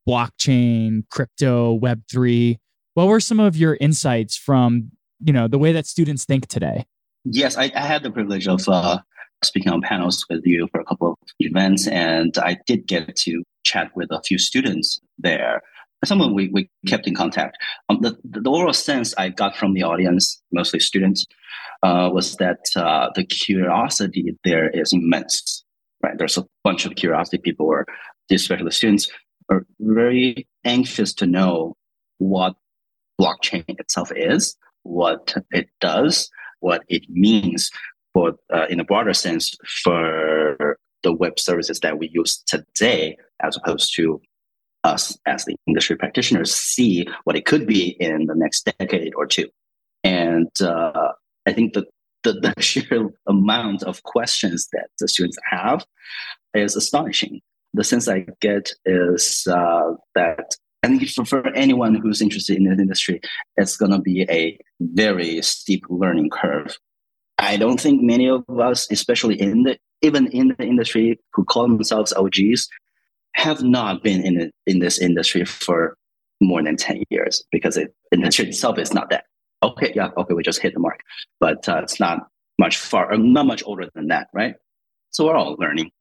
blockchain, 0.08 1.10
crypto, 1.10 1.80
web3? 1.80 2.58
What 2.94 3.08
were 3.08 3.20
some 3.20 3.40
of 3.40 3.58
your 3.58 3.76
insights 3.82 4.38
from, 4.38 4.92
you 5.20 5.34
know, 5.34 5.48
the 5.48 5.58
way 5.58 5.72
that 5.72 5.88
students 5.88 6.26
think 6.26 6.48
today? 6.48 6.86
Yes, 7.26 7.58
I, 7.58 7.72
I 7.76 7.88
had 7.88 8.04
the 8.04 8.12
privilege 8.12 8.48
of 8.48 8.70
uh, 8.70 9.00
speaking 9.44 9.72
on 9.72 9.82
panels 9.82 10.24
with 10.30 10.46
you 10.46 10.68
for 10.72 10.80
a 10.80 10.86
couple 10.86 11.14
of 11.14 11.18
events, 11.40 11.88
and 11.88 12.38
I 12.38 12.58
did 12.68 12.86
get 12.86 13.16
to 13.16 13.44
chat 13.64 13.90
with 13.96 14.10
a 14.12 14.22
few 14.22 14.38
students 14.38 15.00
there. 15.18 15.64
Someone 16.06 16.34
we, 16.34 16.50
we 16.50 16.70
kept 16.88 17.08
in 17.08 17.16
contact. 17.16 17.58
Um, 17.90 18.00
the, 18.02 18.18
the 18.24 18.50
overall 18.50 18.74
sense 18.74 19.14
I 19.18 19.30
got 19.30 19.56
from 19.56 19.74
the 19.74 19.84
audience, 19.84 20.42
mostly 20.52 20.80
students, 20.80 21.26
uh, 21.82 22.10
was 22.12 22.36
that 22.38 22.60
uh, 22.76 23.10
the 23.16 23.24
curiosity 23.24 24.36
there 24.44 24.70
is 24.70 24.94
immense. 24.94 25.64
Right, 26.02 26.18
there's 26.18 26.38
a 26.38 26.46
bunch 26.64 26.86
of 26.86 26.96
curiosity. 26.96 27.38
People 27.38 27.66
were, 27.68 27.86
especially 28.30 28.72
students, 28.72 29.10
are 29.50 29.66
very 29.80 30.48
anxious 30.66 31.14
to 31.14 31.26
know 31.26 31.76
what 32.18 32.56
blockchain 33.20 33.64
itself 33.80 34.12
is, 34.16 34.58
what 34.84 35.36
it 35.52 35.70
does, 35.80 36.30
what 36.60 36.84
it 36.90 37.04
means 37.10 37.70
for, 38.14 38.34
uh, 38.54 38.66
in 38.70 38.80
a 38.80 38.84
broader 38.84 39.14
sense, 39.14 39.56
for 39.84 40.78
the 41.04 41.14
web 41.14 41.40
services 41.40 41.80
that 41.82 42.00
we 42.00 42.10
use 42.14 42.44
today, 42.48 43.18
as 43.42 43.58
opposed 43.58 43.96
to 43.96 44.22
us 44.84 45.18
as 45.26 45.46
the 45.46 45.56
industry 45.68 45.96
practitioners 45.96 46.54
see 46.54 47.08
what 47.24 47.36
it 47.36 47.46
could 47.46 47.66
be 47.66 47.90
in 48.00 48.26
the 48.26 48.36
next 48.36 48.70
decade 48.80 49.14
or 49.16 49.26
two. 49.26 49.48
And 50.04 50.50
uh, 50.62 51.12
I 51.46 51.54
think 51.54 51.74
that 51.74 51.86
the, 52.24 52.34
the 52.34 52.54
sheer 52.62 53.10
amount 53.28 53.84
of 53.84 54.04
questions 54.04 54.68
that 54.74 54.88
the 55.00 55.08
students 55.08 55.38
have 55.50 55.86
is 56.54 56.76
astonishing. 56.76 57.42
The 57.74 57.84
sense 57.84 58.08
I 58.08 58.26
get 58.40 58.72
is 58.86 59.48
uh, 59.50 59.94
that 60.16 60.56
I 60.84 60.88
think 60.88 61.10
for, 61.10 61.26
for 61.26 61.48
anyone 61.56 61.96
who's 61.96 62.22
interested 62.22 62.58
in 62.58 62.66
the 62.66 62.72
industry, 62.72 63.22
it's 63.56 63.78
going 63.78 63.92
to 63.92 64.00
be 64.00 64.26
a 64.30 64.60
very 64.80 65.42
steep 65.42 65.86
learning 65.90 66.30
curve. 66.30 66.78
I 67.40 67.58
don't 67.58 67.80
think 67.80 68.02
many 68.02 68.30
of 68.30 68.44
us, 68.60 68.88
especially 68.92 69.42
in 69.42 69.64
the 69.64 69.78
even 70.02 70.28
in 70.28 70.54
the 70.58 70.66
industry, 70.66 71.18
who 71.34 71.46
call 71.46 71.68
themselves 71.68 72.12
OGs, 72.14 72.68
have 73.36 73.64
not 73.64 74.04
been 74.04 74.24
in 74.24 74.52
in 74.68 74.80
this 74.80 75.00
industry 75.00 75.46
for 75.46 75.96
more 76.42 76.62
than 76.64 76.76
ten 76.78 77.04
years 77.10 77.44
because 77.52 77.76
the 77.76 77.88
industry 78.12 78.48
itself 78.48 78.78
is 78.78 78.94
not 78.94 79.10
that 79.10 79.26
okay. 79.64 79.92
Yeah, 79.96 80.10
okay, 80.18 80.34
we 80.34 80.44
just 80.44 80.62
hit 80.62 80.74
the 80.74 80.80
mark, 80.80 81.00
but 81.40 81.68
uh, 81.68 81.82
it's 81.84 82.00
not 82.00 82.28
much 82.60 82.78
far, 82.78 83.18
not 83.18 83.46
much 83.46 83.64
older 83.66 83.90
than 83.96 84.08
that, 84.08 84.28
right? 84.34 84.56
So 85.12 85.26
we're 85.26 85.36
all 85.36 85.56
learning. 85.58 85.92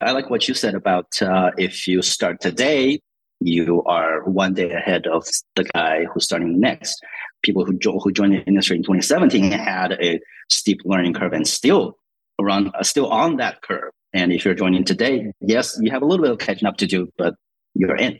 I 0.00 0.12
like 0.12 0.30
what 0.30 0.48
you 0.48 0.54
said 0.54 0.74
about 0.74 1.20
uh, 1.20 1.50
if 1.58 1.86
you 1.86 2.02
start 2.02 2.40
today, 2.40 3.00
you 3.40 3.82
are 3.84 4.24
one 4.24 4.54
day 4.54 4.70
ahead 4.70 5.06
of 5.06 5.26
the 5.56 5.64
guy 5.64 6.06
who's 6.06 6.24
starting 6.24 6.58
next. 6.58 7.00
People 7.42 7.64
who, 7.64 7.78
jo- 7.78 7.98
who 7.98 8.12
joined 8.12 8.34
the 8.34 8.42
industry 8.44 8.76
in 8.76 8.82
2017 8.82 9.52
had 9.52 9.92
a 9.92 10.20
steep 10.50 10.80
learning 10.84 11.14
curve 11.14 11.32
and 11.32 11.46
still 11.46 11.96
around, 12.40 12.70
uh, 12.74 12.82
still 12.82 13.08
on 13.08 13.36
that 13.36 13.62
curve. 13.62 13.92
And 14.12 14.32
if 14.32 14.44
you're 14.44 14.54
joining 14.54 14.84
today, 14.84 15.32
yes, 15.40 15.78
you 15.80 15.90
have 15.90 16.02
a 16.02 16.06
little 16.06 16.24
bit 16.24 16.32
of 16.32 16.38
catching 16.38 16.66
up 16.66 16.76
to 16.78 16.86
do, 16.86 17.08
but 17.16 17.34
you're 17.74 17.96
in. 17.96 18.18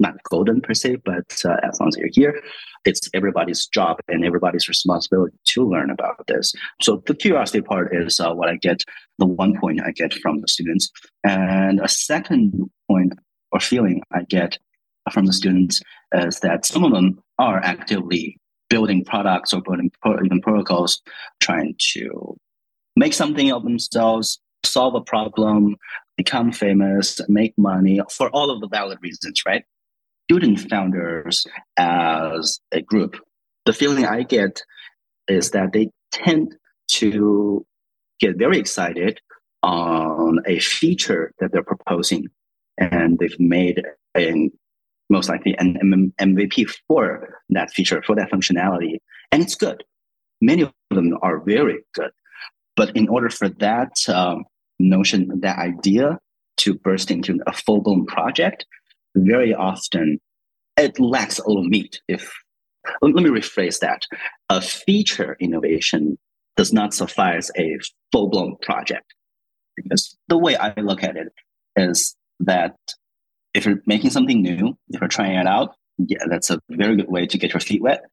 Not 0.00 0.22
golden 0.30 0.60
per 0.60 0.74
se, 0.74 0.96
but 1.04 1.42
uh, 1.44 1.56
as 1.64 1.80
long 1.80 1.88
as 1.88 1.96
you're 1.96 2.10
here, 2.12 2.40
it's 2.84 3.10
everybody's 3.14 3.66
job 3.66 3.98
and 4.06 4.24
everybody's 4.24 4.68
responsibility 4.68 5.36
to 5.48 5.68
learn 5.68 5.90
about 5.90 6.24
this. 6.28 6.54
So 6.80 7.02
the 7.06 7.14
curiosity 7.14 7.62
part 7.62 7.94
is 7.94 8.20
uh, 8.20 8.32
what 8.32 8.48
I 8.48 8.56
get, 8.56 8.84
the 9.18 9.26
one 9.26 9.58
point 9.58 9.80
I 9.84 9.90
get 9.90 10.14
from 10.14 10.40
the 10.40 10.46
students. 10.46 10.88
And 11.24 11.80
a 11.80 11.88
second 11.88 12.70
point 12.88 13.14
or 13.50 13.58
feeling 13.58 14.02
I 14.12 14.22
get 14.22 14.58
from 15.12 15.26
the 15.26 15.32
students 15.32 15.80
is 16.12 16.40
that 16.40 16.64
some 16.64 16.84
of 16.84 16.92
them 16.92 17.20
are 17.38 17.60
actively 17.64 18.38
building 18.70 19.04
products 19.04 19.52
or 19.52 19.62
building 19.62 19.90
pro- 20.02 20.22
even 20.24 20.40
protocols, 20.40 21.00
trying 21.40 21.74
to 21.94 22.36
make 22.96 23.14
something 23.14 23.50
of 23.50 23.64
themselves, 23.64 24.38
solve 24.64 24.94
a 24.94 25.00
problem, 25.00 25.76
become 26.16 26.52
famous, 26.52 27.20
make 27.28 27.54
money 27.56 28.00
for 28.10 28.28
all 28.30 28.50
of 28.50 28.60
the 28.60 28.68
valid 28.68 28.98
reasons, 29.02 29.42
right? 29.46 29.64
Student 30.30 30.60
founders 30.68 31.46
as 31.76 32.60
a 32.72 32.82
group, 32.82 33.16
the 33.64 33.72
feeling 33.72 34.04
I 34.04 34.22
get 34.22 34.62
is 35.28 35.50
that 35.52 35.72
they 35.72 35.90
tend 36.12 36.56
to 36.92 37.64
get 38.20 38.36
very 38.36 38.58
excited 38.58 39.20
on 39.62 40.38
a 40.46 40.58
feature 40.60 41.32
that 41.38 41.52
they're 41.52 41.62
proposing 41.62 42.28
and 42.78 43.18
they've 43.18 43.38
made 43.38 43.82
a 44.16 44.50
most 45.10 45.28
likely 45.28 45.56
an 45.58 46.12
MVP 46.20 46.68
for 46.86 47.40
that 47.50 47.70
feature, 47.70 48.02
for 48.06 48.14
that 48.16 48.30
functionality. 48.30 48.98
And 49.32 49.42
it's 49.42 49.54
good. 49.54 49.82
Many 50.40 50.62
of 50.62 50.72
them 50.90 51.16
are 51.22 51.40
very 51.40 51.78
good. 51.94 52.10
But 52.78 52.96
in 52.96 53.08
order 53.08 53.28
for 53.28 53.48
that 53.48 54.08
um, 54.08 54.44
notion, 54.78 55.40
that 55.40 55.58
idea 55.58 56.20
to 56.58 56.74
burst 56.74 57.10
into 57.10 57.40
a 57.44 57.52
full 57.52 57.80
blown 57.80 58.06
project, 58.06 58.66
very 59.16 59.52
often 59.52 60.20
it 60.76 61.00
lacks 61.00 61.40
a 61.40 61.48
little 61.48 61.64
meat. 61.64 62.00
If 62.06 62.32
let 63.02 63.14
me 63.14 63.30
rephrase 63.30 63.80
that, 63.80 64.02
a 64.48 64.60
feature 64.60 65.36
innovation 65.40 66.18
does 66.56 66.72
not 66.72 66.94
suffice 66.94 67.50
a 67.58 67.78
full 68.12 68.28
blown 68.28 68.54
project. 68.62 69.12
Because 69.74 70.16
the 70.28 70.38
way 70.38 70.56
I 70.56 70.72
look 70.80 71.02
at 71.02 71.16
it 71.16 71.32
is 71.74 72.14
that 72.38 72.76
if 73.54 73.66
you're 73.66 73.82
making 73.86 74.10
something 74.10 74.40
new, 74.40 74.78
if 74.90 75.00
you're 75.00 75.08
trying 75.08 75.36
it 75.36 75.48
out, 75.48 75.74
yeah, 75.98 76.22
that's 76.30 76.50
a 76.50 76.60
very 76.70 76.94
good 76.94 77.10
way 77.10 77.26
to 77.26 77.38
get 77.38 77.52
your 77.52 77.60
feet 77.60 77.82
wet. 77.82 78.04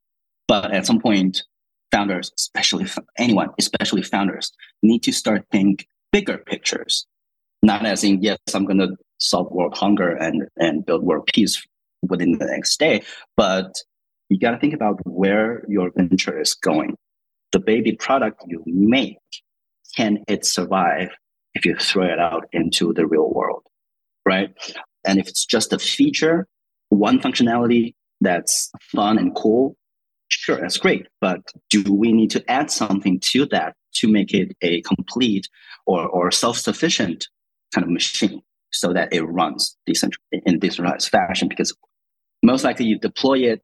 But 0.48 0.72
at 0.72 0.88
some 0.88 1.00
point, 1.00 1.44
founders, 1.92 2.32
especially 2.38 2.88
anyone, 3.18 3.50
especially 3.60 4.02
founders, 4.02 4.52
need 4.84 5.04
to 5.04 5.12
start 5.12 5.46
think 5.52 5.88
bigger 6.12 6.38
pictures. 6.38 7.06
Not 7.64 7.86
as 7.86 8.04
in, 8.04 8.22
yes, 8.22 8.38
I'm 8.54 8.66
going 8.66 8.80
to 8.80 8.96
solve 9.18 9.52
world 9.52 9.76
hunger 9.78 10.10
and, 10.10 10.48
and 10.58 10.86
build 10.86 11.04
world 11.04 11.28
peace 11.34 11.62
within 12.08 12.38
the 12.38 12.46
next 12.46 12.78
day, 12.80 13.04
but 13.36 13.74
you 14.30 14.40
got 14.40 14.52
to 14.52 14.60
think 14.60 14.74
about 14.74 15.00
where 15.06 15.64
your 15.68 15.92
venture 15.96 16.40
is 16.40 16.54
going. 16.54 16.96
The 17.52 17.60
baby 17.60 17.94
product 17.94 18.44
you 18.48 18.64
make, 18.66 19.18
can 19.96 20.24
it 20.28 20.46
survive 20.46 21.10
if 21.54 21.66
you 21.66 21.76
throw 21.78 22.06
it 22.06 22.20
out 22.20 22.48
into 22.52 22.94
the 22.94 23.08
real 23.08 23.32
world? 23.32 23.64
right? 24.26 24.50
And 25.06 25.20
if 25.20 25.28
it's 25.28 25.46
just 25.46 25.72
a 25.72 25.80
feature, 25.80 26.48
one 26.90 27.20
functionality 27.20 27.94
that's 28.22 28.72
fun 28.82 29.18
and 29.18 29.36
cool, 29.36 29.76
sure, 30.36 30.60
that's 30.60 30.78
great. 30.78 31.08
But 31.22 31.42
do 31.70 31.84
we 31.94 32.12
need 32.12 32.32
to 32.32 32.52
add 32.52 32.72
something 32.72 33.20
to 33.32 33.46
that 33.48 33.76
to 33.96 34.08
make 34.08 34.34
it 34.34 34.56
a 34.62 34.82
complete 34.82 35.48
or, 35.86 36.08
or 36.08 36.32
self-sufficient 36.32 37.28
kind 37.74 37.86
of 37.86 37.92
machine 37.92 38.42
so 38.72 38.94
that 38.94 39.14
it 39.14 39.24
runs 39.24 39.78
in 40.32 40.60
decentralized 40.60 41.10
fashion? 41.10 41.48
Because 41.48 41.76
most 42.44 42.64
likely 42.64 42.86
you 42.86 43.00
deploy 43.00 43.40
it, 43.40 43.62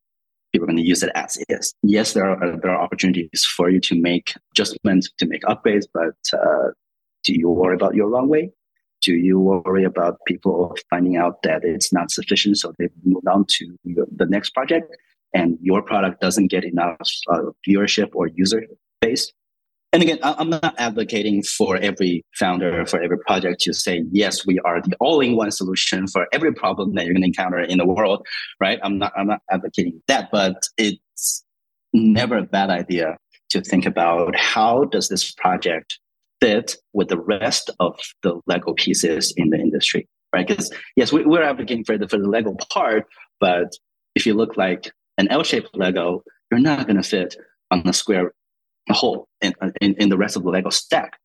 people 0.51 0.65
are 0.65 0.71
going 0.71 0.77
to 0.77 0.83
use 0.83 1.03
it 1.03 1.11
as 1.15 1.37
is. 1.49 1.73
Yes, 1.83 2.13
there 2.13 2.29
are 2.29 2.57
there 2.57 2.71
are 2.71 2.81
opportunities 2.81 3.45
for 3.45 3.69
you 3.69 3.79
to 3.81 3.99
make 3.99 4.33
adjustments, 4.53 5.09
to 5.17 5.25
make 5.25 5.43
upgrades, 5.43 5.85
but 5.93 6.15
uh, 6.33 6.71
do 7.23 7.33
you 7.33 7.49
worry 7.49 7.75
about 7.75 7.95
your 7.95 8.09
runway? 8.09 8.51
do 9.01 9.15
you 9.15 9.39
worry 9.39 9.83
about 9.83 10.19
people 10.25 10.75
finding 10.89 11.17
out 11.17 11.41
that 11.43 11.63
it's 11.63 11.91
not 11.91 12.11
sufficient 12.11 12.57
so 12.57 12.73
they 12.77 12.87
move 13.03 13.23
on 13.27 13.45
to 13.47 13.75
the 13.83 14.25
next 14.27 14.51
project 14.51 14.95
and 15.33 15.57
your 15.61 15.81
product 15.81 16.21
doesn't 16.21 16.47
get 16.47 16.63
enough 16.63 16.97
uh, 17.29 17.41
viewership 17.67 18.09
or 18.13 18.27
user 18.27 18.65
base 19.01 19.31
and 19.93 20.03
again 20.03 20.19
i'm 20.23 20.49
not 20.49 20.75
advocating 20.77 21.41
for 21.43 21.77
every 21.77 22.23
founder 22.37 22.85
for 22.85 23.01
every 23.01 23.17
project 23.19 23.61
to 23.61 23.73
say 23.73 24.03
yes 24.11 24.45
we 24.45 24.59
are 24.59 24.81
the 24.81 24.95
all-in-one 24.99 25.51
solution 25.51 26.07
for 26.07 26.27
every 26.31 26.53
problem 26.53 26.93
that 26.93 27.05
you're 27.05 27.13
going 27.13 27.21
to 27.21 27.27
encounter 27.27 27.59
in 27.59 27.77
the 27.77 27.85
world 27.85 28.25
right 28.59 28.79
i'm 28.83 28.97
not 28.97 29.11
i'm 29.17 29.27
not 29.27 29.39
advocating 29.49 30.01
that 30.07 30.29
but 30.31 30.67
it's 30.77 31.43
never 31.93 32.37
a 32.37 32.43
bad 32.43 32.69
idea 32.69 33.17
to 33.49 33.61
think 33.61 33.85
about 33.85 34.35
how 34.35 34.85
does 34.85 35.09
this 35.09 35.31
project 35.31 35.99
fit 36.41 36.75
with 36.93 37.09
the 37.09 37.19
rest 37.19 37.69
of 37.79 37.97
the 38.23 38.39
Lego 38.47 38.73
pieces 38.73 39.33
in 39.37 39.51
the 39.51 39.57
industry, 39.57 40.07
right? 40.33 40.47
Because 40.47 40.71
yes, 40.95 41.13
we, 41.13 41.23
are 41.23 41.43
advocating 41.43 41.85
for 41.85 41.97
the 41.97 42.07
for 42.07 42.17
the 42.17 42.27
Lego 42.27 42.55
part, 42.73 43.05
but 43.39 43.71
if 44.15 44.25
you 44.25 44.33
look 44.33 44.57
like 44.57 44.91
an 45.21 45.27
L-shaped 45.29 45.69
Lego, 45.75 46.23
you're 46.49 46.59
not 46.59 46.87
going 46.87 47.01
to 47.01 47.07
fit 47.07 47.35
on 47.69 47.83
the 47.85 47.93
square 47.93 48.33
hole 48.89 49.27
in, 49.41 49.53
in, 49.79 49.95
in 49.99 50.09
the 50.09 50.17
rest 50.17 50.35
of 50.35 50.43
the 50.43 50.49
Lego 50.49 50.71
stack. 50.71 51.19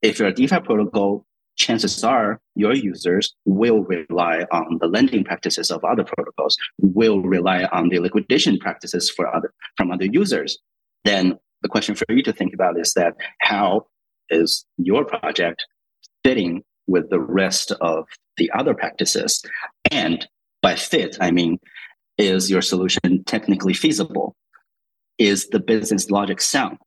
If 0.00 0.18
you're 0.18 0.28
a 0.28 0.34
DeFi 0.34 0.60
protocol, 0.60 1.26
chances 1.56 2.04
are 2.04 2.40
your 2.54 2.74
users 2.74 3.34
will 3.44 3.80
rely 3.82 4.44
on 4.52 4.78
the 4.80 4.86
lending 4.86 5.24
practices 5.24 5.70
of 5.70 5.84
other 5.84 6.04
protocols, 6.04 6.56
will 6.78 7.20
rely 7.20 7.64
on 7.72 7.88
the 7.88 7.98
liquidation 7.98 8.58
practices 8.58 9.10
for 9.10 9.34
other 9.34 9.52
from 9.76 9.90
other 9.90 10.06
users. 10.06 10.58
Then 11.04 11.38
the 11.62 11.68
question 11.68 11.94
for 11.96 12.06
you 12.10 12.22
to 12.22 12.32
think 12.32 12.54
about 12.54 12.78
is 12.78 12.92
that 12.94 13.14
how 13.40 13.86
is 14.30 14.64
your 14.78 15.04
project 15.04 15.66
fitting 16.22 16.62
with 16.86 17.10
the 17.10 17.20
rest 17.20 17.72
of 17.80 18.04
the 18.36 18.50
other 18.52 18.74
practices? 18.74 19.42
And 19.90 20.28
by 20.62 20.76
fit, 20.76 21.16
I 21.20 21.30
mean, 21.30 21.58
is 22.18 22.50
your 22.50 22.62
solution 22.62 23.24
technically 23.24 23.74
feasible? 23.74 24.34
Is 25.18 25.48
the 25.48 25.60
business 25.60 26.10
logic 26.10 26.40
sound? 26.40 26.78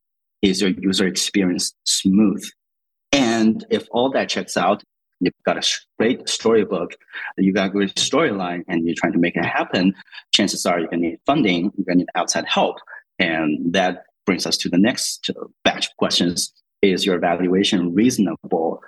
Is 0.42 0.62
your 0.62 0.72
user 0.72 1.08
experience 1.08 1.74
smooth? 1.86 2.44
And 3.12 3.66
if 3.70 3.88
all 3.92 4.12
that 4.12 4.30
checks 4.30 4.56
out, 4.56 4.84
you've 5.20 5.34
got 5.46 5.58
a 5.58 5.68
great 5.98 6.30
storybook, 6.30 6.96
you've 7.38 7.56
got 7.56 7.68
a 7.68 7.72
great 7.72 7.96
storyline, 7.96 8.64
and 8.68 8.86
you're 8.86 8.96
trying 8.98 9.14
to 9.14 9.20
make 9.20 9.36
it 9.36 9.46
happen, 9.46 9.94
chances 10.34 10.66
are 10.66 10.80
you're 10.80 10.88
going 10.88 11.02
to 11.02 11.10
need 11.10 11.20
funding, 11.26 11.72
you're 11.76 11.86
going 11.86 11.98
to 11.98 12.04
need 12.04 12.08
outside 12.16 12.46
help. 12.48 12.78
And 13.18 13.74
that 13.74 14.04
brings 14.26 14.46
us 14.46 14.58
to 14.58 14.70
the 14.70 14.78
next 14.78 15.30
batch 15.64 15.88
of 15.88 15.98
questions. 15.98 16.54
Is 16.82 17.06
your 17.06 17.18
evaluation 17.18 17.94
reasonable 17.94 18.82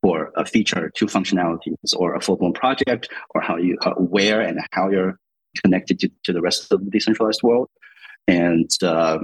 for 0.00 0.32
a 0.36 0.46
feature, 0.46 0.90
two 0.94 1.06
functionalities, 1.06 1.94
or 1.94 2.14
a 2.14 2.20
full 2.20 2.36
blown 2.36 2.54
project, 2.54 3.10
or 3.34 3.42
how 3.42 3.56
you, 3.56 3.76
where 3.98 4.40
and 4.40 4.58
how 4.70 4.88
you're 4.88 5.18
connected 5.60 5.98
to, 6.00 6.10
to 6.24 6.32
the 6.32 6.40
rest 6.40 6.72
of 6.72 6.84
the 6.84 6.90
decentralized 6.90 7.42
world? 7.42 7.68
And 8.28 8.70
uh, 8.82 9.18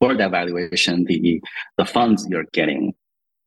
for 0.00 0.14
that 0.16 0.28
evaluation, 0.28 1.04
the, 1.04 1.40
the 1.76 1.84
funds 1.84 2.26
you're 2.28 2.46
getting, 2.52 2.94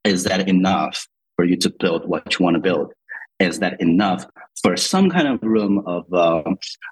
is 0.03 0.23
that 0.23 0.47
enough 0.47 1.07
for 1.36 1.45
you 1.45 1.57
to 1.57 1.69
build 1.69 2.07
what 2.07 2.38
you 2.38 2.43
want 2.43 2.55
to 2.55 2.61
build? 2.61 2.93
Is 3.39 3.59
that 3.59 3.82
enough 3.82 4.26
for 4.61 4.78
some 4.78 5.09
kind 5.09 5.28
of 5.28 5.41
room 5.41 5.84
of 5.86 6.05
uh, 6.13 6.43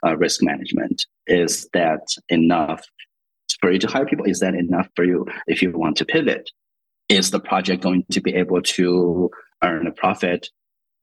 uh, 0.06 0.18
risk 0.18 0.44
management? 0.44 1.06
Is 1.28 1.70
that 1.74 2.06
enough 2.28 2.84
for 3.62 3.72
you 3.72 3.80
to 3.80 3.88
hire 3.88 4.06
people? 4.06 4.26
Is 4.26 4.40
that 4.40 4.56
enough 4.56 4.90
for 4.96 5.06
you 5.06 5.26
if 5.48 5.62
you 5.62 5.72
want 5.72 5.96
to 5.98 6.06
pivot? 6.06 6.50
Is 7.08 7.32
the 7.32 7.40
project 7.40 7.82
going 7.82 8.04
to 8.12 8.20
be 8.20 8.36
able 8.36 8.62
to 8.62 9.30
earn 9.64 9.88
a 9.88 9.92
profit 9.92 10.50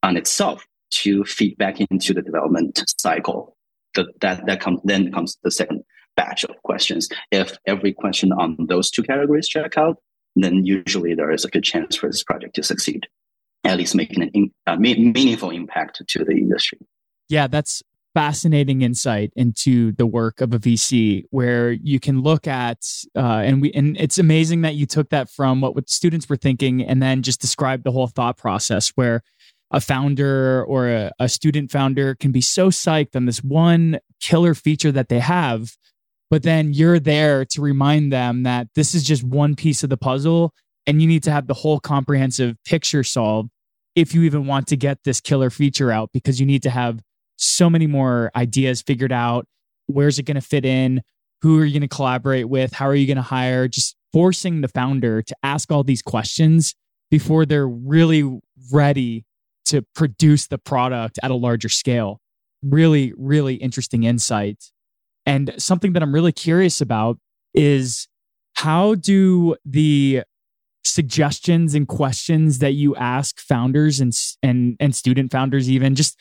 on 0.03 0.17
itself 0.17 0.67
to 0.91 1.25
feed 1.25 1.57
back 1.57 1.81
into 1.81 2.13
the 2.13 2.21
development 2.21 2.83
cycle? 2.99 3.57
That 3.95 4.07
that, 4.21 4.47
that 4.47 4.61
comes 4.61 4.81
then 4.85 5.13
comes 5.13 5.37
the 5.43 5.51
second 5.51 5.83
batch 6.17 6.45
of 6.45 6.51
questions. 6.63 7.09
If 7.31 7.57
every 7.67 7.93
question 7.93 8.33
on 8.33 8.57
those 8.69 8.91
two 8.91 9.03
categories 9.03 9.49
check 9.49 9.77
out, 9.77 9.97
then 10.37 10.65
usually 10.65 11.15
there 11.15 11.31
is 11.31 11.45
a 11.45 11.49
good 11.49 11.65
chance 11.65 11.97
for 11.97 12.09
this 12.09 12.23
project 12.23 12.55
to 12.57 12.63
succeed, 12.63 13.07
at 13.65 13.79
least 13.79 13.95
making 13.95 14.23
an 14.23 14.31
in, 14.31 14.51
a 14.67 14.77
meaningful 14.77 15.51
impact 15.51 16.03
to 16.07 16.25
the 16.25 16.33
industry. 16.33 16.79
Yeah, 17.29 17.47
that's 17.47 17.83
fascinating 18.15 18.83
insight 18.83 19.33
into 19.37 19.93
the 19.93 20.07
work 20.07 20.41
of 20.41 20.53
a 20.53 20.59
VC 20.59 21.25
where 21.31 21.71
you 21.71 22.01
can 22.01 22.23
look 22.23 22.49
at 22.49 22.79
uh, 23.17 23.21
and 23.21 23.63
we 23.63 23.73
and 23.73 23.97
it's 24.01 24.19
amazing 24.19 24.63
that 24.63 24.75
you 24.75 24.85
took 24.85 25.11
that 25.11 25.31
from 25.31 25.61
what, 25.61 25.75
what 25.75 25.89
students 25.89 26.29
were 26.29 26.37
thinking 26.37 26.83
and 26.83 27.03
then 27.03 27.23
just 27.23 27.41
described 27.41 27.85
the 27.85 27.93
whole 27.93 28.09
thought 28.09 28.37
process 28.37 28.89
where 28.91 29.23
a 29.71 29.81
founder 29.81 30.65
or 30.65 30.89
a, 30.89 31.13
a 31.19 31.29
student 31.29 31.71
founder 31.71 32.15
can 32.15 32.33
be 32.33 32.41
so 32.41 32.69
psyched 32.71 33.15
on 33.15 33.27
this 33.27 33.43
one 33.43 33.99
killer 34.21 34.55
feature 34.55 34.93
that 34.93 35.09
they 35.09 35.21
have 35.21 35.77
but 36.31 36.45
then 36.45 36.73
you're 36.73 37.01
there 37.01 37.45
to 37.45 37.61
remind 37.61 38.13
them 38.13 38.45
that 38.45 38.69
this 38.77 38.95
is 38.95 39.03
just 39.03 39.25
one 39.25 39.57
piece 39.57 39.83
of 39.83 39.91
the 39.91 39.97
puzzle 39.97 40.55
and 40.87 41.03
you 41.03 41.09
need 41.09 41.25
to 41.25 41.31
have 41.31 41.49
the 41.49 41.55
whole 41.55 41.81
comprehensive 41.81 42.57
picture 42.65 43.03
solved 43.03 43.51
if 43.97 44.15
you 44.15 44.23
even 44.23 44.47
want 44.47 44.69
to 44.69 44.77
get 44.77 44.99
this 45.05 45.21
killer 45.21 45.51
feature 45.51 45.91
out 45.91 46.11
because 46.13 46.39
you 46.39 46.47
need 46.47 46.63
to 46.63 46.71
have 46.71 47.01
so 47.37 47.69
many 47.69 47.87
more 47.87 48.31
ideas 48.37 48.81
figured 48.81 49.13
out. 49.13 49.47
Where's 49.87 50.19
it 50.19 50.23
going 50.23 50.37
to 50.37 50.41
fit 50.41 50.65
in? 50.65 51.03
Who 51.43 51.59
are 51.59 51.65
you 51.65 51.73
going 51.73 51.89
to 51.89 51.95
collaborate 51.95 52.49
with? 52.49 52.73
How 52.73 52.87
are 52.87 52.95
you 52.95 53.07
going 53.07 53.17
to 53.17 53.23
hire? 53.23 53.67
Just 53.67 53.97
forcing 54.13 54.61
the 54.61 54.69
founder 54.69 55.23
to 55.23 55.37
ask 55.43 55.73
all 55.73 55.83
these 55.83 56.03
questions 56.03 56.75
before 57.11 57.45
they're 57.45 57.67
really 57.67 58.39
ready 58.73 59.25
to 59.71 59.83
produce 59.95 60.47
the 60.47 60.59
product 60.59 61.19
at 61.23 61.31
a 61.31 61.35
larger 61.35 61.69
scale. 61.69 62.21
Really, 62.63 63.13
really 63.17 63.55
interesting 63.55 64.03
insight. 64.05 64.65
And 65.27 65.55
something 65.59 65.93
that 65.95 66.03
I'm 66.03 66.15
really 66.15 66.33
curious 66.33 66.81
about 66.81 67.19
is 67.55 68.09
how 68.55 68.97
do 68.97 69.57
the 69.65 70.23
suggestions 70.85 71.75
and 71.75 71.87
questions 71.87 72.59
that 72.59 72.73
you 72.73 72.97
ask 72.97 73.39
founders 73.39 74.01
and 74.01 74.13
and 74.43 74.77
and 74.81 74.95
student 74.95 75.31
founders 75.31 75.71
even 75.71 75.95
just 75.95 76.19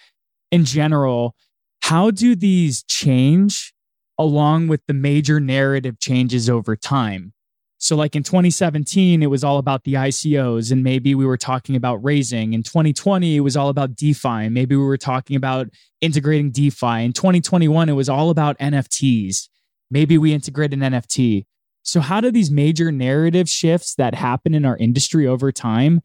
in 0.51 0.65
general, 0.65 1.35
how 1.81 2.11
do 2.11 2.35
these 2.35 2.83
change 2.83 3.73
along 4.17 4.67
with 4.67 4.81
the 4.87 4.93
major 4.93 5.39
narrative 5.39 5.99
changes 5.99 6.49
over 6.49 6.75
time? 6.75 7.33
So, 7.81 7.95
like 7.95 8.13
in 8.13 8.23
2017, 8.23 9.23
it 9.23 9.27
was 9.27 9.41
all 9.41 9.57
about 9.57 9.85
the 9.85 9.93
ICOs, 9.93 10.69
and 10.69 10.83
maybe 10.83 11.15
we 11.15 11.25
were 11.25 11.37
talking 11.37 11.77
about 11.77 12.03
raising. 12.03 12.51
In 12.51 12.61
2020, 12.61 13.37
it 13.37 13.39
was 13.39 13.55
all 13.55 13.69
about 13.69 13.95
DeFi. 13.95 14.49
Maybe 14.49 14.75
we 14.75 14.83
were 14.83 14.97
talking 14.97 15.37
about 15.37 15.69
integrating 16.01 16.51
DeFi. 16.51 17.05
In 17.05 17.13
2021, 17.13 17.87
it 17.87 17.93
was 17.93 18.09
all 18.09 18.31
about 18.31 18.59
NFTs. 18.59 19.47
Maybe 19.89 20.17
we 20.17 20.33
integrate 20.33 20.73
an 20.73 20.81
NFT. 20.81 21.45
So, 21.83 22.01
how 22.01 22.19
do 22.19 22.31
these 22.31 22.51
major 22.51 22.91
narrative 22.91 23.47
shifts 23.47 23.95
that 23.95 24.13
happen 24.13 24.53
in 24.53 24.65
our 24.65 24.75
industry 24.75 25.25
over 25.25 25.49
time 25.49 26.01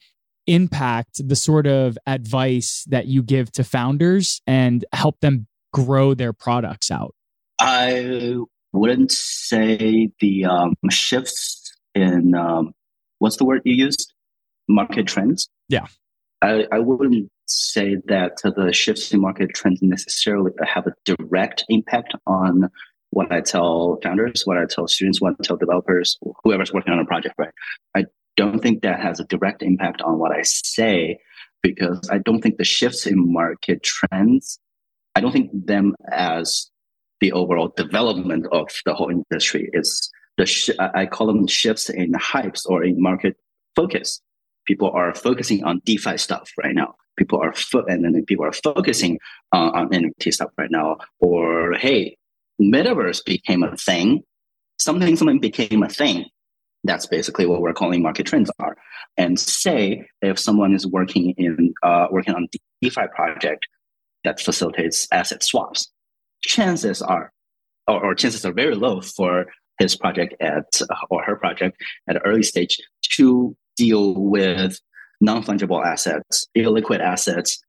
impact 0.47 1.27
the 1.27 1.37
sort 1.37 1.67
of 1.67 1.99
advice 2.07 2.85
that 2.89 3.07
you 3.07 3.21
give 3.21 3.51
to 3.51 3.65
founders 3.65 4.43
and 4.47 4.85
help 4.93 5.19
them 5.21 5.49
grow 5.73 6.15
their 6.15 6.33
products 6.33 6.93
out? 6.93 7.17
I 7.59 8.37
wouldn't 8.73 9.11
say 9.13 10.11
the 10.21 10.45
um, 10.45 10.75
shifts 10.91 11.64
in 11.95 12.35
um, 12.35 12.75
what's 13.19 13.37
the 13.37 13.45
word 13.45 13.63
you 13.65 13.75
used? 13.75 14.13
Market 14.69 15.07
trends. 15.07 15.49
Yeah. 15.69 15.87
I, 16.43 16.67
I 16.73 16.79
wouldn't 16.79 17.31
say 17.47 17.97
that 18.07 18.39
the 18.43 18.73
shifts 18.73 19.13
in 19.13 19.21
market 19.21 19.55
trends 19.55 19.81
necessarily 19.83 20.53
have 20.65 20.87
a 20.87 20.95
direct 21.05 21.65
impact 21.69 22.15
on 22.27 22.71
what 23.11 23.31
I 23.33 23.41
tell 23.41 23.99
founders, 24.03 24.43
what 24.45 24.59
I 24.59 24.65
tell 24.69 24.89
students, 24.89 25.21
what 25.21 25.35
I 25.39 25.43
tell 25.43 25.57
developers, 25.57 26.19
whoever's 26.43 26.73
working 26.73 26.93
on 26.93 26.99
a 26.99 27.05
project, 27.05 27.35
right? 27.39 27.53
I 27.95 28.07
don't 28.37 28.61
think 28.61 28.83
that 28.83 29.01
has 29.01 29.21
a 29.21 29.25
direct 29.25 29.63
impact 29.63 30.03
on 30.03 30.19
what 30.19 30.33
I 30.33 30.43
say 30.43 31.19
because 31.63 32.09
I 32.11 32.19
don't 32.19 32.43
think 32.43 32.59
the 32.59 32.65
shifts 32.65 33.07
in 33.07 33.33
market 33.33 33.83
trends, 33.83 34.59
I 35.15 35.21
don't 35.21 35.33
think 35.33 35.51
them 35.53 35.95
as 36.11 36.71
the 37.21 37.33
overall 37.33 37.73
development 37.77 38.47
of 38.53 38.69
the 38.85 38.95
whole 38.95 39.11
industry 39.11 39.71
is 39.73 40.11
the 40.37 40.47
sh- 40.47 40.71
I 40.79 41.07
call 41.07 41.27
them 41.27 41.47
shifts 41.47 41.89
in 41.89 42.13
hypes 42.13 42.67
or 42.67 42.85
in 42.85 43.01
market 43.01 43.37
focus. 43.77 44.21
People 44.67 44.91
are 44.91 45.15
focusing 45.15 45.63
on 45.65 45.81
DeFi 45.85 46.17
stuff 46.17 46.51
right 46.63 46.75
now. 46.75 46.95
People 47.17 47.41
are 47.41 47.53
fo- 47.53 47.85
and 47.87 48.05
then 48.05 48.25
people 48.25 48.45
are 48.45 48.53
focusing 48.53 49.19
uh, 49.53 49.71
on 49.75 49.91
NFT 49.91 50.33
stuff 50.33 50.51
right 50.59 50.71
now. 50.71 50.99
Or 51.21 51.75
hey, 51.75 52.17
metaverse 52.61 53.25
became 53.25 53.63
a 53.63 53.77
thing. 53.77 54.23
Something 54.79 55.17
something 55.17 55.39
became 55.39 55.83
a 55.83 55.89
thing 55.89 56.27
that's 56.85 57.07
basically 57.07 57.47
what 57.47 57.63
we're 57.63 57.73
calling 57.73 58.03
market 58.03 58.27
trends 58.27 58.51
are. 58.59 58.77
And 59.17 59.41
say 59.41 60.07
if 60.21 60.39
someone 60.39 60.75
is 60.75 60.87
working 60.87 61.31
in 61.37 61.75
uh, 61.83 62.07
working 62.11 62.35
on 62.35 62.49
DeFi 62.83 63.07
project 63.15 63.67
that 64.23 64.41
facilitates 64.41 65.09
asset 65.11 65.43
swaps, 65.43 65.91
chances 66.43 67.03
are, 67.03 67.33
or, 67.89 68.05
or 68.05 68.15
chances 68.15 68.45
are 68.45 68.53
very 68.53 68.75
low 68.75 69.01
for 69.01 69.47
his 69.79 69.97
project 69.97 70.35
at 70.41 70.81
or 71.11 71.23
her 71.23 71.37
project 71.37 71.81
at 72.09 72.17
an 72.17 72.23
early 72.25 72.43
stage 72.43 72.81
to 73.17 73.57
deal 73.77 74.15
with 74.15 74.81
non-fungible 75.21 75.85
assets, 75.85 76.47
illiquid 76.57 77.01
assets 77.01 77.63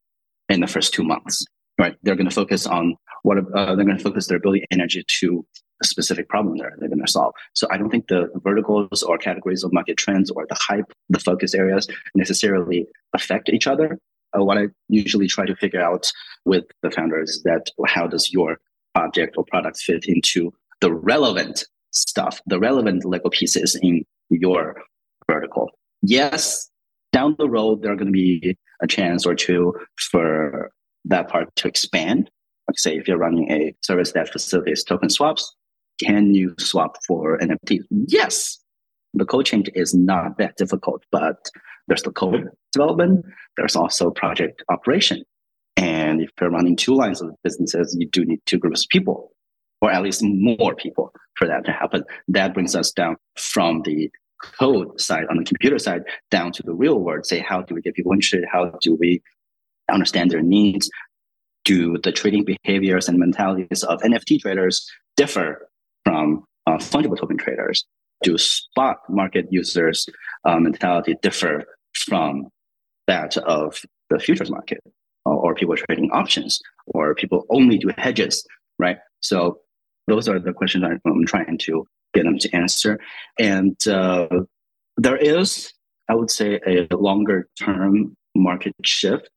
in 0.49 0.61
the 0.61 0.67
first 0.67 0.93
two 0.93 1.03
months. 1.03 1.45
Right? 1.77 1.95
They're 2.03 2.15
going 2.15 2.29
to 2.29 2.35
focus 2.35 2.65
on 2.65 2.95
what 3.23 3.37
uh, 3.37 3.75
they're 3.75 3.85
going 3.85 3.97
to 3.97 4.03
focus 4.03 4.27
their 4.27 4.37
ability 4.37 4.65
energy 4.71 5.03
to 5.19 5.45
a 5.81 5.85
specific 5.85 6.29
problem 6.29 6.57
they're, 6.57 6.73
they're 6.79 6.89
going 6.89 7.05
to 7.05 7.11
solve. 7.11 7.33
So 7.53 7.67
I 7.69 7.77
don't 7.77 7.89
think 7.89 8.07
the 8.07 8.29
verticals 8.35 9.03
or 9.03 9.17
categories 9.17 9.63
of 9.63 9.73
market 9.73 9.97
trends 9.97 10.31
or 10.31 10.45
the 10.47 10.57
hype, 10.59 10.91
the 11.09 11.19
focus 11.19 11.53
areas 11.53 11.87
necessarily 12.13 12.87
affect 13.13 13.49
each 13.49 13.67
other. 13.67 13.99
Uh, 14.37 14.43
what 14.43 14.57
I 14.57 14.67
usually 14.87 15.27
try 15.27 15.45
to 15.45 15.55
figure 15.55 15.81
out 15.81 16.11
with 16.45 16.65
the 16.81 16.91
founders 16.91 17.29
is 17.31 17.43
that 17.43 17.71
how 17.87 18.07
does 18.07 18.31
your 18.31 18.59
project 18.93 19.35
or 19.37 19.43
product 19.45 19.79
fit 19.79 20.05
into 20.05 20.53
the 20.81 20.93
relevant 20.93 21.65
stuff, 21.95 22.41
the 22.45 22.59
relevant 22.59 23.05
Lego 23.05 23.29
pieces 23.29 23.77
in 23.81 24.03
your 24.29 24.81
vertical. 25.27 25.71
Yes, 26.01 26.69
down 27.11 27.35
the 27.39 27.49
road, 27.49 27.81
there 27.81 27.91
are 27.91 27.95
going 27.95 28.07
to 28.07 28.11
be 28.11 28.57
a 28.81 28.87
chance 28.87 29.25
or 29.25 29.35
two 29.35 29.73
for 30.11 30.71
that 31.05 31.29
part 31.29 31.55
to 31.55 31.67
expand. 31.67 32.29
Like 32.67 32.77
say, 32.77 32.97
if 32.97 33.07
you're 33.07 33.17
running 33.17 33.51
a 33.51 33.73
service 33.81 34.11
that 34.13 34.29
facilitates 34.29 34.83
token 34.83 35.09
swaps, 35.09 35.55
can 36.03 36.33
you 36.33 36.55
swap 36.59 36.97
for 37.07 37.37
NFTs? 37.39 37.83
Yes. 38.07 38.59
The 39.13 39.25
code 39.25 39.45
change 39.45 39.69
is 39.75 39.93
not 39.93 40.37
that 40.39 40.57
difficult, 40.57 41.03
but 41.11 41.49
there's 41.87 42.01
the 42.01 42.11
code 42.11 42.49
development. 42.73 43.25
There's 43.55 43.75
also 43.75 44.11
project 44.11 44.63
operation. 44.69 45.23
And 45.77 46.21
if 46.21 46.29
you're 46.39 46.49
running 46.49 46.75
two 46.75 46.95
lines 46.95 47.21
of 47.21 47.29
businesses, 47.43 47.95
you 47.97 48.09
do 48.09 48.25
need 48.25 48.39
two 48.45 48.57
groups 48.57 48.83
of 48.83 48.89
people. 48.89 49.31
Or 49.85 49.91
at 49.91 50.01
least 50.01 50.23
more 50.23 50.73
people 50.73 51.13
for 51.35 51.47
that 51.47 51.63
to 51.63 51.71
happen. 51.71 52.03
That 52.27 52.55
brings 52.55 52.75
us 52.75 52.91
down 52.91 53.17
from 53.37 53.83
the 53.83 54.09
code 54.41 54.99
side 54.99 55.25
on 55.29 55.37
the 55.37 55.43
computer 55.43 55.77
side 55.77 56.01
down 56.31 56.51
to 56.53 56.63
the 56.63 56.73
real 56.73 56.99
world. 56.99 57.27
Say, 57.27 57.37
how 57.37 57.61
do 57.61 57.75
we 57.75 57.81
get 57.81 57.93
people 57.93 58.11
interested? 58.11 58.45
How 58.51 58.71
do 58.81 58.95
we 58.95 59.21
understand 59.91 60.31
their 60.31 60.41
needs? 60.41 60.89
Do 61.65 61.99
the 61.99 62.11
trading 62.11 62.45
behaviors 62.45 63.07
and 63.07 63.19
mentalities 63.19 63.83
of 63.83 64.01
NFT 64.01 64.41
traders 64.41 64.89
differ 65.17 65.69
from 66.03 66.43
uh, 66.65 66.77
fungible 66.77 67.19
token 67.19 67.37
traders? 67.37 67.85
Do 68.23 68.39
spot 68.39 68.97
market 69.07 69.45
users' 69.51 70.07
uh, 70.45 70.59
mentality 70.59 71.15
differ 71.21 71.63
from 71.93 72.47
that 73.05 73.37
of 73.37 73.83
the 74.09 74.17
futures 74.17 74.49
market 74.49 74.79
or, 75.25 75.35
or 75.35 75.53
people 75.53 75.75
trading 75.75 76.09
options 76.11 76.59
or 76.87 77.13
people 77.13 77.45
only 77.51 77.77
do 77.77 77.91
hedges, 77.99 78.43
right? 78.79 78.97
So 79.21 79.59
those 80.07 80.27
are 80.27 80.39
the 80.39 80.53
questions 80.53 80.83
I'm 80.83 81.25
trying 81.25 81.57
to 81.59 81.85
get 82.13 82.23
them 82.23 82.37
to 82.39 82.55
answer. 82.55 82.99
And 83.39 83.75
uh, 83.87 84.27
there 84.97 85.17
is, 85.17 85.73
I 86.09 86.15
would 86.15 86.31
say, 86.31 86.59
a 86.65 86.95
longer 86.95 87.47
term 87.59 88.15
market 88.35 88.73
shift. 88.83 89.29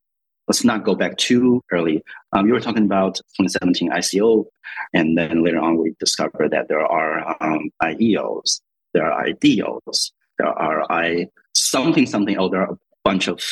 Let's 0.46 0.64
not 0.64 0.84
go 0.84 0.94
back 0.94 1.18
too 1.18 1.62
early. 1.72 2.02
Um, 2.32 2.46
you 2.46 2.54
were 2.54 2.60
talking 2.60 2.84
about 2.84 3.16
2017 3.36 3.90
ICO, 3.90 4.46
and 4.94 5.16
then 5.16 5.44
later 5.44 5.58
on 5.58 5.76
we 5.76 5.94
discovered 6.00 6.52
that 6.52 6.68
there 6.68 6.84
are 6.84 7.36
um, 7.42 7.70
IEOs, 7.82 8.60
there 8.94 9.12
are 9.12 9.26
IDOs, 9.26 10.10
there 10.38 10.48
are 10.48 10.90
I 10.90 11.26
something 11.54 12.06
something. 12.06 12.38
Oh, 12.38 12.48
there 12.48 12.62
are 12.62 12.72
a 12.72 12.78
bunch 13.04 13.28
of 13.28 13.42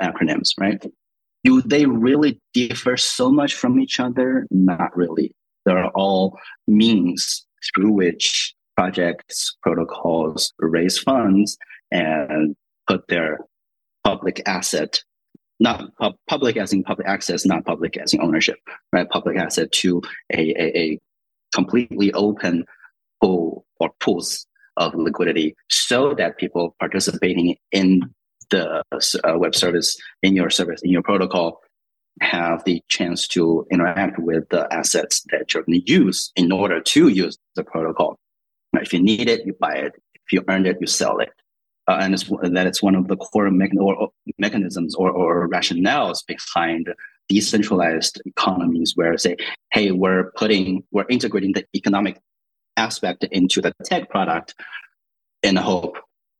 acronyms, 0.00 0.50
right? 0.58 0.82
Do 1.44 1.60
they 1.62 1.84
really 1.84 2.40
differ 2.54 2.96
so 2.96 3.30
much 3.30 3.54
from 3.54 3.78
each 3.78 4.00
other? 4.00 4.46
Not 4.50 4.96
really. 4.96 5.32
They're 5.66 5.88
all 5.88 6.38
means 6.66 7.44
through 7.74 7.92
which 7.92 8.54
projects, 8.76 9.56
protocols 9.62 10.52
raise 10.58 10.98
funds 10.98 11.58
and 11.90 12.54
put 12.86 13.08
their 13.08 13.40
public 14.04 14.40
asset, 14.46 15.02
not 15.58 15.90
public 16.28 16.56
as 16.56 16.72
in 16.72 16.84
public 16.84 17.08
access, 17.08 17.44
not 17.44 17.64
public 17.64 17.96
as 17.96 18.14
in 18.14 18.20
ownership, 18.20 18.58
right? 18.92 19.08
Public 19.08 19.36
asset 19.36 19.72
to 19.72 20.00
a, 20.32 20.50
a, 20.50 20.78
a 20.78 21.00
completely 21.54 22.12
open 22.12 22.64
pool 23.20 23.64
or 23.80 23.90
pools 24.00 24.46
of 24.76 24.94
liquidity 24.94 25.56
so 25.68 26.14
that 26.14 26.38
people 26.38 26.76
participating 26.78 27.56
in 27.72 28.02
the 28.50 28.82
uh, 28.92 29.38
web 29.38 29.54
service, 29.54 29.96
in 30.22 30.36
your 30.36 30.50
service, 30.50 30.80
in 30.82 30.90
your 30.90 31.02
protocol, 31.02 31.60
have 32.20 32.64
the 32.64 32.82
chance 32.88 33.28
to 33.28 33.66
interact 33.70 34.18
with 34.18 34.48
the 34.48 34.66
assets 34.72 35.24
that 35.30 35.52
you're 35.52 35.62
going 35.64 35.80
to 35.80 35.92
use 35.92 36.32
in 36.34 36.50
order 36.50 36.80
to 36.80 37.08
use 37.08 37.36
the 37.54 37.64
protocol. 37.64 38.16
If 38.74 38.92
you 38.92 39.02
need 39.02 39.28
it, 39.28 39.46
you 39.46 39.54
buy 39.58 39.74
it. 39.74 39.92
If 40.14 40.32
you 40.32 40.42
earn 40.48 40.66
it, 40.66 40.78
you 40.80 40.86
sell 40.86 41.18
it. 41.18 41.30
Uh, 41.88 41.98
and 42.00 42.14
it's, 42.14 42.24
that 42.24 42.66
it's 42.66 42.82
one 42.82 42.94
of 42.94 43.06
the 43.06 43.16
core 43.16 43.48
mechan- 43.48 43.78
or, 43.78 44.08
mechanisms 44.38 44.94
or, 44.94 45.10
or 45.10 45.48
rationales 45.48 46.26
behind 46.26 46.92
decentralized 47.28 48.20
economies 48.24 48.92
where 48.96 49.16
say, 49.18 49.36
hey, 49.72 49.92
we're 49.92 50.32
putting, 50.32 50.82
we're 50.90 51.06
integrating 51.08 51.52
the 51.52 51.64
economic 51.74 52.20
aspect 52.76 53.24
into 53.30 53.60
the 53.60 53.72
tech 53.84 54.10
product 54.10 54.54
in 55.42 55.54
the 55.54 55.62
hope 55.62 55.98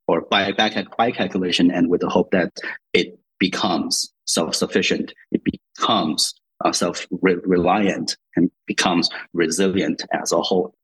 or 0.08 0.22
by, 0.22 0.52
by, 0.52 0.84
by 0.96 1.10
calculation 1.10 1.70
and 1.70 1.88
with 1.88 2.00
the 2.00 2.08
hope 2.08 2.30
that 2.32 2.52
it 2.92 3.18
becomes 3.38 4.12
self-sufficient, 4.26 5.12
it 5.32 5.42
becomes 5.44 6.34
uh, 6.64 6.72
self-reliant 6.72 8.16
and 8.34 8.50
becomes 8.66 9.08
resilient 9.32 10.04
as 10.12 10.32
a 10.32 10.40
whole 10.40 10.74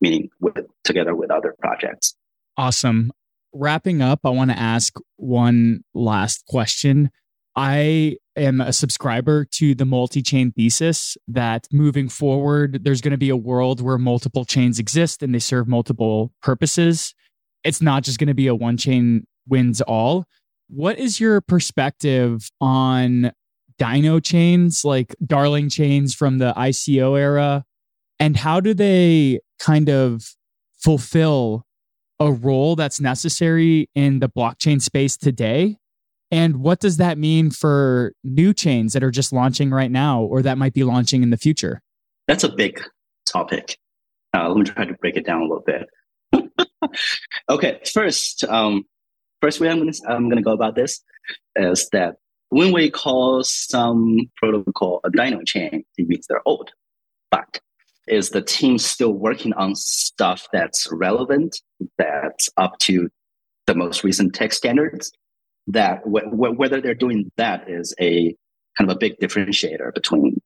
meaning 0.00 0.28
with 0.40 0.56
together 0.84 1.14
with 1.14 1.30
other 1.30 1.54
projects. 1.60 2.14
Awesome. 2.56 3.12
Wrapping 3.52 4.02
up, 4.02 4.20
I 4.24 4.30
want 4.30 4.50
to 4.50 4.58
ask 4.58 4.94
one 5.16 5.80
last 5.94 6.44
question. 6.46 7.10
I 7.56 8.18
am 8.36 8.60
a 8.60 8.72
subscriber 8.72 9.44
to 9.52 9.74
the 9.74 9.84
multi 9.84 10.22
chain 10.22 10.52
thesis 10.52 11.16
that 11.26 11.66
moving 11.72 12.08
forward, 12.08 12.84
there's 12.84 13.00
going 13.00 13.12
to 13.12 13.18
be 13.18 13.30
a 13.30 13.36
world 13.36 13.80
where 13.80 13.98
multiple 13.98 14.44
chains 14.44 14.78
exist 14.78 15.22
and 15.22 15.34
they 15.34 15.40
serve 15.40 15.66
multiple 15.66 16.32
purposes. 16.42 17.14
It's 17.64 17.82
not 17.82 18.04
just 18.04 18.18
going 18.18 18.28
to 18.28 18.34
be 18.34 18.46
a 18.46 18.54
one 18.54 18.76
chain 18.76 19.26
wins 19.48 19.80
all. 19.80 20.24
What 20.68 20.98
is 20.98 21.18
your 21.18 21.40
perspective 21.40 22.50
on 22.60 23.32
Dino 23.78 24.20
chains, 24.20 24.84
like 24.84 25.16
Darling 25.24 25.68
chains 25.68 26.14
from 26.14 26.38
the 26.38 26.52
ICO 26.56 27.18
era? 27.18 27.64
And 28.20 28.36
how 28.36 28.60
do 28.60 28.74
they 28.74 29.40
kind 29.58 29.88
of 29.88 30.24
fulfill 30.78 31.64
a 32.20 32.30
role 32.32 32.76
that's 32.76 33.00
necessary 33.00 33.88
in 33.94 34.18
the 34.18 34.28
blockchain 34.28 34.82
space 34.82 35.16
today? 35.16 35.78
And 36.30 36.58
what 36.58 36.80
does 36.80 36.98
that 36.98 37.16
mean 37.16 37.50
for 37.50 38.12
new 38.22 38.52
chains 38.52 38.92
that 38.92 39.02
are 39.02 39.10
just 39.10 39.32
launching 39.32 39.70
right 39.70 39.90
now 39.90 40.22
or 40.22 40.42
that 40.42 40.58
might 40.58 40.74
be 40.74 40.84
launching 40.84 41.22
in 41.22 41.30
the 41.30 41.38
future? 41.38 41.80
That's 42.26 42.44
a 42.44 42.52
big 42.52 42.82
topic. 43.24 43.78
Uh, 44.36 44.48
let 44.48 44.58
me 44.58 44.64
try 44.64 44.84
to 44.84 44.94
break 44.94 45.16
it 45.16 45.24
down 45.24 45.40
a 45.40 45.46
little 45.46 45.64
bit. 45.64 45.88
okay, 47.48 47.80
first, 47.90 48.44
um, 48.44 48.84
first 49.40 49.60
way 49.60 49.68
I'm 49.68 49.78
going 49.78 49.92
to 49.92 50.00
I'm 50.08 50.30
to 50.30 50.42
go 50.42 50.52
about 50.52 50.74
this 50.74 51.02
is 51.56 51.88
that 51.90 52.16
when 52.50 52.72
we 52.72 52.90
call 52.90 53.42
some 53.44 54.18
protocol 54.36 55.00
a 55.04 55.10
Dino 55.10 55.42
chain, 55.42 55.84
it 55.96 56.08
means 56.08 56.26
they're 56.26 56.46
old. 56.46 56.70
But 57.30 57.60
is 58.06 58.30
the 58.30 58.40
team 58.40 58.78
still 58.78 59.12
working 59.12 59.52
on 59.54 59.74
stuff 59.74 60.46
that's 60.52 60.88
relevant, 60.90 61.60
that's 61.98 62.48
up 62.56 62.78
to 62.80 63.08
the 63.66 63.74
most 63.74 64.02
recent 64.02 64.34
tech 64.34 64.52
standards? 64.52 65.12
That 65.66 66.00
whether 66.06 66.80
they're 66.80 66.94
doing 66.94 67.30
that 67.36 67.68
is 67.68 67.94
a 68.00 68.34
kind 68.78 68.90
of 68.90 68.96
a 68.96 68.98
big 68.98 69.18
differentiator 69.18 69.92
between, 69.92 70.40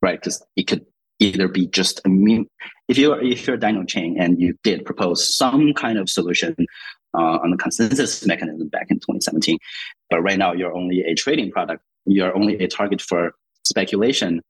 right? 0.00 0.18
Because 0.18 0.42
it 0.56 0.66
could 0.66 0.86
either 1.18 1.48
be 1.48 1.66
just 1.66 2.00
meme. 2.06 2.46
If 2.88 2.96
you're 2.96 3.22
if 3.22 3.46
you're 3.46 3.56
a 3.56 3.60
Dino 3.60 3.84
chain 3.84 4.16
and 4.18 4.40
you 4.40 4.54
did 4.62 4.86
propose 4.86 5.36
some 5.36 5.74
kind 5.74 5.98
of 5.98 6.08
solution 6.08 6.56
uh, 7.14 7.38
on 7.42 7.50
the 7.50 7.56
consensus 7.56 8.24
mechanism 8.26 8.68
back 8.68 8.86
in 8.90 8.96
2017, 8.96 9.58
but 10.10 10.20
right 10.22 10.38
now 10.38 10.52
you're 10.52 10.74
only 10.74 11.00
a 11.00 11.14
trading 11.14 11.50
product. 11.50 11.82
You're 12.06 12.34
only 12.36 12.56
a 12.56 12.68
target 12.68 13.00
for 13.00 13.32
speculation 13.64 14.40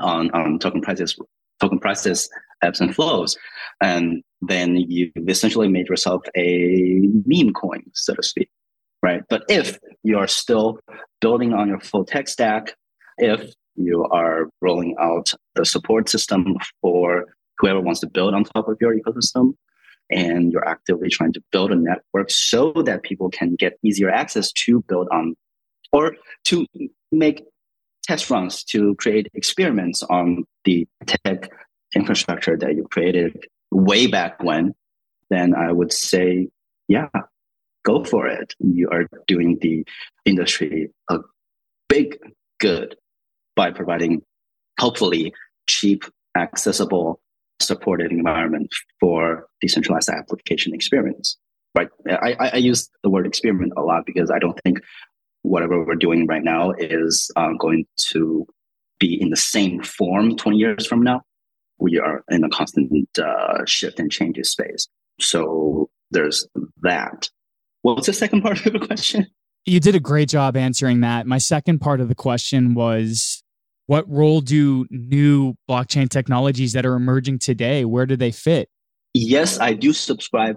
on, 0.00 0.30
on 0.30 0.58
token 0.58 0.80
prices 0.80 1.18
token 1.60 1.78
prices 1.78 2.28
ebbs 2.62 2.80
and 2.80 2.94
flows. 2.94 3.36
And 3.80 4.22
then 4.40 4.76
you 4.76 5.10
essentially 5.28 5.68
made 5.68 5.88
yourself 5.88 6.22
a 6.36 7.00
meme 7.26 7.52
coin, 7.52 7.82
so 7.94 8.14
to 8.14 8.22
speak. 8.22 8.48
Right. 9.02 9.22
But 9.28 9.44
if 9.48 9.78
you're 10.02 10.26
still 10.26 10.78
building 11.20 11.52
on 11.52 11.68
your 11.68 11.80
full 11.80 12.04
tech 12.04 12.26
stack, 12.28 12.74
if 13.18 13.52
you 13.76 14.04
are 14.10 14.48
rolling 14.62 14.96
out 14.98 15.32
the 15.54 15.64
support 15.64 16.08
system 16.08 16.56
for 16.80 17.26
whoever 17.58 17.80
wants 17.80 18.00
to 18.00 18.06
build 18.06 18.34
on 18.34 18.44
top 18.44 18.68
of 18.68 18.78
your 18.80 18.96
ecosystem, 18.96 19.54
and 20.10 20.52
you're 20.52 20.66
actively 20.66 21.08
trying 21.08 21.32
to 21.32 21.42
build 21.50 21.72
a 21.72 21.76
network 21.76 22.30
so 22.30 22.72
that 22.84 23.02
people 23.02 23.30
can 23.30 23.54
get 23.54 23.78
easier 23.82 24.10
access 24.10 24.52
to 24.52 24.82
build 24.82 25.08
on 25.10 25.34
or 25.92 26.16
to 26.44 26.66
make 27.12 27.44
test 28.06 28.30
runs 28.30 28.62
to 28.64 28.94
create 28.96 29.28
experiments 29.34 30.02
on 30.02 30.44
the 30.64 30.86
tech 31.06 31.50
infrastructure 31.94 32.56
that 32.56 32.74
you 32.74 32.86
created 32.90 33.46
way 33.70 34.06
back 34.06 34.42
when, 34.42 34.74
then 35.30 35.54
I 35.54 35.72
would 35.72 35.92
say, 35.92 36.48
yeah, 36.88 37.08
go 37.84 38.04
for 38.04 38.26
it. 38.26 38.54
You 38.58 38.88
are 38.90 39.06
doing 39.26 39.58
the 39.60 39.84
industry 40.24 40.90
a 41.08 41.18
big 41.88 42.18
good 42.60 42.96
by 43.56 43.70
providing 43.70 44.22
hopefully 44.78 45.32
cheap, 45.68 46.04
accessible, 46.36 47.20
supported 47.60 48.10
environment 48.10 48.70
for 49.00 49.46
decentralized 49.60 50.08
application 50.08 50.74
experience. 50.74 51.36
Right. 51.74 51.88
I, 52.08 52.50
I 52.52 52.56
use 52.56 52.88
the 53.02 53.10
word 53.10 53.26
experiment 53.26 53.72
a 53.76 53.82
lot 53.82 54.06
because 54.06 54.30
I 54.30 54.38
don't 54.38 54.58
think 54.62 54.78
whatever 55.42 55.84
we're 55.84 55.94
doing 55.94 56.26
right 56.26 56.42
now 56.42 56.72
is 56.78 57.30
um, 57.36 57.56
going 57.58 57.84
to 58.10 58.46
be 58.98 59.20
in 59.20 59.30
the 59.30 59.36
same 59.36 59.82
form 59.82 60.36
20 60.36 60.56
years 60.56 60.86
from 60.86 61.02
now. 61.02 61.22
We 61.78 61.98
are 61.98 62.24
in 62.30 62.44
a 62.44 62.48
constant 62.48 63.08
uh, 63.18 63.64
shift 63.66 63.98
and 64.00 64.10
changes 64.10 64.50
space. 64.50 64.88
So 65.20 65.90
there's 66.10 66.46
that. 66.82 67.28
What 67.82 67.96
was 67.96 68.06
the 68.06 68.12
second 68.12 68.42
part 68.42 68.64
of 68.64 68.72
the 68.72 68.78
question? 68.78 69.26
You 69.66 69.80
did 69.80 69.94
a 69.94 70.00
great 70.00 70.28
job 70.28 70.56
answering 70.56 71.00
that. 71.00 71.26
My 71.26 71.38
second 71.38 71.80
part 71.80 72.00
of 72.00 72.08
the 72.08 72.14
question 72.14 72.74
was 72.74 73.43
what 73.86 74.08
role 74.10 74.40
do 74.40 74.86
new 74.90 75.54
blockchain 75.68 76.08
technologies 76.08 76.72
that 76.72 76.86
are 76.86 76.94
emerging 76.94 77.38
today, 77.38 77.84
where 77.84 78.06
do 78.06 78.16
they 78.16 78.30
fit? 78.30 78.68
Yes, 79.12 79.60
I 79.60 79.74
do 79.74 79.92
subscribe 79.92 80.56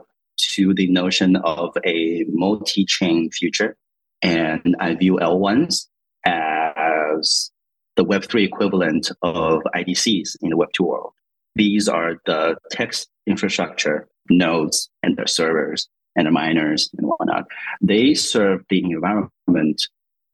to 0.56 0.74
the 0.74 0.88
notion 0.90 1.36
of 1.38 1.76
a 1.86 2.26
multi-chain 2.30 3.32
future 3.32 3.76
and 4.22 4.76
I 4.80 4.96
view 4.96 5.18
L1s 5.22 5.88
as 6.26 7.52
the 7.96 8.06
Web3 8.06 8.46
equivalent 8.46 9.12
of 9.22 9.62
IDCs 9.76 10.38
in 10.42 10.52
the 10.52 10.56
Web2 10.56 10.80
world. 10.86 11.14
these 11.56 11.90
are 11.90 12.16
the 12.26 12.56
text 12.72 13.10
infrastructure 13.26 14.08
nodes 14.30 14.90
and 15.04 15.18
their 15.18 15.28
servers 15.28 15.88
and 16.16 16.28
the 16.28 16.32
miners 16.32 16.90
and 16.98 17.08
whatnot. 17.08 17.46
They 17.82 18.14
serve 18.14 18.62
the 18.70 18.84
environment 18.84 19.88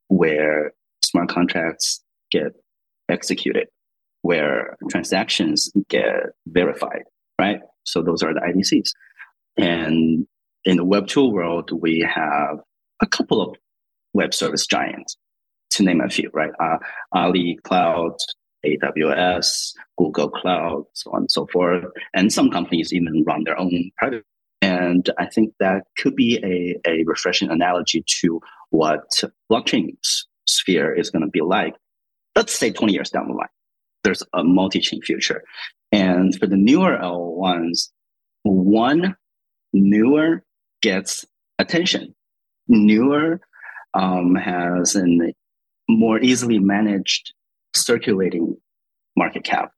where 0.07 0.73
smart 1.03 1.29
contracts 1.29 2.03
get 2.31 2.53
executed, 3.09 3.67
where 4.21 4.77
transactions 4.89 5.71
get 5.89 6.31
verified, 6.47 7.03
right? 7.39 7.59
So 7.83 8.01
those 8.01 8.23
are 8.23 8.33
the 8.33 8.39
IDCs. 8.39 8.91
And 9.57 10.25
in 10.65 10.77
the 10.77 10.85
Web 10.85 11.07
2 11.07 11.29
world, 11.29 11.71
we 11.71 11.99
have 11.99 12.59
a 13.01 13.07
couple 13.07 13.41
of 13.41 13.55
web 14.13 14.33
service 14.33 14.65
giants, 14.65 15.17
to 15.71 15.83
name 15.83 16.01
a 16.01 16.09
few, 16.09 16.29
right? 16.33 16.51
Uh, 16.59 16.77
Ali 17.11 17.59
Cloud, 17.63 18.15
AWS, 18.65 19.73
Google 19.97 20.29
Cloud, 20.29 20.85
so 20.93 21.11
on 21.11 21.21
and 21.21 21.31
so 21.31 21.47
forth. 21.47 21.85
And 22.13 22.31
some 22.31 22.49
companies 22.49 22.93
even 22.93 23.23
run 23.25 23.43
their 23.43 23.59
own 23.59 23.91
private. 23.97 24.23
And 24.61 25.09
I 25.17 25.25
think 25.25 25.53
that 25.59 25.83
could 25.97 26.15
be 26.15 26.39
a, 26.43 26.89
a 26.89 27.03
refreshing 27.03 27.49
analogy 27.49 28.03
to 28.21 28.39
what 28.69 29.21
blockchain 29.51 29.97
sphere 30.47 30.93
is 30.93 31.09
going 31.09 31.23
to 31.23 31.29
be 31.29 31.41
like. 31.41 31.75
Let's 32.35 32.53
say 32.53 32.71
20 32.71 32.93
years 32.93 33.09
down 33.09 33.27
the 33.27 33.33
line, 33.33 33.47
there's 34.03 34.23
a 34.33 34.43
multi-chain 34.43 35.01
future. 35.01 35.43
And 35.91 36.37
for 36.37 36.47
the 36.47 36.57
newer 36.57 36.97
L1s, 36.97 37.89
one 38.43 39.15
newer 39.73 40.43
gets 40.81 41.25
attention. 41.59 42.15
Newer 42.67 43.39
um, 43.93 44.35
has 44.35 44.95
a 44.95 45.33
more 45.87 46.19
easily 46.19 46.59
managed 46.59 47.33
circulating 47.75 48.57
market 49.15 49.43
cap. 49.43 49.71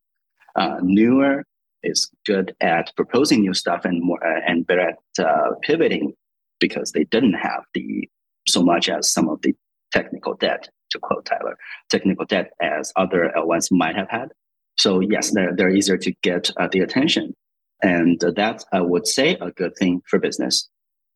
Uh, 0.56 0.78
newer 0.82 1.43
is 1.84 2.10
good 2.26 2.56
at 2.62 2.91
proposing 2.95 3.41
new 3.41 3.53
stuff 3.53 3.86
and 3.86 4.01
more 4.03 4.26
uh, 4.26 4.41
and 4.47 4.66
better 4.66 4.89
at 4.89 5.26
uh, 5.26 5.51
pivoting 5.62 6.14
because 6.60 6.91
they 6.91 7.03
didn't 7.03 7.34
have 7.34 7.64
the 7.74 8.10
so 8.47 8.64
much 8.64 8.89
as 8.89 9.12
some 9.12 9.28
of 9.28 9.41
the 9.41 9.53
technical 9.91 10.36
debt 10.36 10.70
to 10.96 11.00
quote 11.00 11.26
Tyler 11.26 11.58
technical 11.89 12.26
debt 12.26 12.52
as 12.62 12.91
other 12.96 13.32
L1s 13.36 13.72
might 13.72 13.96
have 13.96 14.10
had. 14.10 14.30
So 14.78 15.00
yes, 15.00 15.32
they're 15.32 15.56
they're 15.56 15.74
easier 15.74 15.98
to 15.98 16.12
get 16.22 16.52
uh, 16.58 16.68
the 16.72 16.80
attention, 16.80 17.34
and 17.82 18.22
that's 18.36 18.66
I 18.74 18.82
would 18.82 19.08
say 19.08 19.38
a 19.39 19.52
good 19.52 19.76
thing 19.78 20.02
for 20.10 20.20
business. 20.20 20.70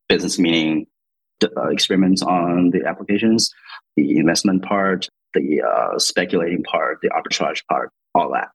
Business 0.07 0.39
meaning 0.39 0.87
the, 1.39 1.51
uh, 1.57 1.69
experiments 1.69 2.21
on 2.21 2.71
the 2.71 2.85
applications, 2.85 3.53
the 3.95 4.17
investment 4.17 4.63
part, 4.63 5.07
the 5.33 5.61
uh, 5.61 5.99
speculating 5.99 6.63
part, 6.63 6.99
the 7.01 7.09
arbitrage 7.09 7.65
part, 7.67 7.91
all 8.15 8.31
that. 8.33 8.49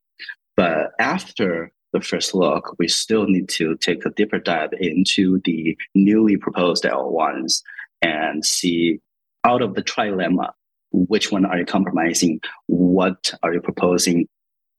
But 0.57 0.91
after 0.99 1.71
the 1.93 2.01
first 2.01 2.33
look, 2.33 2.75
we 2.77 2.87
still 2.87 3.25
need 3.25 3.49
to 3.49 3.75
take 3.77 4.05
a 4.05 4.09
deeper 4.09 4.39
dive 4.39 4.71
into 4.79 5.41
the 5.45 5.77
newly 5.93 6.37
proposed 6.37 6.83
L1s 6.83 7.61
and 8.01 8.45
see 8.45 8.99
out 9.45 9.61
of 9.61 9.75
the 9.75 9.83
trilemma, 9.83 10.51
which 10.95 11.31
one 11.31 11.45
are 11.45 11.57
you 11.57 11.65
compromising? 11.65 12.39
What 12.67 13.33
are 13.43 13.53
you 13.53 13.61
proposing 13.61 14.27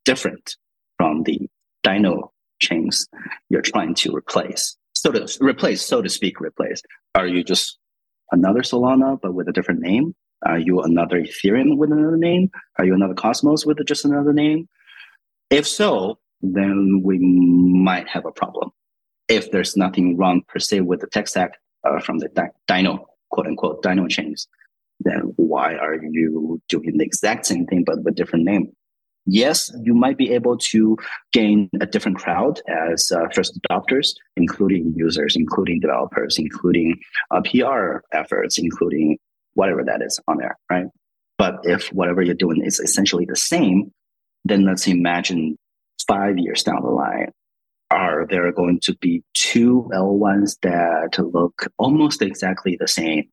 different 0.04 0.56
from 0.98 1.24
the 1.24 1.48
Dino 1.82 2.32
chains 2.60 3.06
you're 3.50 3.62
trying 3.62 3.94
to 3.96 4.14
replace? 4.14 4.76
So 4.94 5.12
to 5.12 5.28
replace, 5.40 5.82
so 5.82 6.00
to 6.00 6.08
speak, 6.08 6.40
replace. 6.40 6.82
Are 7.14 7.26
you 7.26 7.44
just 7.44 7.78
another 8.32 8.60
Solana 8.60 9.18
but 9.20 9.34
with 9.34 9.48
a 9.48 9.52
different 9.52 9.80
name? 9.80 10.14
Are 10.44 10.58
you 10.58 10.80
another 10.80 11.20
Ethereum 11.20 11.76
with 11.76 11.92
another 11.92 12.16
name? 12.16 12.50
Are 12.78 12.84
you 12.84 12.94
another 12.94 13.14
Cosmos 13.14 13.66
with 13.66 13.84
just 13.86 14.04
another 14.04 14.32
name? 14.32 14.68
If 15.50 15.66
so, 15.66 16.18
then 16.42 17.02
we 17.04 17.18
might 17.18 18.08
have 18.08 18.24
a 18.26 18.32
problem. 18.32 18.70
If 19.28 19.50
there's 19.50 19.76
nothing 19.76 20.16
wrong 20.16 20.42
per 20.48 20.58
se 20.58 20.80
with 20.80 21.00
the 21.00 21.06
tech 21.08 21.28
stack 21.28 21.52
uh, 21.84 22.00
from 22.00 22.18
the 22.18 22.28
di- 22.28 22.50
Dino, 22.66 23.06
quote 23.30 23.46
unquote, 23.46 23.82
Dino 23.82 24.06
chains, 24.08 24.46
then 25.07 25.32
why 25.36 25.74
are 25.74 25.96
you 26.02 26.61
doing 26.68 26.96
the 26.98 27.04
exact 27.04 27.46
same 27.46 27.66
thing 27.66 27.84
but 27.84 28.02
with 28.02 28.14
different 28.14 28.44
name? 28.44 28.72
Yes, 29.28 29.72
you 29.82 29.92
might 29.92 30.16
be 30.16 30.32
able 30.32 30.57
to 30.59 30.96
gain 31.32 31.68
a 31.80 31.86
different 31.86 32.18
crowd 32.18 32.61
as 32.68 33.11
uh, 33.11 33.26
first 33.34 33.59
adopters, 33.62 34.11
including 34.36 34.94
users, 34.96 35.34
including 35.34 35.80
developers, 35.80 36.38
including 36.38 37.00
uh, 37.32 37.40
PR 37.40 37.98
efforts, 38.12 38.57
including 38.57 39.18
whatever 39.54 39.82
that 39.82 40.00
is 40.00 40.20
on 40.28 40.38
there, 40.38 40.57
right? 40.70 40.86
But 41.38 41.57
if 41.64 41.88
whatever 41.88 42.22
you're 42.22 42.34
doing 42.34 42.64
is 42.64 42.78
essentially 42.78 43.26
the 43.28 43.36
same, 43.36 43.90
then 44.44 44.64
let's 44.64 44.86
imagine 44.86 45.57
five 46.07 46.38
years 46.38 46.62
down 46.62 46.82
the 46.82 46.90
line, 46.90 47.32
are 47.90 48.26
there 48.28 48.50
going 48.52 48.80
to 48.82 48.96
be 48.96 49.22
two 49.34 49.88
L1s 49.92 50.59
that 50.62 51.18
look 51.18 51.66
almost 51.78 52.22
exactly 52.22 52.76
the 52.78 52.88
same, 52.88 53.24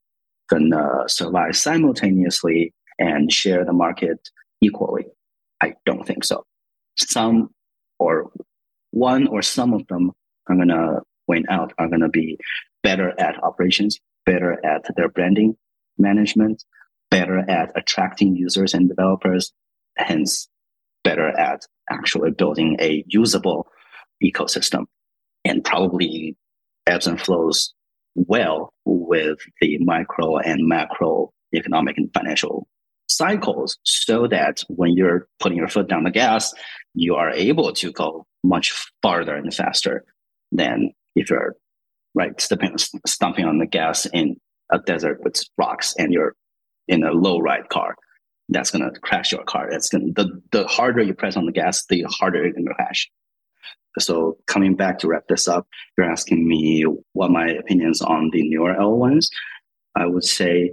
gonna 0.53 0.77
uh, 0.77 1.07
survive 1.07 1.55
simultaneously 1.55 2.73
and 2.99 3.31
share 3.31 3.65
the 3.65 3.73
market 3.73 4.29
equally? 4.61 5.05
I 5.61 5.73
don't 5.85 6.05
think 6.05 6.23
so. 6.23 6.43
Some 6.97 7.49
or 7.99 8.31
one 8.91 9.27
or 9.27 9.41
some 9.41 9.73
of 9.73 9.87
them 9.87 10.11
are 10.47 10.55
gonna 10.55 10.99
win 11.27 11.45
out, 11.49 11.73
are 11.77 11.89
gonna 11.89 12.09
be 12.09 12.37
better 12.83 13.13
at 13.19 13.41
operations, 13.43 13.99
better 14.25 14.63
at 14.65 14.83
their 14.95 15.09
branding 15.09 15.55
management, 15.97 16.63
better 17.09 17.39
at 17.49 17.71
attracting 17.75 18.35
users 18.35 18.73
and 18.73 18.89
developers, 18.89 19.53
hence 19.97 20.47
better 21.03 21.27
at 21.37 21.65
actually 21.89 22.31
building 22.31 22.77
a 22.79 23.03
usable 23.07 23.67
ecosystem 24.23 24.85
and 25.45 25.63
probably 25.63 26.35
ebbs 26.87 27.07
and 27.07 27.19
flows 27.19 27.73
well 28.15 28.73
with 28.85 29.39
the 29.61 29.77
micro 29.79 30.37
and 30.37 30.67
macro 30.67 31.31
economic 31.53 31.97
and 31.97 32.09
financial 32.13 32.67
cycles 33.07 33.77
so 33.83 34.27
that 34.27 34.63
when 34.69 34.91
you're 34.95 35.27
putting 35.39 35.57
your 35.57 35.67
foot 35.67 35.87
down 35.87 36.03
the 36.03 36.11
gas, 36.11 36.53
you 36.93 37.15
are 37.15 37.31
able 37.31 37.71
to 37.73 37.91
go 37.91 38.25
much 38.43 38.73
farther 39.01 39.35
and 39.35 39.53
faster 39.53 40.03
than 40.51 40.91
if 41.15 41.29
you're 41.29 41.55
right 42.15 42.39
stepping, 42.39 42.75
stomping 43.05 43.45
on 43.45 43.59
the 43.59 43.67
gas 43.67 44.05
in 44.07 44.35
a 44.71 44.79
desert 44.79 45.19
with 45.23 45.43
rocks 45.57 45.93
and 45.97 46.13
you're 46.13 46.35
in 46.87 47.03
a 47.03 47.11
low 47.11 47.39
ride 47.39 47.69
car 47.69 47.95
that's 48.49 48.71
going 48.71 48.83
to 48.83 48.99
crash 48.99 49.31
your 49.31 49.43
car. 49.43 49.67
That's 49.71 49.89
going 49.89 50.13
the 50.15 50.41
the 50.51 50.67
harder 50.67 51.01
you 51.01 51.13
press 51.13 51.37
on 51.37 51.45
the 51.45 51.51
gas, 51.51 51.85
the 51.85 52.03
harder 52.03 52.45
it's 52.45 52.55
going 52.55 52.67
to 52.67 52.73
crash. 52.73 53.09
So 53.99 54.37
coming 54.47 54.75
back 54.75 54.99
to 54.99 55.07
wrap 55.07 55.27
this 55.27 55.47
up, 55.47 55.67
you're 55.97 56.09
asking 56.09 56.47
me 56.47 56.85
what 57.13 57.31
my 57.31 57.49
opinions 57.49 58.01
on 58.01 58.29
the 58.31 58.47
newer 58.49 58.73
L1s. 58.73 59.27
I 59.95 60.05
would 60.05 60.23
say 60.23 60.71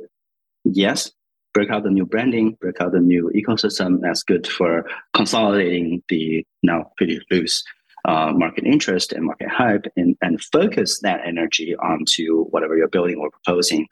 yes, 0.65 1.11
break 1.53 1.71
out 1.71 1.85
the 1.85 1.91
new 1.91 2.07
branding, 2.07 2.57
break 2.61 2.81
out 2.81 2.93
the 2.93 3.01
new 3.01 3.31
ecosystem. 3.35 4.01
That's 4.01 4.23
good 4.23 4.47
for 4.47 4.87
consolidating 5.15 6.03
the 6.09 6.45
now 6.63 6.93
pretty 6.97 7.21
loose 7.31 7.63
uh, 8.07 8.33
market 8.35 8.65
interest 8.65 9.13
and 9.13 9.27
market 9.27 9.49
hype 9.49 9.87
and, 9.97 10.17
and 10.23 10.43
focus 10.43 11.01
that 11.01 11.21
energy 11.27 11.77
onto 11.77 12.45
whatever 12.45 12.77
you're 12.77 12.89
building 12.89 13.19
or 13.19 13.31
proposing. 13.31 13.87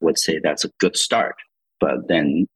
Would 0.00 0.18
say 0.18 0.38
that's 0.42 0.64
a 0.64 0.70
good 0.80 0.96
start. 0.96 1.36
But 1.80 2.08
then 2.08 2.46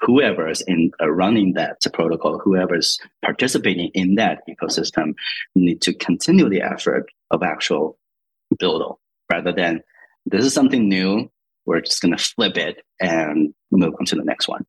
whoever 0.00 0.48
is 0.48 0.60
in 0.62 0.90
uh, 1.00 1.10
running 1.10 1.54
that 1.54 1.78
protocol, 1.92 2.38
whoever's 2.38 2.98
participating 3.22 3.90
in 3.94 4.16
that 4.16 4.42
ecosystem, 4.48 5.14
need 5.54 5.80
to 5.82 5.94
continue 5.94 6.48
the 6.48 6.62
effort 6.62 7.06
of 7.30 7.42
actual 7.42 7.98
build 8.58 8.98
rather 9.30 9.52
than 9.52 9.80
this 10.26 10.44
is 10.44 10.54
something 10.54 10.88
new. 10.88 11.30
We're 11.64 11.80
just 11.80 12.00
going 12.00 12.16
to 12.16 12.22
flip 12.22 12.56
it 12.56 12.82
and 13.00 13.52
move 13.70 13.94
on 13.98 14.06
to 14.06 14.16
the 14.16 14.24
next 14.24 14.48
one. 14.48 14.64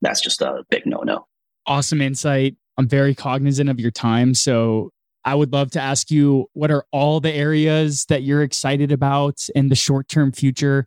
That's 0.00 0.20
just 0.20 0.40
a 0.42 0.64
big 0.70 0.86
no 0.86 0.98
no. 0.98 1.26
Awesome 1.66 2.00
insight. 2.00 2.56
I'm 2.78 2.88
very 2.88 3.14
cognizant 3.14 3.68
of 3.68 3.80
your 3.80 3.90
time. 3.90 4.34
So 4.34 4.90
I 5.24 5.34
would 5.34 5.52
love 5.52 5.70
to 5.72 5.80
ask 5.80 6.10
you 6.10 6.46
what 6.52 6.70
are 6.70 6.86
all 6.92 7.20
the 7.20 7.32
areas 7.32 8.06
that 8.08 8.22
you're 8.22 8.42
excited 8.42 8.92
about 8.92 9.36
in 9.54 9.68
the 9.68 9.74
short 9.74 10.08
term 10.08 10.32
future 10.32 10.86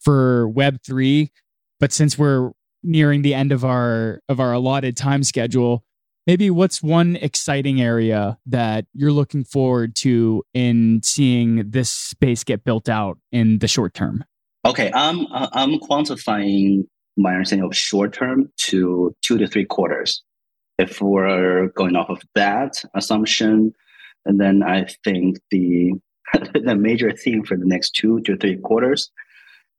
for 0.00 0.48
Web3? 0.50 1.28
But 1.80 1.92
since 1.92 2.16
we're 2.16 2.52
nearing 2.82 3.22
the 3.22 3.34
end 3.34 3.52
of 3.52 3.64
our 3.64 4.20
of 4.28 4.40
our 4.40 4.52
allotted 4.52 4.96
time 4.96 5.22
schedule 5.22 5.84
maybe 6.26 6.50
what's 6.50 6.82
one 6.82 7.16
exciting 7.16 7.80
area 7.80 8.38
that 8.46 8.86
you're 8.92 9.12
looking 9.12 9.44
forward 9.44 9.94
to 9.96 10.42
in 10.54 11.00
seeing 11.02 11.70
this 11.70 11.90
space 11.90 12.44
get 12.44 12.64
built 12.64 12.88
out 12.88 13.18
in 13.30 13.58
the 13.58 13.68
short 13.68 13.94
term? 13.94 14.24
Okay 14.64 14.90
i'm 14.94 15.26
i'm 15.32 15.78
quantifying 15.78 16.84
my 17.16 17.32
understanding 17.32 17.66
of 17.66 17.76
short 17.76 18.12
term 18.12 18.50
to 18.56 19.14
two 19.22 19.38
to 19.38 19.46
three 19.46 19.66
quarters. 19.66 20.22
If 20.78 21.02
we're 21.02 21.68
going 21.68 21.96
off 21.96 22.08
of 22.08 22.22
that 22.34 22.82
assumption 22.94 23.74
and 24.24 24.40
then 24.40 24.62
i 24.62 24.86
think 25.04 25.38
the 25.50 25.92
the 26.54 26.74
major 26.74 27.10
theme 27.12 27.44
for 27.44 27.56
the 27.56 27.66
next 27.66 27.90
two 27.90 28.20
to 28.20 28.36
three 28.36 28.56
quarters 28.56 29.10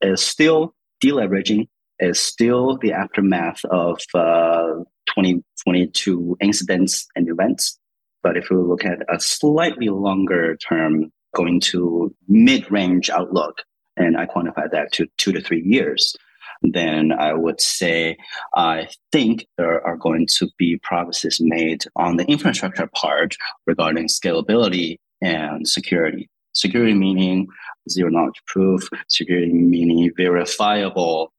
is 0.01 0.21
still 0.21 0.75
deleveraging 1.03 1.67
is 2.03 2.19
still 2.19 2.77
the 2.77 2.93
aftermath 2.93 3.63
of 3.65 3.99
uh, 4.13 4.83
2022 5.07 6.37
incidents 6.41 7.07
and 7.15 7.29
events. 7.29 7.79
But 8.21 8.37
if 8.37 8.49
we 8.49 8.57
look 8.57 8.85
at 8.85 8.99
a 9.09 9.19
slightly 9.19 9.89
longer 9.89 10.55
term, 10.57 11.11
going 11.35 11.59
to 11.59 12.13
mid 12.27 12.69
range 12.71 13.09
outlook, 13.09 13.63
and 13.97 14.17
I 14.17 14.25
quantify 14.25 14.69
that 14.71 14.91
to 14.93 15.07
two 15.17 15.31
to 15.33 15.41
three 15.41 15.61
years, 15.61 16.15
then 16.61 17.11
I 17.11 17.33
would 17.33 17.59
say 17.59 18.17
I 18.55 18.87
think 19.11 19.47
there 19.57 19.85
are 19.85 19.97
going 19.97 20.27
to 20.37 20.49
be 20.57 20.79
progresses 20.81 21.39
made 21.41 21.83
on 21.95 22.17
the 22.17 22.25
infrastructure 22.25 22.89
part 22.93 23.35
regarding 23.67 24.07
scalability 24.07 24.97
and 25.21 25.67
security. 25.67 26.29
Security 26.53 26.93
meaning 26.93 27.47
zero 27.89 28.09
knowledge 28.09 28.41
proof, 28.47 28.87
security 29.09 29.51
meaning 29.51 30.11
verifiable 30.15 31.33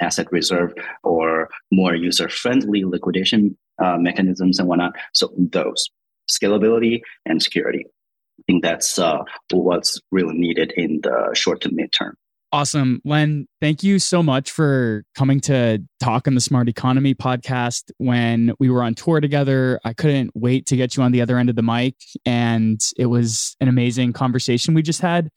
asset 0.00 0.26
reserve 0.30 0.72
or 1.02 1.48
more 1.72 1.94
user 1.94 2.28
friendly 2.28 2.84
liquidation 2.84 3.56
uh, 3.82 3.96
mechanisms 3.98 4.58
and 4.58 4.68
whatnot. 4.68 4.92
So 5.14 5.32
those 5.36 5.88
scalability 6.30 7.00
and 7.26 7.42
security. 7.42 7.84
I 7.86 8.42
think 8.46 8.62
that's 8.62 8.98
uh, 8.98 9.18
what's 9.52 10.00
really 10.12 10.36
needed 10.36 10.72
in 10.76 11.00
the 11.02 11.30
short 11.34 11.60
to 11.62 11.70
midterm. 11.70 12.12
Awesome. 12.50 13.02
Len, 13.04 13.46
thank 13.60 13.82
you 13.82 13.98
so 13.98 14.22
much 14.22 14.50
for 14.50 15.04
coming 15.14 15.38
to 15.40 15.80
talk 16.00 16.26
on 16.26 16.34
the 16.34 16.40
Smart 16.40 16.66
Economy 16.68 17.14
podcast. 17.14 17.90
When 17.98 18.54
we 18.58 18.70
were 18.70 18.82
on 18.82 18.94
tour 18.94 19.20
together, 19.20 19.78
I 19.84 19.92
couldn't 19.92 20.30
wait 20.34 20.64
to 20.66 20.76
get 20.76 20.96
you 20.96 21.02
on 21.02 21.12
the 21.12 21.20
other 21.20 21.36
end 21.36 21.50
of 21.50 21.56
the 21.56 21.62
mic. 21.62 21.96
And 22.24 22.80
it 22.96 23.06
was 23.06 23.54
an 23.60 23.68
amazing 23.68 24.14
conversation 24.14 24.72
we 24.72 24.80
just 24.80 25.02
had. 25.02 25.28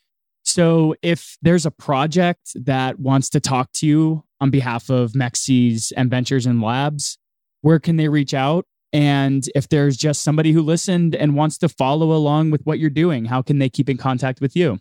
So, 0.51 0.95
if 1.01 1.37
there's 1.41 1.65
a 1.65 1.71
project 1.71 2.51
that 2.55 2.99
wants 2.99 3.29
to 3.29 3.39
talk 3.39 3.71
to 3.75 3.87
you 3.87 4.23
on 4.41 4.49
behalf 4.49 4.89
of 4.89 5.13
MEXC 5.13 5.93
M-Ventures 5.95 6.45
and 6.45 6.61
Labs, 6.61 7.17
where 7.61 7.79
can 7.79 7.95
they 7.95 8.09
reach 8.09 8.33
out? 8.33 8.65
And 8.91 9.45
if 9.55 9.69
there's 9.69 9.95
just 9.95 10.23
somebody 10.23 10.51
who 10.51 10.61
listened 10.61 11.15
and 11.15 11.35
wants 11.35 11.57
to 11.59 11.69
follow 11.69 12.11
along 12.11 12.51
with 12.51 12.61
what 12.65 12.79
you're 12.79 12.89
doing, 12.89 13.23
how 13.23 13.41
can 13.41 13.59
they 13.59 13.69
keep 13.69 13.89
in 13.89 13.95
contact 13.95 14.41
with 14.41 14.55
you? 14.55 14.79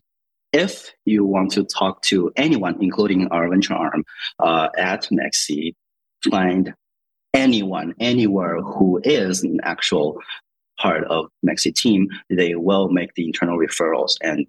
if 0.53 0.93
you 1.05 1.25
want 1.25 1.53
to 1.53 1.65
talk 1.65 2.03
to 2.03 2.33
anyone, 2.37 2.77
including 2.81 3.29
our 3.29 3.49
venture 3.49 3.75
arm 3.75 4.05
uh, 4.39 4.69
at 4.77 5.09
MEXC, 5.13 5.75
find 6.29 6.75
anyone 7.33 7.95
anywhere 8.01 8.61
who 8.61 9.01
is 9.05 9.45
an 9.45 9.61
actual 9.63 10.19
part 10.79 11.05
of 11.05 11.27
MEXC 11.47 11.75
team, 11.75 12.09
they 12.29 12.55
will 12.55 12.89
make 12.89 13.15
the 13.15 13.27
internal 13.27 13.59
referrals, 13.59 14.15
and 14.23 14.47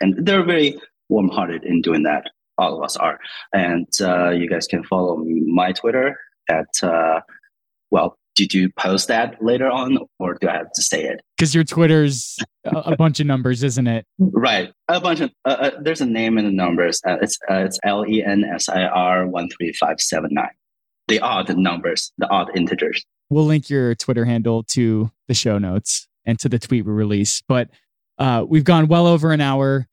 and 0.00 0.26
they're 0.26 0.44
very 0.44 0.78
warm-hearted 1.08 1.64
in 1.64 1.82
doing 1.82 2.02
that. 2.04 2.24
All 2.58 2.76
of 2.76 2.82
us 2.82 2.96
are, 2.96 3.20
and 3.52 3.86
uh, 4.00 4.30
you 4.30 4.48
guys 4.48 4.66
can 4.66 4.82
follow 4.82 5.24
my 5.46 5.72
Twitter 5.72 6.18
at 6.48 6.66
uh, 6.82 7.20
well 7.90 8.18
did 8.38 8.54
you 8.54 8.70
post 8.70 9.08
that 9.08 9.34
later 9.42 9.68
on 9.68 9.98
or 10.20 10.34
do 10.34 10.48
I 10.48 10.52
have 10.52 10.72
to 10.74 10.82
say 10.82 11.02
it? 11.02 11.20
Because 11.36 11.56
your 11.56 11.64
Twitter's 11.64 12.38
a, 12.64 12.96
bunch 12.96 13.18
of 13.18 13.26
numbers, 13.26 13.64
isn't 13.64 13.88
it? 13.88 14.06
Right. 14.20 14.72
A 14.86 15.00
bunch 15.00 15.18
of, 15.18 15.32
uh, 15.44 15.56
uh, 15.58 15.70
there's 15.82 16.00
a 16.00 16.06
name 16.06 16.38
and 16.38 16.46
the 16.46 16.52
numbers. 16.52 17.00
Uh, 17.04 17.16
it's, 17.20 17.36
uh, 17.50 17.64
it's 17.64 17.80
L 17.82 18.06
E 18.06 18.22
N 18.22 18.44
S 18.44 18.68
I 18.68 18.84
R 18.84 19.24
13579. 19.24 20.50
The 21.08 21.18
odd 21.18 21.56
numbers, 21.58 22.12
the 22.18 22.28
odd 22.30 22.56
integers. 22.56 23.04
We'll 23.28 23.44
link 23.44 23.68
your 23.68 23.96
Twitter 23.96 24.24
handle 24.24 24.62
to 24.64 25.10
the 25.26 25.34
show 25.34 25.58
notes 25.58 26.06
and 26.24 26.38
to 26.38 26.48
the 26.48 26.60
tweet 26.60 26.84
we 26.84 26.92
release. 26.92 27.42
But 27.48 27.70
uh, 28.18 28.44
we've 28.48 28.64
gone 28.64 28.88
well 28.88 29.06
over 29.06 29.32
an 29.32 29.40
hour. 29.40 29.86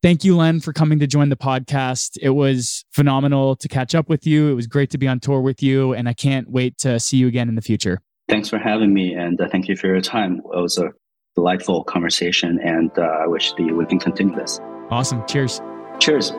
Thank 0.00 0.22
you, 0.22 0.36
Len, 0.36 0.60
for 0.60 0.72
coming 0.72 1.00
to 1.00 1.08
join 1.08 1.28
the 1.28 1.36
podcast. 1.36 2.18
It 2.22 2.30
was 2.30 2.84
phenomenal 2.92 3.56
to 3.56 3.68
catch 3.68 3.94
up 3.94 4.08
with 4.08 4.26
you. 4.26 4.48
It 4.48 4.54
was 4.54 4.68
great 4.68 4.90
to 4.90 4.98
be 4.98 5.08
on 5.08 5.18
tour 5.18 5.40
with 5.40 5.62
you, 5.62 5.92
and 5.92 6.08
I 6.08 6.12
can't 6.12 6.48
wait 6.48 6.78
to 6.78 7.00
see 7.00 7.16
you 7.16 7.26
again 7.26 7.48
in 7.48 7.56
the 7.56 7.62
future. 7.62 8.00
Thanks 8.28 8.48
for 8.48 8.58
having 8.58 8.94
me, 8.94 9.14
and 9.14 9.40
uh, 9.40 9.48
thank 9.48 9.68
you 9.68 9.76
for 9.76 9.88
your 9.88 10.00
time. 10.00 10.38
It 10.38 10.60
was 10.60 10.78
a 10.78 10.90
delightful 11.34 11.82
conversation, 11.84 12.60
and 12.60 12.90
uh, 12.96 13.02
I 13.02 13.26
wish 13.26 13.52
that 13.52 13.62
we 13.62 13.86
can 13.86 13.98
continue 13.98 14.36
this. 14.36 14.60
Awesome. 14.90 15.26
Cheers. 15.26 15.60
Cheers. 15.98 16.30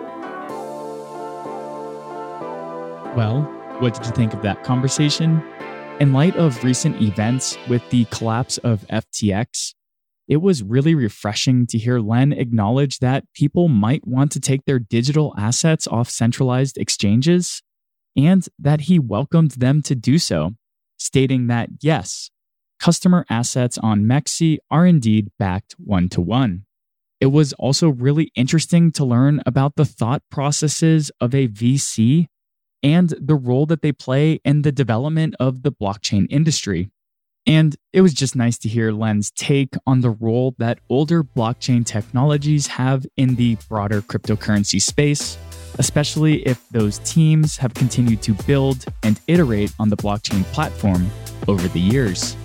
Well, 3.15 3.41
what 3.79 3.93
did 3.95 4.05
you 4.05 4.11
think 4.13 4.33
of 4.33 4.41
that 4.43 4.63
conversation? 4.63 5.43
In 5.99 6.13
light 6.13 6.35
of 6.37 6.63
recent 6.63 7.01
events 7.01 7.57
with 7.67 7.87
the 7.89 8.05
collapse 8.05 8.57
of 8.59 8.85
FTX, 8.87 9.73
it 10.29 10.37
was 10.37 10.61
really 10.61 10.93
refreshing 10.93 11.65
to 11.65 11.77
hear 11.79 11.99
Len 11.99 12.31
acknowledge 12.31 12.99
that 12.99 13.25
people 13.33 13.67
might 13.67 14.07
want 14.07 14.31
to 14.33 14.39
take 14.39 14.63
their 14.65 14.77
digital 14.77 15.33
assets 15.37 15.87
off 15.87 16.07
centralized 16.07 16.77
exchanges 16.77 17.63
and 18.15 18.47
that 18.59 18.81
he 18.81 18.99
welcomed 18.99 19.51
them 19.51 19.81
to 19.81 19.95
do 19.95 20.19
so, 20.19 20.51
stating 20.97 21.47
that 21.47 21.69
yes, 21.81 22.29
customer 22.79 23.25
assets 23.27 23.79
on 23.79 24.05
MEXC 24.05 24.59
are 24.69 24.85
indeed 24.85 25.31
backed 25.39 25.75
one 25.79 26.07
to 26.09 26.21
one. 26.21 26.65
It 27.19 27.27
was 27.27 27.53
also 27.53 27.89
really 27.89 28.31
interesting 28.35 28.91
to 28.93 29.03
learn 29.03 29.41
about 29.47 29.77
the 29.77 29.85
thought 29.85 30.21
processes 30.29 31.11
of 31.19 31.33
a 31.33 31.47
VC 31.47 32.27
and 32.83 33.13
the 33.19 33.35
role 33.35 33.65
that 33.65 33.81
they 33.81 33.91
play 33.91 34.39
in 34.45 34.61
the 34.61 34.71
development 34.71 35.35
of 35.39 35.63
the 35.63 35.71
blockchain 35.71 36.27
industry. 36.29 36.91
And 37.45 37.75
it 37.93 38.01
was 38.01 38.13
just 38.13 38.35
nice 38.35 38.57
to 38.59 38.69
hear 38.69 38.91
Len's 38.91 39.31
take 39.31 39.75
on 39.87 40.01
the 40.01 40.11
role 40.11 40.55
that 40.59 40.79
older 40.89 41.23
blockchain 41.23 41.85
technologies 41.85 42.67
have 42.67 43.05
in 43.17 43.35
the 43.35 43.57
broader 43.67 44.01
cryptocurrency 44.01 44.81
space, 44.81 45.37
especially 45.79 46.45
if 46.47 46.67
those 46.69 46.99
teams 46.99 47.57
have 47.57 47.73
continued 47.73 48.21
to 48.23 48.33
build 48.33 48.85
and 49.03 49.19
iterate 49.27 49.73
on 49.79 49.89
the 49.89 49.97
blockchain 49.97 50.43
platform 50.45 51.09
over 51.47 51.67
the 51.69 51.79
years. 51.79 52.35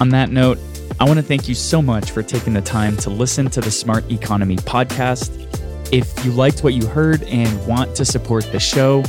On 0.00 0.08
that 0.08 0.30
note, 0.30 0.58
I 0.98 1.04
want 1.04 1.18
to 1.18 1.22
thank 1.22 1.48
you 1.48 1.54
so 1.54 1.80
much 1.80 2.10
for 2.10 2.22
taking 2.22 2.52
the 2.52 2.60
time 2.60 2.96
to 2.98 3.10
listen 3.10 3.48
to 3.50 3.60
the 3.60 3.70
Smart 3.70 4.10
Economy 4.10 4.56
podcast. 4.56 5.38
If 5.92 6.24
you 6.24 6.32
liked 6.32 6.64
what 6.64 6.74
you 6.74 6.86
heard 6.86 7.22
and 7.24 7.66
want 7.66 7.94
to 7.96 8.04
support 8.04 8.50
the 8.50 8.58
show, 8.58 9.02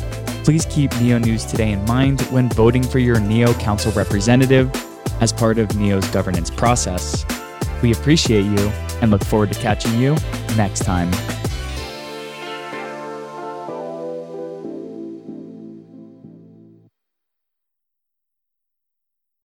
please 0.44 0.66
keep 0.68 0.94
Neo 1.00 1.18
News 1.18 1.46
Today 1.46 1.72
in 1.72 1.84
mind 1.86 2.22
when 2.24 2.50
voting 2.50 2.84
for 2.84 3.00
your 3.00 3.20
Neo 3.20 3.54
Council 3.56 3.92
representative 3.94 4.72
as 5.24 5.32
part 5.32 5.58
of 5.58 5.74
NEO's 5.78 6.06
governance 6.10 6.50
process. 6.50 7.26
We 7.82 7.94
appreciate 7.94 8.44
you 8.44 8.68
and 9.02 9.10
look 9.10 9.24
forward 9.24 9.54
to 9.54 9.60
catching 9.60 9.98
you 9.98 10.18
next 10.58 10.84
time. 10.84 11.10